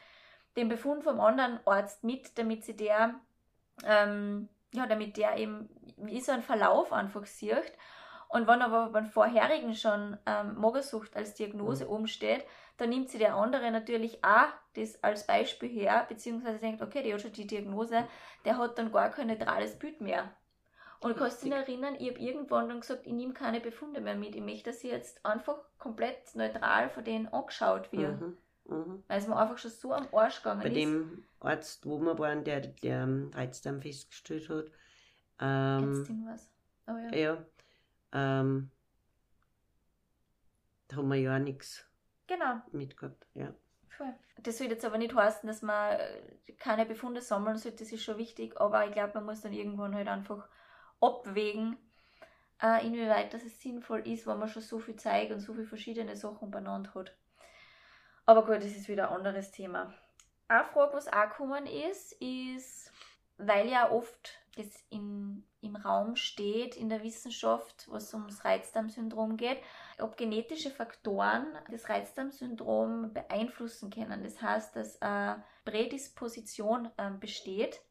den 0.56 0.70
Befund 0.70 1.04
vom 1.04 1.20
anderen 1.20 1.60
Arzt 1.66 2.04
mit, 2.04 2.38
damit 2.38 2.66
sie 2.66 2.76
der, 2.76 3.16
ähm, 3.86 4.50
ja, 4.74 4.88
damit 4.88 5.18
der 5.18 5.38
eben 5.38 5.70
wie 5.98 6.22
so 6.22 6.32
ein 6.32 6.42
Verlauf 6.42 6.92
einfach 6.92 7.26
sieht. 7.26 7.74
Und 8.30 8.48
wenn 8.48 8.62
aber 8.62 8.90
beim 8.90 9.06
vorherigen 9.06 9.74
schon 9.74 10.18
ähm, 10.26 10.56
Magersucht 10.60 11.16
als 11.16 11.36
Diagnose 11.36 11.86
Mhm. 11.86 11.92
oben 11.92 12.08
steht, 12.08 12.46
dann 12.78 12.90
nimmt 12.90 13.10
sie 13.10 13.18
der 13.20 13.36
andere 13.36 13.72
natürlich 13.72 14.24
auch 14.24 14.50
das 14.76 15.02
als 15.04 15.26
Beispiel 15.26 15.70
her, 15.70 16.06
beziehungsweise 16.10 16.60
denkt, 16.60 16.82
okay, 16.82 17.04
der 17.04 17.14
hat 17.14 17.22
schon 17.22 17.32
die 17.32 17.48
Diagnose, 17.48 18.08
der 18.44 18.58
hat 18.58 18.78
dann 18.78 18.92
gar 18.92 19.10
kein 19.12 19.28
neutrales 19.28 19.80
Bild 19.80 20.02
mehr. 20.02 20.32
Und 21.00 21.16
du 21.16 21.20
kannst 21.20 21.44
dich 21.44 21.52
erinnern, 21.52 21.96
ich 22.00 22.10
habe 22.10 22.20
irgendwann 22.20 22.70
dann 22.70 22.80
gesagt, 22.82 23.06
ich 23.06 23.14
nehme 23.14 23.34
keine 23.34 23.60
Befunde 23.60 24.02
mehr 24.02 24.16
mit. 24.16 24.36
Ich 24.36 24.42
möchte, 24.42 24.72
dass 24.72 24.80
sie 24.80 24.90
jetzt 24.90 25.24
einfach 25.26 25.58
komplett 25.78 26.36
neutral 26.36 26.90
von 26.90 27.04
denen 27.04 27.28
angeschaut 27.28 27.92
wird. 27.92 28.20
Mhm. 28.20 28.38
Mhm. 28.66 29.04
Weil 29.08 29.20
es 29.20 29.28
mir 29.28 29.38
einfach 29.38 29.58
schon 29.58 29.72
so 29.72 29.94
am 29.94 30.08
Arsch 30.14 30.38
gegangen 30.38 30.62
Bei 30.62 30.68
ist. 30.70 30.76
dem 30.76 31.24
Arzt, 31.40 31.86
wo 31.86 32.00
wir 32.00 32.18
waren, 32.20 32.44
der 32.44 32.62
der 32.62 33.04
ähm, 33.04 33.32
Reizdarm 33.34 33.82
festgestellt 33.82 34.50
hat, 34.50 34.66
ähm, 35.40 35.94
Ärztin 35.94 36.28
was. 36.28 36.52
Oh 36.88 36.98
ja. 36.98 37.16
ja, 37.18 37.46
ähm, 38.14 38.72
da 40.88 40.96
haben 40.98 41.08
wir 41.10 41.16
ja 41.18 41.36
auch 41.36 41.40
nichts 41.40 41.86
Genau. 42.28 42.62
mitgehabt. 42.72 43.26
Ja. 43.36 43.54
Voll. 43.90 44.14
Das 44.44 44.58
soll 44.58 44.68
jetzt 44.68 44.86
aber 44.86 44.98
nicht 44.98 45.16
heißen, 45.16 45.48
dass 45.48 45.62
man 45.62 45.98
keine 46.60 46.86
Befunde 46.86 47.22
sammeln 47.22 47.58
sollte, 47.58 47.78
das 47.84 47.92
ist 47.92 48.04
schon 48.04 48.18
wichtig, 48.18 48.60
aber 48.60 48.86
ich 48.86 48.92
glaube, 48.94 49.14
man 49.16 49.26
muss 49.26 49.42
dann 49.42 49.54
irgendwann 49.54 49.96
halt 49.96 50.08
einfach 50.08 50.48
abwägen, 51.02 51.78
äh, 52.62 52.86
inwieweit 52.86 53.34
das 53.34 53.44
sinnvoll 53.62 54.08
ist, 54.08 54.28
wenn 54.28 54.40
man 54.40 54.50
schon 54.50 54.62
so 54.62 54.80
viel 54.80 54.96
Zeit 54.96 55.32
und 55.32 55.40
so 55.40 55.54
viele 55.54 55.68
verschiedene 55.68 56.16
Sachen 56.16 56.52
benannt 56.52 56.94
hat. 56.96 57.16
Aber 58.26 58.46
gut, 58.46 58.58
das 58.58 58.76
ist 58.76 58.90
wieder 58.90 59.10
ein 59.10 59.18
anderes 59.18 59.52
Thema. 59.52 59.94
Eine 60.48 60.66
Frage, 60.66 60.94
was 60.94 61.08
auch 61.08 61.30
gekommen 61.30 61.66
ist, 61.66 62.14
ist, 62.14 62.92
weil 63.38 63.70
ja 63.70 63.92
oft 63.92 64.40
das 64.58 64.68
in, 64.90 65.44
im 65.62 65.76
Raum 65.76 66.16
steht 66.16 66.76
in 66.76 66.90
der 66.90 67.04
Wissenschaft, 67.04 67.88
was 67.90 68.14
ums 68.14 68.44
Reizdarmsyndrom 68.44 69.38
geht, 69.38 69.60
ob 70.00 70.18
genetische 70.18 70.72
Faktoren 70.72 71.46
das 71.70 71.90
Reizdarmsyndrom 71.90 73.14
beeinflussen 73.14 73.90
können. 73.92 74.24
Das 74.24 74.42
heißt, 74.42 74.76
dass 74.76 75.02
eine 75.02 75.44
Prädisposition 75.64 76.90
ähm, 76.98 77.20
besteht, 77.20 77.82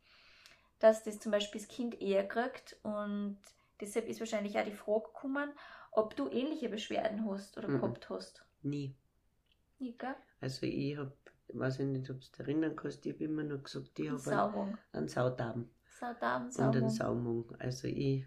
dass 0.79 1.03
das 1.05 1.19
zum 1.21 1.33
Beispiel 1.33 1.61
das 1.61 1.69
Kind 1.69 2.01
eher 2.01 2.27
kriegt 2.27 2.77
und 2.83 3.39
deshalb 3.81 4.09
ist 4.09 4.21
wahrscheinlich 4.21 4.59
auch 4.59 4.65
die 4.65 4.73
Frage 4.73 5.05
gekommen, 5.07 5.51
ob 5.93 6.17
du 6.17 6.29
ähnliche 6.31 6.69
Beschwerden 6.69 7.29
hast 7.31 7.57
oder 7.59 7.69
Mhm. 7.69 7.81
gehabt 7.81 8.11
hast. 8.11 8.45
Nie. 8.63 8.95
Nicht, 9.79 9.99
gell? 9.99 10.15
Also 10.41 10.67
ich 10.67 10.97
habe, 10.97 11.17
weiß 11.49 11.81
ich 11.81 11.87
nicht, 11.87 12.11
ob 12.11 12.21
du 12.21 12.43
erinnern 12.43 12.77
kannst, 12.77 13.05
ich 13.07 13.13
habe 13.15 13.25
immer 13.25 13.43
nur 13.45 13.59
gesagt, 13.63 13.99
ich 13.99 14.11
habe 14.11 14.31
einen, 14.31 14.45
Saumung. 14.53 14.79
einen 14.93 15.09
Saudarm 15.09 15.71
Saudarm, 15.89 16.51
und 16.55 16.77
einen 16.77 16.89
Saumung. 16.91 16.91
Saumung. 16.91 17.57
Also 17.59 17.89
ich, 17.89 18.27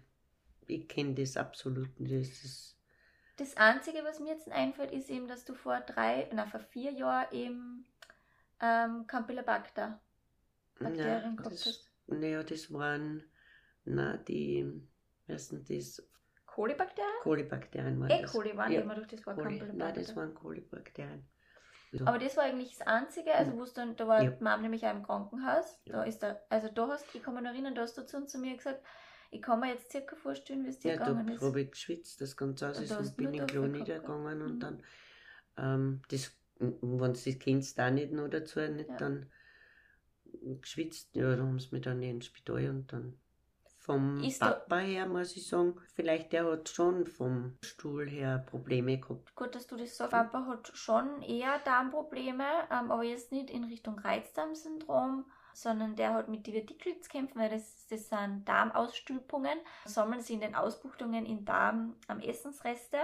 ich 0.66 0.88
kenne 0.88 1.14
das 1.14 1.36
absolut 1.36 1.98
nicht. 2.00 2.30
Das 2.30 2.44
ist, 2.44 2.76
Das 3.36 3.56
Einzige, 3.56 4.04
was 4.04 4.20
mir 4.20 4.34
jetzt 4.34 4.50
einfällt, 4.50 4.92
ist 4.92 5.08
eben, 5.10 5.26
dass 5.26 5.44
du 5.44 5.54
vor 5.54 5.80
drei, 5.80 6.28
na 6.32 6.46
vor 6.46 6.60
vier 6.60 6.92
Jahren 6.92 7.32
eben 7.32 7.86
ähm, 8.60 9.06
Campylobacter 9.06 10.00
Bakterien 10.78 11.36
gehabt 11.36 11.54
das, 11.54 11.66
hast. 11.66 11.89
Naja, 12.10 12.42
das 12.42 12.72
waren, 12.72 13.22
na, 13.84 14.16
die, 14.16 14.66
was 15.26 15.48
sind 15.48 15.68
das? 15.70 16.02
Kolibakterien? 16.46 17.10
Kolibakterien 17.22 18.00
waren 18.00 18.10
E. 18.10 18.22
das. 18.22 18.32
coli 18.32 18.56
waren 18.56 18.72
Ja, 18.72 18.80
immer 18.80 18.94
durch 18.94 19.08
das 19.08 19.24
Wort 19.26 19.36
Coli. 19.36 19.62
Nein, 19.72 19.94
das 19.94 20.16
waren 20.16 20.34
Kolibakterien. 20.34 21.24
Aber 22.04 22.18
das 22.18 22.36
war 22.36 22.44
eigentlich 22.44 22.76
das 22.78 22.86
Einzige, 22.86 23.34
also 23.34 23.52
wo 23.52 23.64
dann, 23.64 23.96
da 23.96 24.06
war 24.06 24.22
Ja. 24.22 24.30
die 24.30 24.44
Mom 24.44 24.62
nämlich 24.62 24.86
auch 24.86 24.92
im 24.92 25.02
Krankenhaus. 25.02 25.78
Ja. 25.86 25.92
Da 25.94 26.02
ist 26.04 26.22
da, 26.22 26.40
also 26.48 26.68
da 26.68 26.88
hast, 26.88 27.04
ich 27.14 27.22
kann 27.22 27.34
mich 27.34 27.42
noch 27.42 27.50
erinnern, 27.50 27.74
da 27.74 27.82
hast 27.82 27.98
du 27.98 28.06
zu, 28.06 28.24
zu 28.26 28.38
mir 28.38 28.56
gesagt, 28.56 28.84
ich 29.30 29.42
kann 29.42 29.60
mir 29.60 29.68
jetzt 29.72 29.90
circa 29.90 30.16
vorstellen, 30.16 30.64
wie 30.64 30.68
es 30.68 30.78
dir 30.80 30.92
Ja, 30.92 30.98
da 30.98 31.06
gegangen 31.06 31.28
ist. 31.28 31.42
habe 31.42 31.60
ich 31.62 31.70
geschwitzt, 31.70 32.20
das 32.20 32.36
Ganze 32.36 32.68
aus 32.68 32.78
Und 32.78 32.84
ist 32.84 32.90
da 32.92 32.98
und 32.98 33.16
bin 33.16 33.34
in 33.34 33.46
Klo 33.46 33.66
niedergegangen 33.66 34.42
und 34.42 34.54
Mhm. 34.56 34.60
dann, 34.60 34.82
ähm, 35.56 36.02
das, 36.08 36.32
wenn 36.58 36.78
du 36.80 37.08
das 37.08 37.38
kennst, 37.38 37.78
da 37.78 37.90
nicht 37.90 38.12
noch 38.12 38.28
dazu, 38.28 38.60
nicht 38.60 38.88
Ja. 38.88 38.96
dann 38.98 39.30
geschwitzt, 40.60 41.14
ja, 41.14 41.36
da 41.36 41.42
haben 41.42 41.58
sie 41.58 41.68
mich 41.72 41.82
dann 41.82 42.02
ins 42.02 42.26
Spital 42.26 42.70
und 42.70 42.92
dann 42.92 43.18
vom 43.80 44.22
Ist 44.22 44.40
Papa 44.40 44.76
her, 44.78 45.06
muss 45.06 45.34
ich 45.36 45.48
sagen, 45.48 45.74
vielleicht 45.94 46.32
der 46.32 46.44
hat 46.44 46.68
schon 46.68 47.06
vom 47.06 47.56
Stuhl 47.64 48.08
her 48.08 48.44
Probleme 48.46 48.98
gehabt. 48.98 49.34
Gut, 49.34 49.54
dass 49.54 49.66
du 49.66 49.76
das 49.76 49.96
sagst. 49.96 50.12
Papa 50.12 50.46
hat 50.46 50.70
schon 50.74 51.22
eher 51.22 51.58
Darmprobleme, 51.64 52.44
ähm, 52.70 52.90
aber 52.90 53.02
jetzt 53.02 53.32
nicht 53.32 53.50
in 53.50 53.64
Richtung 53.64 53.98
Reizdarmsyndrom, 53.98 55.24
sondern 55.54 55.96
der 55.96 56.12
hat 56.12 56.28
mit 56.28 56.46
Divertikel 56.46 57.00
zu 57.00 57.08
kämpfen, 57.08 57.40
weil 57.40 57.50
das, 57.50 57.86
das 57.88 58.08
sind 58.08 58.44
Darmausstülpungen. 58.46 59.58
Sammeln 59.86 60.20
sie 60.20 60.34
in 60.34 60.40
den 60.40 60.54
Ausbuchtungen 60.54 61.24
im 61.24 61.44
Darm 61.44 61.96
am 62.06 62.20
Essensreste 62.20 62.98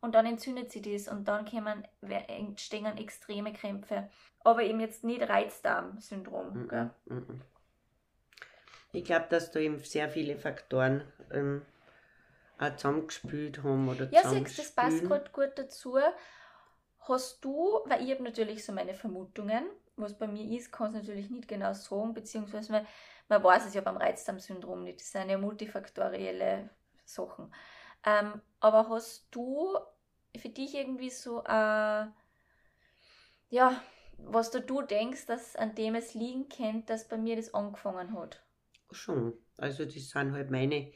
und 0.00 0.14
dann 0.14 0.26
entzündet 0.26 0.70
sie 0.70 0.82
das 0.82 1.08
und 1.08 1.26
dann 1.26 1.44
kommen, 1.44 1.86
entstehen 2.28 2.98
extreme 2.98 3.52
Krämpfe. 3.52 4.08
Aber 4.44 4.62
eben 4.62 4.80
jetzt 4.80 5.04
nicht 5.04 5.22
Reizdarmsyndrom. 5.22 6.54
Mhm, 6.54 6.68
Gell? 6.68 6.90
mhm. 7.06 7.42
Ich 8.92 9.04
glaube, 9.04 9.26
dass 9.28 9.50
da 9.50 9.60
eben 9.60 9.78
sehr 9.80 10.08
viele 10.08 10.36
Faktoren 10.36 11.02
ähm, 11.30 11.62
auch 12.58 12.74
zusammengespült 12.76 13.62
haben 13.62 13.88
oder 13.88 14.08
Ja, 14.10 14.28
siehst, 14.28 14.58
das 14.58 14.72
passt 14.72 15.04
gerade 15.04 15.30
gut 15.30 15.52
dazu. 15.56 15.98
Hast 17.00 17.44
du, 17.44 17.80
weil 17.86 18.02
ich 18.02 18.10
habe 18.12 18.22
natürlich 18.22 18.64
so 18.64 18.72
meine 18.72 18.94
Vermutungen, 18.94 19.64
was 19.96 20.16
bei 20.16 20.26
mir 20.26 20.56
ist, 20.56 20.72
kann 20.72 20.88
es 20.88 20.94
natürlich 20.94 21.30
nicht 21.30 21.48
genau 21.48 21.72
sagen, 21.72 22.14
beziehungsweise 22.14 22.72
man, 22.72 22.86
man 23.28 23.42
weiß 23.42 23.66
es 23.66 23.74
ja 23.74 23.80
beim 23.80 23.96
Reizdarmsyndrom 23.96 24.84
nicht. 24.84 25.00
Das 25.00 25.12
sind 25.12 25.30
ja 25.30 25.38
multifaktorielle 25.38 26.70
Sachen. 27.04 27.52
Ähm, 28.04 28.40
aber 28.60 28.88
hast 28.88 29.26
du 29.30 29.76
für 30.36 30.48
dich 30.48 30.74
irgendwie 30.74 31.10
so, 31.10 31.42
äh, 31.44 32.06
ja, 33.50 33.82
was 34.16 34.50
da 34.50 34.58
du 34.60 34.80
denkst, 34.80 35.26
dass 35.26 35.54
an 35.54 35.74
dem 35.74 35.94
es 35.94 36.14
liegen 36.14 36.48
könnte, 36.48 36.86
dass 36.94 37.08
bei 37.08 37.18
mir 37.18 37.36
das 37.36 37.52
angefangen 37.52 38.14
hat? 38.18 38.42
Schon. 38.90 39.34
Also 39.56 39.84
das 39.84 40.10
sind 40.10 40.32
halt 40.32 40.50
meine 40.50 40.92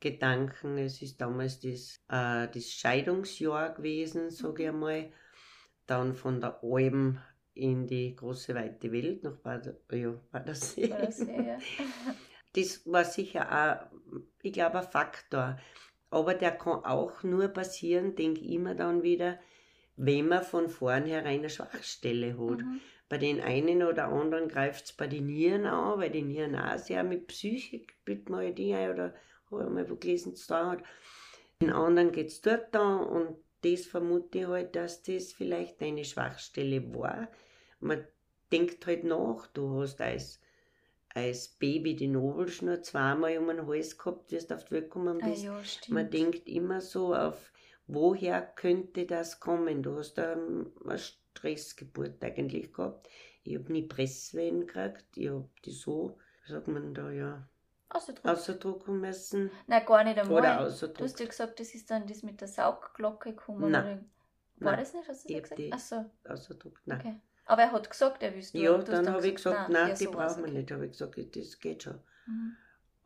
Gedanken. 0.00 0.78
Es 0.78 1.02
ist 1.02 1.20
damals 1.20 1.60
das, 1.60 2.00
äh, 2.08 2.48
das 2.52 2.70
Scheidungsjahr 2.72 3.74
gewesen, 3.74 4.30
sage 4.30 4.64
ich 4.64 4.68
Mhm. 4.68 4.70
einmal. 4.70 5.12
Dann 5.86 6.14
von 6.14 6.40
der 6.40 6.60
Alben 6.62 7.20
in 7.54 7.86
die 7.86 8.14
große 8.16 8.54
weite 8.54 8.92
Welt 8.92 9.22
nach 9.24 9.36
Bad, 9.38 9.74
ja, 9.92 10.12
Badersee. 10.32 10.90
Ja, 10.90 11.08
ja. 11.26 11.62
Das 12.54 12.86
war 12.86 13.04
sicher 13.04 13.46
auch, 13.92 14.22
ich 14.42 14.52
glaube, 14.52 14.78
ein 14.80 14.88
Faktor. 14.90 15.58
Aber 16.16 16.32
der 16.32 16.52
kann 16.52 16.82
auch 16.82 17.22
nur 17.24 17.48
passieren, 17.48 18.16
denke 18.16 18.40
ich 18.40 18.52
immer 18.52 18.74
dann 18.74 19.02
wieder, 19.02 19.38
wenn 19.96 20.28
man 20.28 20.42
von 20.42 20.70
vornherein 20.70 21.40
eine 21.40 21.50
Schwachstelle 21.50 22.38
hat. 22.38 22.60
Mhm. 22.60 22.80
Bei 23.10 23.18
den 23.18 23.42
einen 23.42 23.82
oder 23.82 24.06
anderen 24.06 24.48
greift 24.48 24.86
es 24.86 24.92
bei 24.94 25.08
den 25.08 25.26
Nieren 25.26 25.66
an, 25.66 26.00
weil 26.00 26.08
die 26.08 26.22
Nieren 26.22 26.56
auch 26.56 26.78
sehr 26.78 27.04
mit 27.04 27.26
Psyche 27.26 27.82
bildet 28.06 28.30
man 28.30 28.40
halt 28.40 28.58
ein 28.58 28.90
oder 28.92 29.14
habe 29.50 29.64
ich 29.64 29.68
mal 29.68 29.90
wo 29.90 29.96
gelesen, 29.96 30.34
zu 30.34 30.46
tun 30.46 30.70
hat. 30.70 30.82
Den 31.60 31.70
anderen 31.70 32.12
geht 32.12 32.28
es 32.28 32.40
dort 32.40 32.74
an 32.74 33.00
und 33.00 33.36
das 33.60 33.84
vermute 33.84 34.38
ich 34.38 34.46
halt, 34.46 34.74
dass 34.74 35.02
das 35.02 35.34
vielleicht 35.34 35.82
eine 35.82 36.06
Schwachstelle 36.06 36.94
war. 36.94 37.28
Man 37.78 38.06
denkt 38.50 38.86
halt 38.86 39.04
nach, 39.04 39.48
du 39.48 39.82
hast 39.82 40.00
als, 40.00 40.40
als 41.16 41.48
Baby 41.48 41.96
die 41.96 42.08
Nobelschnur 42.08 42.82
zweimal 42.82 43.38
um 43.38 43.48
den 43.48 43.66
Hals 43.66 43.96
gehabt, 43.96 44.30
du 44.30 44.36
auf 44.36 44.64
die 44.64 44.70
Welt 44.72 44.84
gekommen 44.84 45.18
Ah, 45.22 45.26
bist. 45.28 45.42
ja, 45.44 45.64
stimmt. 45.64 45.94
Man 45.94 46.10
denkt 46.10 46.46
immer 46.46 46.80
so 46.82 47.14
auf, 47.14 47.52
woher 47.86 48.42
könnte 48.42 49.06
das 49.06 49.40
kommen? 49.40 49.82
Du 49.82 49.96
hast 49.96 50.14
da 50.18 50.34
eine 50.34 50.98
Stressgeburt 50.98 52.22
eigentlich 52.22 52.72
gehabt. 52.72 53.08
Ich 53.44 53.56
habe 53.56 53.72
nie 53.72 53.82
Presswehen 53.86 54.66
gekriegt. 54.66 55.16
Ich 55.16 55.28
habe 55.30 55.48
die 55.64 55.70
so, 55.70 56.18
wie 56.44 56.52
sagt 56.52 56.68
man 56.68 56.92
da 56.92 57.10
ja, 57.10 57.48
Ausgedrückt. 57.88 58.26
außerdrucken 58.28 59.00
müssen. 59.00 59.50
Nein, 59.66 59.86
gar 59.86 60.04
nicht 60.04 60.18
einmal. 60.18 60.38
Oder 60.38 60.56
Du 60.88 61.04
hast 61.04 61.20
ja 61.20 61.26
gesagt, 61.26 61.60
das 61.60 61.74
ist 61.74 61.90
dann 61.90 62.06
das 62.06 62.22
mit 62.24 62.40
der 62.42 62.48
Saugglocke 62.48 63.30
gekommen. 63.30 63.70
Nein. 63.70 64.10
War 64.58 64.72
Nein, 64.72 64.80
das 64.80 64.92
nicht? 64.92 65.08
Hast 65.08 65.24
du 65.24 65.32
ich 65.32 65.40
das 65.40 65.50
gesagt? 65.50 65.72
Achso, 65.72 66.04
Außerdruck. 66.28 66.80
Nein. 66.84 66.98
okay. 67.00 67.20
Aber 67.46 67.62
er 67.62 67.72
hat 67.72 67.88
gesagt, 67.88 68.22
er 68.22 68.34
wüsste. 68.34 68.58
Ja, 68.58 68.76
dann 68.78 69.08
habe 69.10 69.26
ich 69.26 69.36
gesagt, 69.36 69.70
nein, 69.70 69.88
ja, 69.88 69.94
die 69.94 70.06
brauchen 70.06 70.42
wir 70.42 70.48
okay. 70.50 70.58
nicht. 70.58 70.70
Habe 70.72 70.86
ich 70.86 70.92
gesagt, 70.92 71.36
das 71.36 71.58
geht 71.58 71.84
schon. 71.84 72.00
Mhm. 72.26 72.56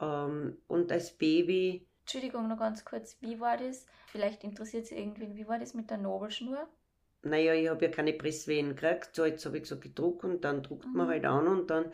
Ähm, 0.00 0.56
und 0.66 0.90
als 0.90 1.16
Baby, 1.16 1.86
Entschuldigung, 2.00 2.48
noch 2.48 2.58
ganz 2.58 2.84
kurz, 2.84 3.16
wie 3.20 3.38
war 3.38 3.56
das? 3.56 3.86
Vielleicht 4.06 4.42
interessiert 4.42 4.84
es 4.84 4.90
irgendwen, 4.90 5.36
wie 5.36 5.46
war 5.46 5.58
das 5.58 5.74
mit 5.74 5.90
der 5.90 5.98
Nobelschnur? 5.98 6.66
naja, 7.22 7.52
ich 7.54 7.68
habe 7.68 7.84
ja 7.84 7.90
keine 7.90 8.14
Presswehen 8.14 8.70
gekriegt. 8.74 9.14
So, 9.14 9.26
jetzt 9.26 9.44
habe 9.44 9.58
ich 9.58 9.64
gesagt, 9.64 9.84
ich 9.84 9.94
druck 9.94 10.24
und 10.24 10.42
dann 10.42 10.62
druckt 10.62 10.86
man 10.94 11.06
Mhm. 11.06 11.10
halt 11.10 11.24
an 11.26 11.46
und 11.48 11.70
dann 11.70 11.92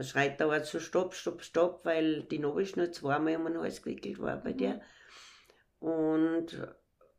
schreit 0.00 0.38
der 0.40 0.50
Arzt 0.50 0.70
so 0.72 0.78
Stopp, 0.78 1.14
Stopp, 1.14 1.42
Stopp, 1.42 1.84
weil 1.86 2.24
die 2.24 2.38
Nobelschnur 2.38 2.92
zweimal 2.92 3.36
um 3.36 3.46
den 3.46 3.58
Hals 3.58 3.82
gewickelt 3.82 4.18
war 4.20 4.36
bei 4.36 4.52
Mhm. 4.52 4.58
der. 4.58 4.80
Und 5.80 6.68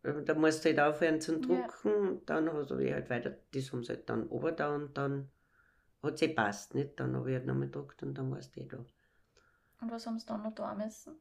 da 0.03 0.33
musst 0.33 0.65
du 0.65 0.69
halt 0.69 0.79
aufhören 0.79 1.21
zum 1.21 1.41
Ja. 1.49 1.67
Drucken. 1.67 1.93
Und 1.93 2.29
dann 2.29 2.51
habe 2.51 2.83
ich 2.83 2.93
halt 2.93 3.09
weiter, 3.09 3.35
das 3.51 3.71
haben 3.71 3.83
sie 3.83 3.89
halt 3.93 4.09
dann 4.09 4.27
ober 4.29 4.51
da 4.51 4.75
und 4.75 4.97
dann 4.97 5.29
hat 6.03 6.15
es 6.15 6.21
eh 6.23 6.29
passt, 6.29 6.75
nicht? 6.75 6.99
Dann 6.99 7.15
habe 7.15 7.29
ich 7.31 7.35
halt 7.37 7.45
nochmal 7.47 7.67
gedruckt 7.67 8.03
und 8.03 8.15
dann 8.15 8.31
war 8.31 8.39
es 8.39 8.55
eh 8.57 8.65
da. 8.65 8.77
Und 9.81 9.91
was 9.91 10.05
haben 10.07 10.19
sie 10.19 10.25
dann 10.25 10.43
noch 10.43 10.53
da 10.55 10.73
müssen? 10.73 11.15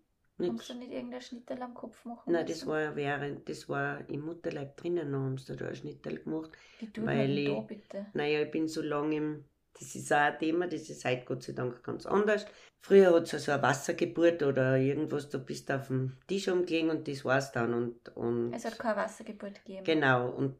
Haben 0.46 0.56
Nix. 0.56 0.68
sie 0.68 0.74
nicht 0.74 0.92
irgendein 0.92 1.20
Schnittel 1.22 1.60
am 1.62 1.74
Kopf 1.74 2.04
machen 2.04 2.32
Nein, 2.32 2.46
müssen? 2.46 2.52
das 2.60 2.66
war 2.66 2.94
während, 2.96 3.48
das 3.48 3.68
war 3.68 4.08
im 4.08 4.20
Mutterleib 4.24 4.76
drinnen, 4.76 5.10
noch 5.10 5.20
haben 5.24 5.38
sie 5.38 5.56
da 5.56 5.66
ein 5.68 5.74
Schnittel 5.74 6.18
gemacht. 6.22 6.50
Wie 6.78 6.90
tut 6.90 7.06
weil 7.06 7.30
man 7.30 7.38
ich- 7.38 7.44
da 7.48 7.60
bitte? 7.60 8.06
Naja, 8.14 8.42
ich 8.42 8.50
bin 8.50 8.68
so 8.68 8.82
lange 8.82 9.16
im, 9.16 9.44
das 9.78 9.94
ist 9.94 10.12
auch 10.12 10.16
ein 10.18 10.38
Thema, 10.38 10.66
das 10.66 10.88
ist 10.90 11.04
heute 11.04 11.24
Gott 11.24 11.42
sei 11.42 11.52
Dank 11.52 11.82
ganz 11.84 12.06
anders. 12.06 12.46
Früher 12.80 13.14
hat 13.14 13.24
es 13.24 13.34
also 13.34 13.52
eine 13.52 13.62
Wassergeburt 13.62 14.42
oder 14.42 14.76
irgendwas, 14.78 15.28
du 15.28 15.38
bist 15.38 15.70
auf 15.70 15.88
dem 15.88 16.16
Tisch 16.26 16.48
umgelegen 16.48 16.90
und 16.90 17.06
das 17.08 17.24
war's 17.24 17.52
dann. 17.52 17.74
Und, 17.74 18.16
und 18.16 18.52
Es 18.52 18.64
hat 18.64 18.78
keine 18.78 18.96
Wassergeburt 18.96 19.64
gegeben. 19.64 19.84
genau, 19.84 20.30
und 20.30 20.56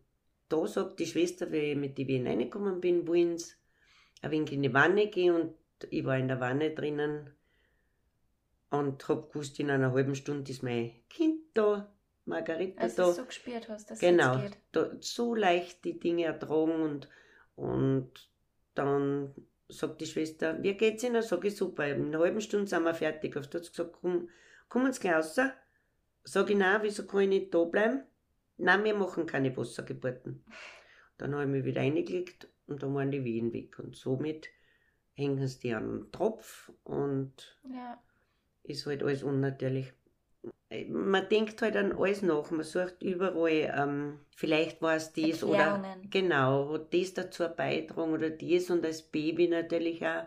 da 0.49 0.67
sagt 0.67 0.99
die 0.99 1.07
Schwester, 1.07 1.51
wie 1.53 1.73
ich 1.73 1.77
mit 1.77 1.99
die 1.99 2.07
Wien 2.09 2.27
reingekommen 2.27 2.81
bin, 2.81 3.07
wollen 3.07 3.39
sie 3.39 3.53
ein 4.23 4.31
wenig 4.31 4.53
in 4.53 4.63
die 4.63 4.73
Wanne 4.75 5.09
gehen 5.09 5.35
und 5.35 5.55
ich 5.91 6.05
war 6.05 6.17
in 6.19 6.29
der 6.29 6.41
Wanne 6.41 6.71
drinnen 6.75 7.31
und 8.71 9.09
hab 9.09 9.33
gewusst, 9.33 9.59
in 9.61 9.71
einer 9.71 9.93
halben 9.93 10.15
Stunde 10.15 10.51
ist 10.51 10.63
mein 10.63 10.93
Kind 11.09 11.41
da, 11.55 11.93
Margarita 12.25 12.83
Als 12.83 12.97
da. 12.97 13.07
du 13.07 13.13
so 13.13 13.25
gespürt 13.25 13.69
hast, 13.69 13.91
dass 13.91 13.99
genau, 14.01 14.37
es 14.37 14.43
geht. 14.43 14.59
da, 14.73 14.91
so 15.01 15.35
leicht 15.35 15.85
die 15.85 15.99
Dinge 15.99 16.25
ertragen 16.25 16.83
und, 16.83 17.09
und 17.55 18.28
dann 18.79 19.35
sagt 19.69 20.01
die 20.01 20.07
Schwester, 20.07 20.63
wie 20.63 20.75
geht's 20.75 21.05
Ihnen? 21.05 21.23
Sag 21.23 21.45
ich, 21.45 21.57
super, 21.57 21.87
in 21.87 22.07
einer 22.07 22.21
halben 22.21 22.41
Stunde 22.41 22.67
sind 22.67 22.85
wir 22.85 22.95
fertig. 22.95 23.37
Auf 23.37 23.45
hat 23.45 23.65
sie 23.65 23.71
gesagt, 23.71 23.97
komm, 24.01 24.29
kommen 24.69 24.93
Sie 24.93 25.01
gleich 25.01 25.17
raus. 25.17 25.39
Sag 26.25 26.51
ich, 26.51 26.57
nein, 26.57 26.81
wieso 26.83 27.07
kann 27.07 27.21
ich 27.21 27.29
nicht 27.29 27.55
da 27.55 27.65
bleiben? 27.65 28.03
Nein, 28.57 28.85
wir 28.85 28.95
machen 28.95 29.27
keine 29.27 29.57
Wassergeburten. 29.57 30.45
Dann 31.17 31.35
habe 31.35 31.45
ich 31.45 31.51
mich 31.51 31.65
wieder 31.65 31.81
reingelegt 31.81 32.49
und 32.67 32.83
dann 32.83 32.95
waren 32.95 33.11
die 33.11 33.25
Wehen 33.25 33.53
weg. 33.53 33.79
Und 33.79 33.97
somit 33.97 34.49
hängen 35.15 35.47
sie 35.47 35.61
die 35.61 35.75
an 35.75 35.89
den 35.89 36.13
Tropf 36.13 36.73
und 36.85 37.59
Ja, 37.69 38.01
ist 38.63 38.87
halt 38.87 39.03
alles 39.03 39.23
unnatürlich. 39.23 39.93
Man 40.89 41.29
denkt 41.29 41.63
halt 41.63 41.77
an 41.77 41.93
alles 41.93 42.23
nach, 42.23 42.51
man 42.51 42.63
sucht 42.63 43.03
überall, 43.03 43.75
ähm, 43.75 44.21
vielleicht 44.37 44.83
war 44.83 44.97
es 44.97 45.13
das 45.13 45.43
oder 45.43 45.59
Erklärungen. 45.59 46.11
genau, 46.11 46.75
hat 46.75 46.93
das 46.93 47.15
dazu 47.15 47.45
beitragen 47.49 48.13
oder 48.13 48.31
das 48.31 48.71
und 48.71 48.85
als 48.85 49.03
Baby 49.03 49.49
natürlich 49.49 50.07
auch 50.07 50.27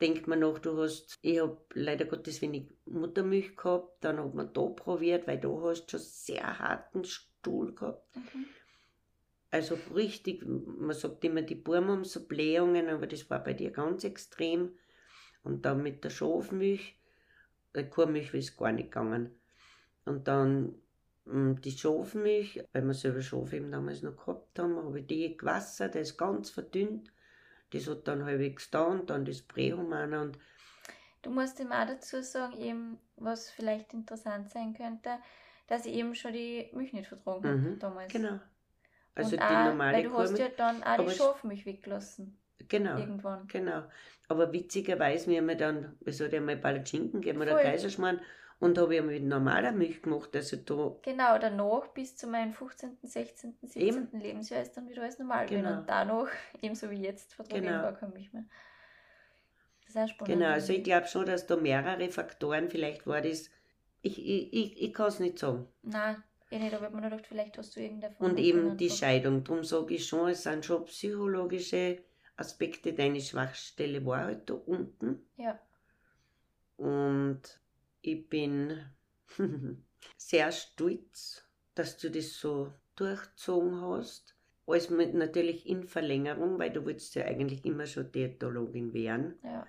denkt 0.00 0.26
man 0.26 0.40
nach, 0.40 0.58
du 0.58 0.80
hast, 0.80 1.18
ich 1.22 1.40
habe 1.40 1.58
leider 1.74 2.04
Gottes 2.04 2.40
wenig 2.42 2.68
Muttermilch 2.86 3.56
gehabt, 3.56 4.04
dann 4.04 4.18
hat 4.18 4.34
man 4.34 4.52
da 4.52 4.66
probiert, 4.66 5.26
weil 5.26 5.40
du 5.40 5.62
hast 5.62 5.90
schon 5.90 6.00
sehr 6.00 6.58
harten 6.58 7.04
Stuhl 7.04 7.74
gehabt. 7.74 8.16
Mhm. 8.16 8.46
Also 9.50 9.78
richtig, 9.94 10.44
man 10.46 10.94
sagt 10.94 11.24
immer, 11.24 11.42
die 11.42 11.54
Burm 11.54 11.88
haben 11.88 12.04
so 12.04 12.26
Blähungen, 12.26 12.88
aber 12.88 13.06
das 13.06 13.28
war 13.30 13.42
bei 13.42 13.54
dir 13.54 13.70
ganz 13.70 14.04
extrem. 14.04 14.76
Und 15.42 15.64
dann 15.64 15.82
mit 15.82 16.04
der 16.04 16.10
Schafmilch, 16.10 16.98
äh, 17.72 17.84
Kuhmilch 17.84 18.34
ist 18.34 18.58
gar 18.58 18.72
nicht 18.72 18.90
gegangen. 18.90 19.37
Und 20.04 20.28
dann 20.28 20.74
mh, 21.26 21.60
die 21.60 21.72
Schafmilch, 21.72 22.64
weil 22.72 22.82
wir 22.86 22.94
selber 22.94 23.22
Schaf 23.22 23.52
eben 23.52 23.70
damals 23.70 24.02
noch 24.02 24.16
gehabt 24.16 24.58
haben, 24.58 24.76
habe 24.76 25.00
ich 25.00 25.06
die 25.06 25.36
gewassert, 25.36 25.94
der 25.94 26.02
ist 26.02 26.16
ganz 26.18 26.50
verdünnt. 26.50 27.12
Das 27.70 27.88
hat 27.88 28.08
dann 28.08 28.24
halbwegs 28.24 28.70
da 28.70 28.84
und 28.84 29.10
dann 29.10 29.24
das 29.24 29.42
Prähuman 29.42 30.14
und 30.14 30.38
Du 31.22 31.30
musst 31.30 31.60
ihm 31.60 31.72
auch 31.72 31.86
dazu 31.86 32.22
sagen, 32.22 32.56
eben, 32.58 32.98
was 33.16 33.50
vielleicht 33.50 33.92
interessant 33.94 34.50
sein 34.50 34.74
könnte, 34.74 35.18
dass 35.66 35.86
ich 35.86 35.94
eben 35.94 36.14
schon 36.14 36.32
die 36.32 36.70
Milch 36.72 36.92
nicht 36.92 37.08
vertragen 37.08 37.46
habe 37.46 37.58
Mhm, 37.58 37.78
damals. 37.78 38.12
genau. 38.12 38.40
Also 39.14 39.36
und 39.36 39.40
die 39.40 39.42
auch, 39.42 39.64
normale 39.64 39.96
Weil 39.96 40.04
du 40.04 40.12
hast 40.16 40.30
Kuhmilch, 40.30 40.40
ja 40.40 40.48
dann 40.48 40.82
auch 40.82 40.98
die 40.98 41.10
Schafmilch 41.10 41.66
weggelassen. 41.66 42.38
genau. 42.68 42.96
Irgendwann. 42.96 43.48
Genau. 43.48 43.84
Aber 44.28 44.52
witzigerweise, 44.52 45.30
wir 45.30 45.38
haben 45.38 45.58
dann, 45.58 45.96
es 46.04 46.20
hat 46.20 46.32
ja 46.32 46.40
mal 46.40 46.56
Palatschinken 46.56 47.20
gegeben 47.20 47.40
oder. 47.42 47.54
Kaiserschmarrn 47.56 48.20
und 48.60 48.76
habe 48.78 48.96
ich 48.96 49.02
mit 49.02 49.22
normaler 49.24 49.72
Milch 49.72 50.02
gemacht. 50.02 50.34
Also 50.34 50.56
da, 50.56 50.96
Genau, 51.02 51.38
danach 51.38 51.88
bis 51.88 52.16
zu 52.16 52.26
meinem 52.26 52.52
15., 52.52 52.98
16., 53.02 53.56
17. 53.62 53.82
Eben. 53.82 54.20
Lebensjahr 54.20 54.62
ist 54.62 54.72
dann 54.76 54.88
wieder 54.88 55.02
alles 55.02 55.18
normal 55.18 55.46
Genau. 55.46 55.62
gewesen. 55.62 55.78
Und 55.80 55.88
danach, 55.88 56.28
ebenso 56.62 56.90
wie 56.90 57.02
jetzt, 57.02 57.34
vertrage 57.34 57.62
Genau. 57.62 57.76
ich 57.76 57.82
gar 57.82 57.94
keine 57.94 58.12
Milch 58.12 58.32
mehr. 58.32 58.44
Das 59.86 59.90
ist 59.94 59.96
auch 59.96 60.08
spannend. 60.14 60.34
genau, 60.34 60.50
also 60.52 60.72
ich 60.72 60.82
glaube 60.84 61.06
schon, 61.06 61.26
dass 61.26 61.46
da 61.46 61.56
mehrere 61.56 62.10
Faktoren, 62.10 62.68
vielleicht 62.68 63.06
war 63.06 63.20
das, 63.22 63.48
ich, 64.02 64.18
ich, 64.18 64.52
ich, 64.52 64.82
ich 64.82 64.92
kann 64.94 65.06
es 65.08 65.18
nicht 65.18 65.38
sagen. 65.38 65.66
Nein, 65.82 66.22
eh 66.50 66.58
nicht, 66.58 66.74
aber 66.74 66.82
ich 66.82 66.86
hab 66.88 66.94
mir 66.94 67.00
nur 67.00 67.10
gedacht, 67.10 67.26
vielleicht 67.26 67.56
hast 67.58 67.74
du 67.74 67.80
irgendeine 67.80 68.14
Und 68.18 68.38
eben 68.38 68.76
die 68.76 68.90
Scheidung, 68.90 69.44
darum 69.44 69.64
sage 69.64 69.94
ich 69.94 70.06
schon, 70.06 70.28
es 70.30 70.42
sind 70.42 70.64
schon 70.64 70.84
psychologische 70.84 72.02
Aspekte, 72.36 72.92
deine 72.92 73.20
Schwachstelle 73.20 74.04
war 74.04 74.24
halt 74.24 74.50
da 74.50 74.54
unten. 74.54 75.26
Ja, 75.36 75.58
Und 76.76 77.40
ich 78.08 78.28
bin 78.28 78.80
sehr 80.16 80.52
stolz, 80.52 81.44
dass 81.74 81.98
du 81.98 82.10
das 82.10 82.38
so 82.38 82.72
durchgezogen 82.96 83.80
hast. 83.80 84.34
Alles 84.66 84.90
mit 84.90 85.14
natürlich 85.14 85.66
in 85.66 85.84
Verlängerung, 85.84 86.58
weil 86.58 86.72
du 86.72 86.84
wolltest 86.84 87.14
ja 87.14 87.24
eigentlich 87.24 87.64
immer 87.64 87.86
schon 87.86 88.12
Diätologin 88.12 88.92
werden. 88.92 89.38
ja. 89.42 89.66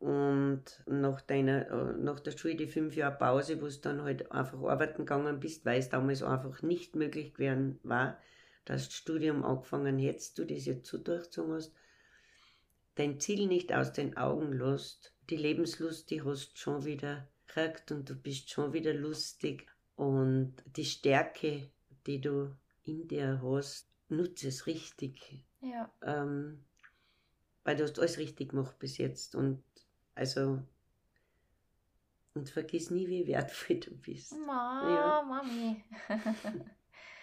Und 0.00 0.64
nach, 0.86 1.22
deiner, 1.22 1.70
äh, 1.70 1.96
nach 1.96 2.20
der 2.20 2.32
Schule, 2.32 2.56
die 2.56 2.66
fünf 2.66 2.94
Jahre 2.94 3.16
Pause, 3.16 3.62
wo 3.62 3.68
du 3.68 3.78
dann 3.80 4.02
halt 4.02 4.30
einfach 4.32 4.60
arbeiten 4.62 4.98
gegangen 4.98 5.40
bist, 5.40 5.64
weil 5.64 5.78
es 5.78 5.88
damals 5.88 6.22
einfach 6.22 6.60
nicht 6.60 6.94
möglich 6.94 7.32
gewesen 7.32 7.80
war, 7.84 8.18
dass 8.66 8.84
das 8.84 8.94
Studium 8.94 9.44
angefangen 9.44 9.96
hättest, 9.96 10.36
du 10.36 10.44
das 10.44 10.66
jetzt 10.66 10.88
so 10.90 10.98
durchgezogen 10.98 11.54
hast, 11.54 11.72
dein 12.96 13.18
Ziel 13.18 13.46
nicht 13.46 13.72
aus 13.72 13.94
den 13.94 14.16
Augen 14.18 14.52
lässt, 14.52 15.14
die 15.30 15.36
Lebenslust, 15.36 16.10
die 16.10 16.22
hast 16.22 16.58
schon 16.58 16.84
wieder 16.84 17.26
gekriegt 17.54 17.92
und 17.92 18.08
du 18.08 18.14
bist 18.14 18.50
schon 18.50 18.72
wieder 18.72 18.92
lustig 18.92 19.66
und 19.96 20.54
die 20.76 20.84
Stärke, 20.84 21.70
die 22.06 22.20
du 22.20 22.54
in 22.84 23.08
dir 23.08 23.40
hast, 23.42 23.88
nutze 24.08 24.48
es 24.48 24.66
richtig 24.66 25.44
Ja, 25.60 25.90
ähm, 26.02 26.64
weil 27.64 27.76
du 27.76 27.84
hast 27.84 27.98
alles 27.98 28.18
richtig 28.18 28.50
gemacht 28.50 28.78
bis 28.78 28.98
jetzt 28.98 29.34
und 29.34 29.62
also 30.14 30.62
und 32.34 32.50
vergiss 32.50 32.90
nie, 32.90 33.08
wie 33.08 33.26
wertvoll 33.26 33.78
du 33.78 33.96
bist. 33.96 34.32
Ma, 34.46 34.82
Ja. 34.82 35.22
Mami. 35.22 35.84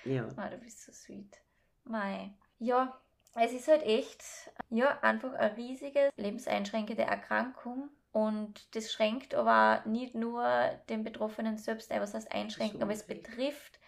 Ja, 0.03 0.27
Ma, 0.35 0.49
du 0.49 0.57
bist 0.57 0.81
so 0.81 0.91
sweet. 0.91 1.37
Mei. 1.83 2.33
Ja, 2.57 2.99
es 3.35 3.53
ist 3.53 3.67
halt 3.67 3.83
echt, 3.83 4.23
ja, 4.71 4.99
einfach 5.01 5.33
eine 5.33 5.55
riesige 5.57 6.09
lebenseinschränkende 6.17 7.03
Erkrankung. 7.03 7.89
Und 8.11 8.75
das 8.75 8.91
schränkt 8.91 9.33
aber 9.35 9.83
nicht 9.85 10.15
nur 10.15 10.43
den 10.89 11.03
Betroffenen 11.03 11.57
selbst 11.57 11.91
ein, 11.91 12.01
was 12.01 12.13
heißt 12.13 12.31
einschränken, 12.31 12.81
aber 12.83 12.93
es 12.93 13.07
betrifft 13.07 13.79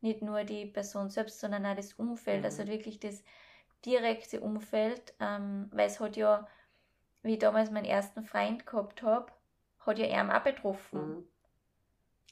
nicht 0.00 0.22
nur 0.22 0.44
die 0.44 0.66
Person 0.66 1.10
selbst, 1.10 1.40
sondern 1.40 1.66
auch 1.66 1.76
das 1.76 1.94
Umfeld, 1.94 2.40
Mhm. 2.40 2.44
also 2.44 2.66
wirklich 2.66 3.00
das 3.00 3.22
direkte 3.84 4.40
Umfeld, 4.40 5.14
ähm, 5.20 5.68
weil 5.72 5.86
es 5.88 6.00
hat 6.00 6.16
ja, 6.16 6.46
wie 7.22 7.34
ich 7.34 7.38
damals 7.40 7.70
meinen 7.70 7.84
ersten 7.86 8.24
Freund 8.24 8.66
gehabt 8.66 9.02
habe, 9.02 9.32
hat 9.80 9.98
ja 9.98 10.06
er 10.06 10.36
auch 10.36 10.44
betroffen. 10.44 11.00
mhm. 11.00 11.28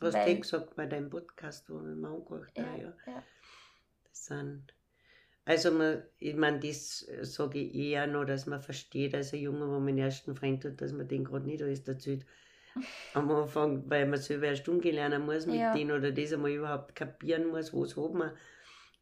hast 0.01 0.14
du 0.14 0.18
eh 0.30 0.38
gesagt 0.38 0.76
bei 0.76 0.86
deinem 0.86 1.11
Podcast, 1.11 1.68
wo 1.70 1.74
wir 1.80 1.94
mal 1.96 2.14
angehört 2.14 2.53
Ja, 2.57 2.64
haben, 2.64 2.80
ja. 2.82 2.92
ja. 3.07 3.22
Das 4.11 4.26
sind, 4.26 4.74
also 5.51 5.72
man, 5.72 6.05
ich 6.20 6.36
meine, 6.36 6.61
das 6.61 7.05
sage 7.22 7.59
ich 7.59 7.74
eher 7.74 8.07
noch, 8.07 8.24
dass 8.24 8.46
man 8.46 8.61
versteht, 8.62 9.16
als 9.16 9.32
ein 9.32 9.40
Junge, 9.40 9.66
wo 9.66 9.80
man 9.80 9.88
den 9.88 9.98
ersten 9.98 10.36
Freund 10.36 10.64
hat, 10.64 10.80
dass 10.80 10.92
man 10.92 11.09
den 11.09 11.24
gerade 11.24 11.44
nicht 11.44 11.61
alles 11.61 11.88
erzählt. 11.88 12.24
Am 13.14 13.28
Anfang, 13.32 13.90
weil 13.90 14.07
man 14.07 14.20
selber 14.20 14.46
erst 14.46 14.68
umgelernt 14.68 15.26
muss 15.26 15.46
mit 15.46 15.57
Ja. 15.57 15.74
denen 15.74 15.90
oder 15.90 16.12
das 16.12 16.32
einmal 16.32 16.53
überhaupt 16.53 16.94
kapieren 16.94 17.48
muss, 17.48 17.74
was 17.74 17.96
hat 17.96 18.14
man 18.14 18.30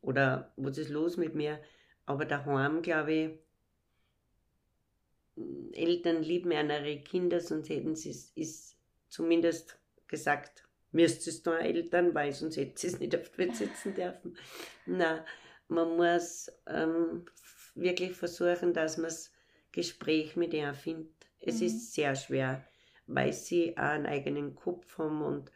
oder 0.01 0.51
was 0.57 0.78
ist 0.78 0.88
los 0.88 1.18
mit 1.18 1.34
mir. 1.34 1.61
Aber 2.07 2.24
daheim, 2.24 2.80
glaube 2.80 3.12
ich, 3.12 3.30
Eltern 5.74 6.22
lieben 6.22 6.51
ihre 6.51 6.96
Kinder, 7.01 7.40
sonst 7.40 7.68
hätten 7.68 7.94
sie 7.94 8.11
es 8.36 8.74
zumindest 9.11 9.78
gesagt, 10.07 10.64
müsst 10.92 11.28
es 11.28 11.42
da 11.42 11.59
Eltern, 11.59 12.14
weil 12.14 12.32
sonst 12.32 12.57
hätten 12.57 12.78
sie 12.78 12.86
es 12.86 12.99
nicht 12.99 13.14
auf 13.14 13.28
der 13.28 13.38
Welt 13.38 13.57
sitzen 13.57 13.94
dürfen. 13.94 14.34
Na, 14.86 15.26
man 15.69 15.97
muss 15.97 16.51
ähm, 16.66 17.27
wirklich 17.75 18.16
versuchen, 18.16 18.73
dass 18.75 18.97
man 18.97 19.07
das 19.07 19.33
Gespräch 19.73 20.37
mit 20.37 20.55
ihnen 20.55 20.75
findet. 20.75 21.12
Es 21.41 21.61
Mhm. 21.61 21.62
ist 21.62 21.95
sehr 21.95 22.14
schwer, 22.16 22.64
weil 23.07 23.33
sie 23.33 23.77
auch 23.77 23.83
einen 23.83 24.07
eigenen 24.07 24.55
Kopf 24.55 24.99
haben 24.99 25.23
und, 25.23 25.51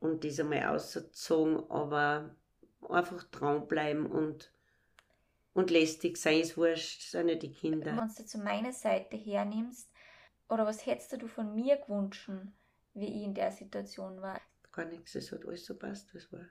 und 0.00 0.24
das 0.24 0.40
einmal 0.40 0.64
ausgezogen, 0.74 1.70
aber 1.70 2.34
einfach 2.88 3.24
dranbleiben 3.24 4.06
und, 4.06 4.50
und 5.54 5.70
lästig 5.72 6.18
sein 6.18 6.38
ist 6.40 6.56
wurscht, 6.56 7.02
sind 7.10 7.28
ja 7.28 7.34
die 7.34 7.50
Kinder. 7.52 7.96
Wenn 7.96 8.08
du 8.14 8.26
zu 8.26 8.38
meiner 8.38 8.72
Seite 8.72 9.16
hernimmst, 9.16 9.90
oder 10.48 10.66
was 10.66 10.84
hättest 10.86 11.20
du 11.20 11.26
von 11.26 11.54
mir 11.54 11.76
gewünscht, 11.78 12.30
wie 12.94 13.06
ich 13.06 13.22
in 13.24 13.34
der 13.34 13.50
Situation 13.50 14.20
war? 14.20 14.40
Gar 14.70 14.84
nichts, 14.84 15.16
es 15.16 15.32
hat 15.32 15.44
alles 15.44 15.64
so 15.66 15.74
passt, 15.76 16.14
was 16.14 16.30
war. 16.30 16.48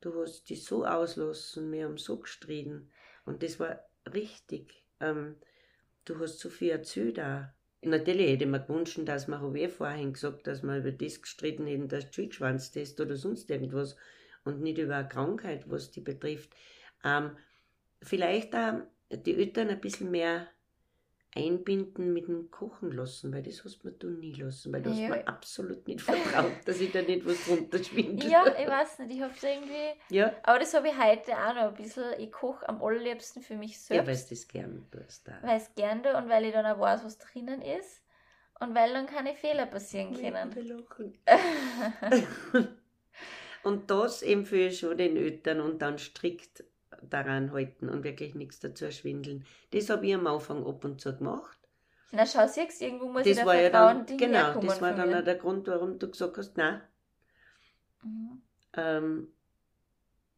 Du 0.00 0.20
hast 0.20 0.48
dich 0.48 0.64
so 0.64 0.84
auslassen, 0.84 1.72
wir 1.72 1.84
haben 1.84 1.98
so 1.98 2.18
gestritten 2.18 2.90
und 3.24 3.42
das 3.42 3.58
war 3.58 3.80
richtig. 4.12 4.84
Ähm, 5.00 5.36
du 6.04 6.18
hast 6.18 6.38
so 6.38 6.50
viel 6.50 6.70
erzählt 6.70 7.18
auch. 7.18 7.44
Natürlich 7.82 8.30
hätte 8.30 8.46
mir 8.46 8.60
gewünscht, 8.60 8.98
dass 9.04 9.28
wir, 9.28 9.40
habe 9.40 9.58
ich 9.58 9.72
vorhin 9.72 10.12
gesagt, 10.12 10.46
dass 10.46 10.62
wir 10.62 10.78
über 10.78 10.92
das 10.92 11.22
gestritten 11.22 11.66
hätten, 11.66 11.88
dass 11.88 12.14
Schildschwanztest 12.14 13.00
oder 13.00 13.16
sonst 13.16 13.50
irgendwas 13.50 13.96
und 14.44 14.60
nicht 14.60 14.78
über 14.78 14.96
eine 14.96 15.08
Krankheit, 15.08 15.68
was 15.70 15.90
die 15.90 16.00
betrifft. 16.00 16.50
Ähm, 17.04 17.36
vielleicht 18.02 18.54
auch 18.54 18.80
die 19.10 19.34
Eltern 19.34 19.68
ein 19.68 19.80
bisschen 19.80 20.10
mehr 20.10 20.48
einbinden 21.36 22.12
mit 22.12 22.28
dem 22.28 22.50
Kochen 22.50 22.92
lassen, 22.92 23.32
weil 23.32 23.42
das 23.42 23.64
hast 23.64 23.80
du 23.98 24.08
nie 24.08 24.32
lassen, 24.34 24.72
weil 24.72 24.82
du 24.82 24.90
Ja. 24.90 24.96
hast 24.96 25.08
mir 25.10 25.28
absolut 25.28 25.86
nicht 25.86 26.00
vertraut, 26.00 26.52
dass 26.64 26.80
ich 26.80 26.90
da 26.90 27.02
nicht 27.02 27.24
was 27.26 27.48
runterschwindel. 27.48 28.30
Ja, 28.30 28.44
ich 28.46 28.66
weiß 28.66 29.00
nicht, 29.00 29.16
ich 29.16 29.22
habe 29.22 29.34
irgendwie. 29.42 30.14
Ja, 30.14 30.32
Aber 30.42 30.58
das 30.58 30.72
habe 30.74 30.88
ich 30.88 30.98
heute 30.98 31.32
auch 31.32 31.54
noch 31.54 31.62
ein 31.68 31.74
bisschen. 31.74 32.04
Ich 32.18 32.32
koche 32.32 32.68
am 32.68 32.82
allerliebsten 32.82 33.42
für 33.42 33.56
mich 33.56 33.76
ja 33.88 33.98
weil 33.98 34.06
selbst, 34.14 34.30
du 34.30 34.34
das 34.34 34.48
gern 34.48 34.86
tust. 34.90 35.28
da. 35.28 35.38
weil 35.42 35.58
es 35.58 35.74
gern 35.74 36.02
tue 36.02 36.16
und 36.16 36.28
weil 36.28 36.44
ich 36.46 36.52
dann 36.52 36.66
auch 36.66 36.80
weiß, 36.80 37.04
was 37.04 37.18
drinnen 37.18 37.62
ist. 37.62 38.02
Und 38.58 38.74
weil 38.74 38.90
dann 38.94 39.06
keine 39.06 39.34
Fehler 39.34 39.66
passieren 39.66 40.14
können. 40.14 41.16
Und 43.62 43.90
das 43.90 44.22
empfehle 44.22 44.68
ich 44.68 44.78
schon 44.78 44.96
den 44.96 45.16
Eltern 45.16 45.60
und 45.60 45.82
dann 45.82 45.98
strikt 45.98 46.62
daran 47.10 47.52
halten 47.52 47.88
und 47.88 48.04
wirklich 48.04 48.34
nichts 48.34 48.60
dazu 48.60 48.90
schwindeln. 48.90 49.44
Das 49.70 49.90
habe 49.90 50.06
ich 50.06 50.14
am 50.14 50.26
Anfang 50.26 50.66
ab 50.66 50.84
und 50.84 51.00
zu 51.00 51.16
gemacht. 51.16 51.58
Na, 52.12 52.24
schau, 52.26 52.46
siehst 52.48 52.80
du, 52.80 52.84
irgendwo 52.84 53.08
muss 53.08 53.26
ich 53.26 53.36
Das 53.36 53.38
da 53.38 53.46
war 53.46 53.56
ja 53.56 53.70
dann, 53.70 54.06
die 54.06 54.16
genau, 54.16 54.60
das 54.60 54.80
war 54.80 54.92
dann 54.92 55.14
auch 55.14 55.24
der 55.24 55.36
Grund, 55.36 55.66
warum 55.68 55.98
du 55.98 56.10
gesagt 56.10 56.36
hast, 56.38 56.56
nein, 56.56 56.80
Mhm. 58.04 58.40
ähm, 58.74 59.28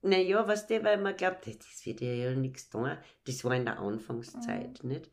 naja, 0.02 0.46
was 0.46 0.66
der, 0.66 0.84
weil 0.84 0.98
man 0.98 1.16
glaubt, 1.16 1.46
das 1.46 1.84
wird 1.86 2.00
ja, 2.00 2.12
ja 2.12 2.34
nichts 2.34 2.68
tun. 2.70 2.96
Das 3.26 3.44
war 3.44 3.54
in 3.54 3.64
der 3.64 3.78
Anfangszeit, 3.78 4.82
Mhm. 4.82 4.90
nicht? 4.90 5.11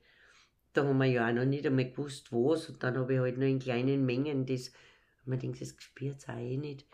Da 0.73 0.85
haben 0.85 0.97
wir 0.97 1.05
ja 1.05 1.27
auch 1.27 1.33
noch 1.33 1.45
nicht 1.45 1.65
einmal 1.65 1.89
gewusst, 1.91 2.31
was. 2.31 2.69
Und 2.69 2.83
dann 2.83 2.97
habe 2.97 3.13
ich 3.13 3.19
halt 3.19 3.37
nur 3.37 3.47
in 3.47 3.59
kleinen 3.59 4.05
Mengen 4.05 4.45
das, 4.45 4.71
man 5.25 5.39
denkt, 5.39 5.61
das 5.61 5.75
spürt 5.79 6.17
es 6.17 6.29
auch 6.29 6.37
eh 6.37 6.57
nicht. 6.57 6.85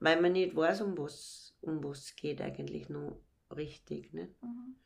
Weil 0.00 0.20
man 0.20 0.32
nicht 0.32 0.54
weiß, 0.56 0.82
um 0.82 0.96
was 0.98 1.56
um 1.62 1.82
was 1.84 1.98
es 2.00 2.16
geht 2.16 2.40
eigentlich 2.40 2.88
noch 2.88 3.20
richtig, 3.50 4.12
nicht? 4.12 4.42
Mhm. 4.42 4.76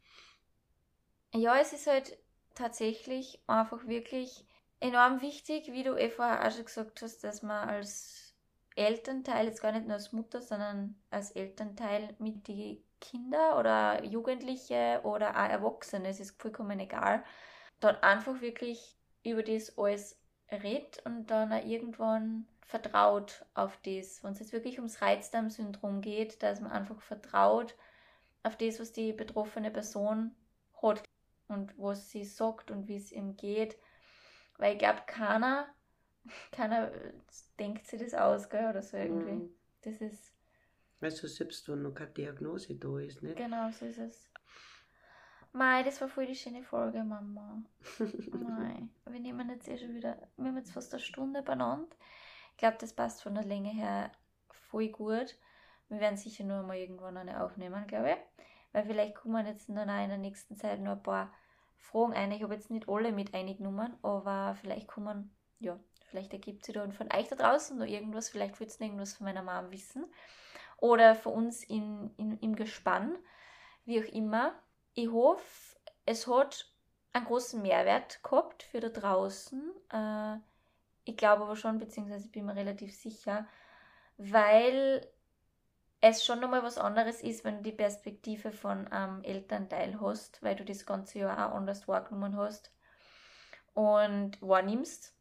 Ja, 1.34 1.58
es 1.58 1.72
ist 1.72 1.86
halt 1.88 2.16
tatsächlich 2.54 3.40
einfach 3.48 3.86
wirklich 3.86 4.46
enorm 4.80 5.20
wichtig, 5.20 5.72
wie 5.72 5.82
du 5.82 5.96
eh 5.96 6.10
vorher 6.10 6.46
auch 6.46 6.52
schon 6.52 6.64
gesagt 6.64 7.02
hast, 7.02 7.24
dass 7.24 7.42
man 7.42 7.68
als 7.68 8.34
Elternteil, 8.76 9.46
jetzt 9.46 9.60
gar 9.62 9.72
nicht 9.72 9.86
nur 9.86 9.94
als 9.94 10.12
Mutter, 10.12 10.42
sondern 10.42 10.94
als 11.10 11.32
Elternteil 11.32 12.14
mit 12.18 12.46
die 12.48 12.82
Kinder 13.00 13.58
oder 13.58 14.04
Jugendliche 14.04 15.00
oder 15.04 15.30
auch 15.30 15.48
Erwachsene, 15.48 16.08
es 16.08 16.20
ist 16.20 16.40
vollkommen 16.40 16.78
egal, 16.80 17.24
dann 17.80 17.96
einfach 17.96 18.40
wirklich 18.40 18.96
über 19.24 19.42
das 19.42 19.76
alles 19.78 20.18
redet 20.50 21.04
und 21.04 21.26
dann 21.26 21.52
auch 21.52 21.64
irgendwann 21.64 22.46
vertraut 22.62 23.44
auf 23.54 23.76
das. 23.84 24.22
Wenn 24.22 24.32
es 24.32 24.40
jetzt 24.40 24.52
wirklich 24.52 24.78
ums 24.78 25.02
Reizdarmsyndrom 25.02 26.00
geht, 26.00 26.42
dass 26.42 26.60
man 26.60 26.72
einfach 26.72 27.00
vertraut 27.00 27.74
auf 28.44 28.56
das, 28.58 28.80
was 28.80 28.92
die 28.92 29.12
betroffene 29.14 29.72
Person 29.72 30.34
hat 30.82 31.02
und 31.48 31.76
was 31.78 32.10
sie 32.10 32.24
sagt 32.24 32.70
und 32.72 32.88
wie 32.88 32.96
es 32.96 33.12
ihm 33.12 33.36
geht. 33.36 33.78
Weil 34.58 34.74
ich 34.74 34.78
glaube, 34.80 35.02
keiner, 35.06 35.68
keiner 36.52 36.92
denkt 37.58 37.86
sich 37.86 38.00
das 38.00 38.14
aus, 38.14 38.48
gell, 38.50 38.70
oder 38.70 38.82
so 38.82 38.96
irgendwie. 38.98 39.32
Mhm. 39.32 39.54
Das 39.82 40.00
ist, 40.00 40.34
Also 41.00 41.28
selbst 41.28 41.68
wenn 41.68 41.82
noch 41.82 41.94
keine 41.94 42.10
Diagnose 42.12 42.74
da 42.76 42.98
ist, 42.98 43.22
nicht? 43.22 43.36
genau 43.36 43.70
so 43.70 43.86
ist 43.86 43.98
es. 43.98 44.30
Mei, 45.52 45.82
das 45.84 46.00
war 46.00 46.08
voll 46.08 46.26
die 46.26 46.34
schöne 46.34 46.64
Folge, 46.64 47.04
Mama. 47.04 47.62
Mei, 48.32 48.88
wir 49.06 49.20
nehmen 49.20 49.48
jetzt 49.50 49.68
eh 49.68 49.78
schon 49.78 49.94
wieder, 49.94 50.18
wir 50.36 50.46
haben 50.46 50.56
jetzt 50.56 50.72
fast 50.72 50.92
eine 50.94 51.02
Stunde 51.02 51.42
benannt. 51.42 51.96
Ich 52.52 52.56
glaube, 52.58 52.76
das 52.80 52.92
passt 52.94 53.22
von 53.22 53.34
der 53.34 53.44
Länge 53.44 53.70
her 53.70 54.10
voll 54.50 54.88
gut. 54.88 55.38
Wir 55.88 56.00
werden 56.00 56.16
sicher 56.16 56.44
nur 56.44 56.62
mal 56.62 56.76
irgendwann 56.76 57.16
eine 57.16 57.44
aufnehmen, 57.44 57.86
glaube 57.86 58.10
ich. 58.10 58.16
Weil 58.72 58.84
vielleicht 58.84 59.14
kommen 59.14 59.46
jetzt 59.46 59.68
in 59.68 59.76
der 59.76 60.18
nächsten 60.18 60.56
Zeit 60.56 60.80
noch 60.80 60.92
ein 60.92 61.02
paar 61.02 61.32
Fragen 61.76 62.14
ein. 62.14 62.32
Ich 62.32 62.42
habe 62.42 62.54
jetzt 62.54 62.70
nicht 62.70 62.88
alle 62.88 63.12
mit 63.12 63.34
eingenommen, 63.34 63.96
aber 64.02 64.56
vielleicht 64.60 64.88
kommen, 64.88 65.34
ja, 65.60 65.78
vielleicht 66.10 66.32
ergibt 66.32 66.64
sich 66.64 66.74
da 66.74 66.88
von 66.90 67.12
euch 67.12 67.28
da 67.28 67.36
draußen 67.36 67.78
noch 67.78 67.86
irgendwas. 67.86 68.30
Vielleicht 68.30 68.58
willst 68.58 68.80
du 68.80 68.84
irgendwas 68.84 69.14
von 69.14 69.26
meiner 69.26 69.42
Mom 69.42 69.70
wissen. 69.70 70.06
Oder 70.78 71.14
von 71.14 71.34
uns 71.34 71.62
in, 71.62 72.10
in, 72.16 72.38
im 72.38 72.56
Gespann, 72.56 73.16
wie 73.84 74.02
auch 74.02 74.12
immer. 74.12 74.54
Ich 74.94 75.08
hoffe, 75.08 75.78
es 76.04 76.26
hat 76.26 76.68
einen 77.12 77.26
großen 77.26 77.62
Mehrwert 77.62 78.22
gehabt 78.22 78.64
für 78.64 78.80
da 78.80 78.88
draußen. 78.88 79.72
Äh, 79.92 80.36
ich 81.04 81.16
glaube 81.16 81.44
aber 81.44 81.56
schon, 81.56 81.78
beziehungsweise 81.78 82.26
ich 82.26 82.32
bin 82.32 82.46
mir 82.46 82.56
relativ 82.56 82.94
sicher, 82.94 83.46
weil 84.16 85.06
es 86.06 86.22
schon 86.22 86.40
nochmal 86.40 86.62
was 86.62 86.76
anderes 86.76 87.22
ist, 87.22 87.44
wenn 87.44 87.56
du 87.56 87.62
die 87.62 87.72
Perspektive 87.72 88.52
von 88.52 88.88
einem 88.88 89.22
Elternteil 89.22 89.98
hast, 90.02 90.42
weil 90.42 90.54
du 90.54 90.62
das 90.62 90.84
ganze 90.84 91.20
Jahr 91.20 91.48
auch 91.48 91.56
anders 91.56 91.88
wahrgenommen 91.88 92.36
hast 92.36 92.70
und 93.72 94.32
wahrnimmst. 94.42 95.14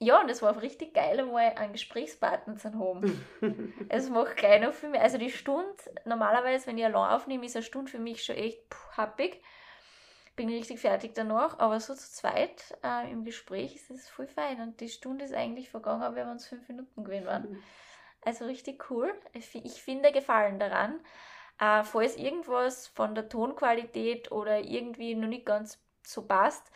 Ja, 0.00 0.20
und 0.20 0.28
es 0.28 0.42
war 0.42 0.56
auch 0.56 0.62
richtig 0.62 0.94
geil, 0.94 1.20
einmal 1.20 1.52
einen 1.54 1.74
Gesprächspartner 1.74 2.56
zu 2.56 2.74
haben. 2.74 3.24
Es 3.88 4.10
macht 4.10 4.36
gleich 4.36 4.60
noch 4.60 4.72
viel 4.72 4.88
mehr. 4.88 5.02
Also 5.02 5.16
die 5.16 5.30
Stunde, 5.30 5.76
normalerweise, 6.04 6.66
wenn 6.66 6.78
ich 6.78 6.84
allein 6.84 7.14
aufnehme, 7.14 7.46
ist 7.46 7.54
eine 7.54 7.62
Stunde 7.62 7.90
für 7.90 7.98
mich 8.00 8.24
schon 8.24 8.36
echt 8.36 8.68
puh, 8.68 8.96
happig. 8.96 9.40
Bin 10.34 10.48
richtig 10.48 10.80
fertig 10.80 11.14
danach, 11.14 11.58
aber 11.60 11.78
so 11.78 11.94
zu 11.94 12.10
zweit 12.10 12.76
äh, 12.82 13.12
im 13.12 13.24
Gespräch 13.24 13.76
ist 13.76 13.90
es 13.90 14.08
voll 14.08 14.26
fein. 14.26 14.60
Und 14.60 14.80
die 14.80 14.88
Stunde 14.88 15.24
ist 15.24 15.34
eigentlich 15.34 15.70
vergangen, 15.70 16.02
aber 16.02 16.16
wir 16.16 16.24
haben 16.24 16.32
uns 16.32 16.48
fünf 16.48 16.66
Minuten 16.68 17.04
gewesen 17.04 17.26
waren. 17.26 17.62
Also 18.22 18.44
richtig 18.46 18.90
cool. 18.90 19.12
Ich, 19.32 19.46
fi- 19.46 19.62
ich 19.64 19.82
finde 19.82 20.12
Gefallen 20.12 20.58
daran. 20.58 21.00
Äh, 21.58 21.84
falls 21.84 22.16
irgendwas 22.16 22.88
von 22.88 23.14
der 23.14 23.28
Tonqualität 23.28 24.32
oder 24.32 24.60
irgendwie 24.60 25.14
noch 25.14 25.28
nicht 25.28 25.46
ganz 25.46 25.78
so 26.04 26.22
passt, 26.26 26.70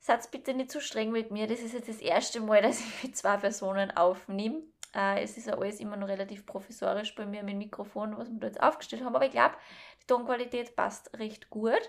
seid 0.00 0.30
bitte 0.30 0.54
nicht 0.54 0.70
zu 0.70 0.80
streng 0.80 1.10
mit 1.10 1.30
mir. 1.30 1.46
Das 1.46 1.60
ist 1.60 1.72
jetzt 1.74 1.88
das 1.88 1.98
erste 2.00 2.40
Mal, 2.40 2.62
dass 2.62 2.80
ich 2.80 3.02
mit 3.04 3.16
zwei 3.16 3.36
Personen 3.36 3.90
aufnehme. 3.96 4.62
Äh, 4.94 5.22
es 5.22 5.36
ist 5.36 5.46
ja 5.46 5.54
alles 5.58 5.80
immer 5.80 5.96
noch 5.96 6.08
relativ 6.08 6.46
professorisch 6.46 7.14
bei 7.14 7.26
mir 7.26 7.42
mit 7.42 7.52
dem 7.52 7.58
Mikrofon, 7.58 8.16
was 8.16 8.30
wir 8.30 8.38
da 8.40 8.46
jetzt 8.46 8.62
aufgestellt 8.62 9.04
haben. 9.04 9.14
Aber 9.16 9.26
ich 9.26 9.32
glaube, 9.32 9.54
die 10.02 10.06
Tonqualität 10.06 10.74
passt 10.76 11.16
recht 11.18 11.50
gut. 11.50 11.80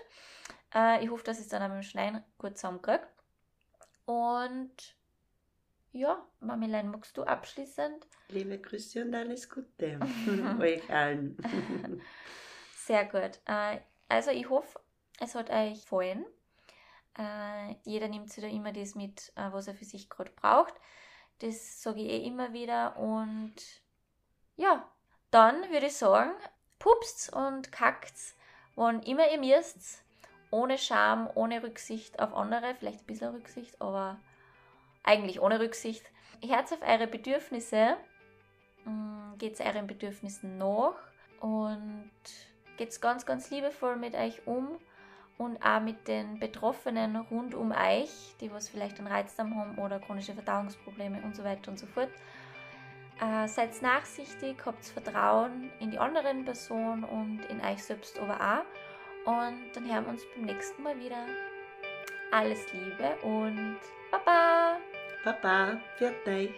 Äh, 0.74 1.04
ich 1.04 1.10
hoffe, 1.10 1.24
dass 1.24 1.38
ich 1.38 1.44
es 1.44 1.50
dann 1.50 1.62
auch 1.62 1.68
mit 1.74 1.84
dem 1.84 1.88
Schneiden 1.88 2.24
gut 2.38 2.56
zusammenkriege. 2.58 3.02
Und 4.04 4.96
ja, 5.92 6.24
Mamilein, 6.40 6.90
magst 6.90 7.16
du 7.16 7.24
abschließend 7.24 8.06
Liebe 8.30 8.58
Grüße 8.58 9.02
und 9.02 9.14
alles 9.14 9.48
Gute. 9.48 9.98
Euch 10.60 10.88
allen. 10.90 11.36
Sehr 12.76 13.04
gut. 13.04 13.40
Äh, 13.46 13.80
also 14.08 14.30
ich 14.30 14.48
hoffe, 14.48 14.80
es 15.18 15.34
hat 15.34 15.50
euch 15.50 15.82
gefallen. 15.82 16.24
Äh, 17.18 17.74
jeder 17.84 18.08
nimmt 18.08 18.32
sich 18.32 18.42
da 18.42 18.48
immer 18.48 18.72
das 18.72 18.94
mit, 18.94 19.32
äh, 19.36 19.52
was 19.52 19.66
er 19.66 19.74
für 19.74 19.84
sich 19.84 20.08
gerade 20.08 20.30
braucht. 20.30 20.74
Das 21.40 21.82
sage 21.82 22.00
ich 22.00 22.08
eh 22.08 22.26
immer 22.26 22.52
wieder. 22.52 22.96
Und 22.96 23.54
ja, 24.56 24.88
dann 25.30 25.70
würde 25.70 25.86
ich 25.86 25.96
sagen, 25.96 26.32
pupst 26.78 27.32
und 27.32 27.72
kackt, 27.72 28.14
wann 28.74 29.02
immer 29.02 29.30
ihr 29.30 29.38
müsst. 29.38 30.02
Ohne 30.50 30.78
Scham, 30.78 31.30
ohne 31.34 31.62
Rücksicht 31.62 32.18
auf 32.18 32.34
andere. 32.34 32.74
Vielleicht 32.74 33.00
ein 33.00 33.06
bisschen 33.06 33.34
Rücksicht, 33.34 33.80
aber 33.80 34.18
eigentlich 35.02 35.40
ohne 35.40 35.60
Rücksicht. 35.60 36.04
Herz 36.46 36.72
auf 36.72 36.82
eure 36.82 37.06
Bedürfnisse. 37.06 37.96
Geht 39.38 39.60
euren 39.60 39.86
Bedürfnissen 39.86 40.58
nach 40.58 40.94
und 41.40 42.10
geht 42.76 43.00
ganz, 43.00 43.24
ganz 43.24 43.50
liebevoll 43.50 43.96
mit 43.96 44.14
euch 44.14 44.46
um 44.46 44.68
und 45.38 45.62
auch 45.64 45.80
mit 45.80 46.06
den 46.08 46.38
Betroffenen 46.38 47.16
rund 47.16 47.54
um 47.54 47.72
euch, 47.72 48.10
die 48.40 48.52
was 48.52 48.68
vielleicht 48.68 48.98
einen 48.98 49.08
Reizdarm 49.08 49.56
haben 49.56 49.78
oder 49.78 49.98
chronische 49.98 50.34
Verdauungsprobleme 50.34 51.22
und 51.22 51.34
so 51.34 51.44
weiter 51.44 51.70
und 51.70 51.78
so 51.78 51.86
fort. 51.86 52.10
Äh, 53.20 53.48
seid 53.48 53.80
nachsichtig, 53.80 54.56
habt 54.64 54.84
Vertrauen 54.84 55.70
in 55.80 55.90
die 55.90 55.98
anderen 55.98 56.44
Person 56.44 57.04
und 57.04 57.40
in 57.48 57.60
euch 57.60 57.82
selbst 57.82 58.18
aber 58.18 58.34
auch. 58.34 59.30
Und 59.30 59.72
dann 59.74 59.90
hören 59.90 60.04
wir 60.04 60.10
uns 60.10 60.22
beim 60.34 60.44
nächsten 60.44 60.82
Mal 60.82 60.98
wieder. 60.98 61.26
Alles 62.32 62.72
Liebe 62.72 63.16
und 63.22 63.78
Baba! 64.10 64.89
Papa, 65.22 65.76
pa, 65.98 66.48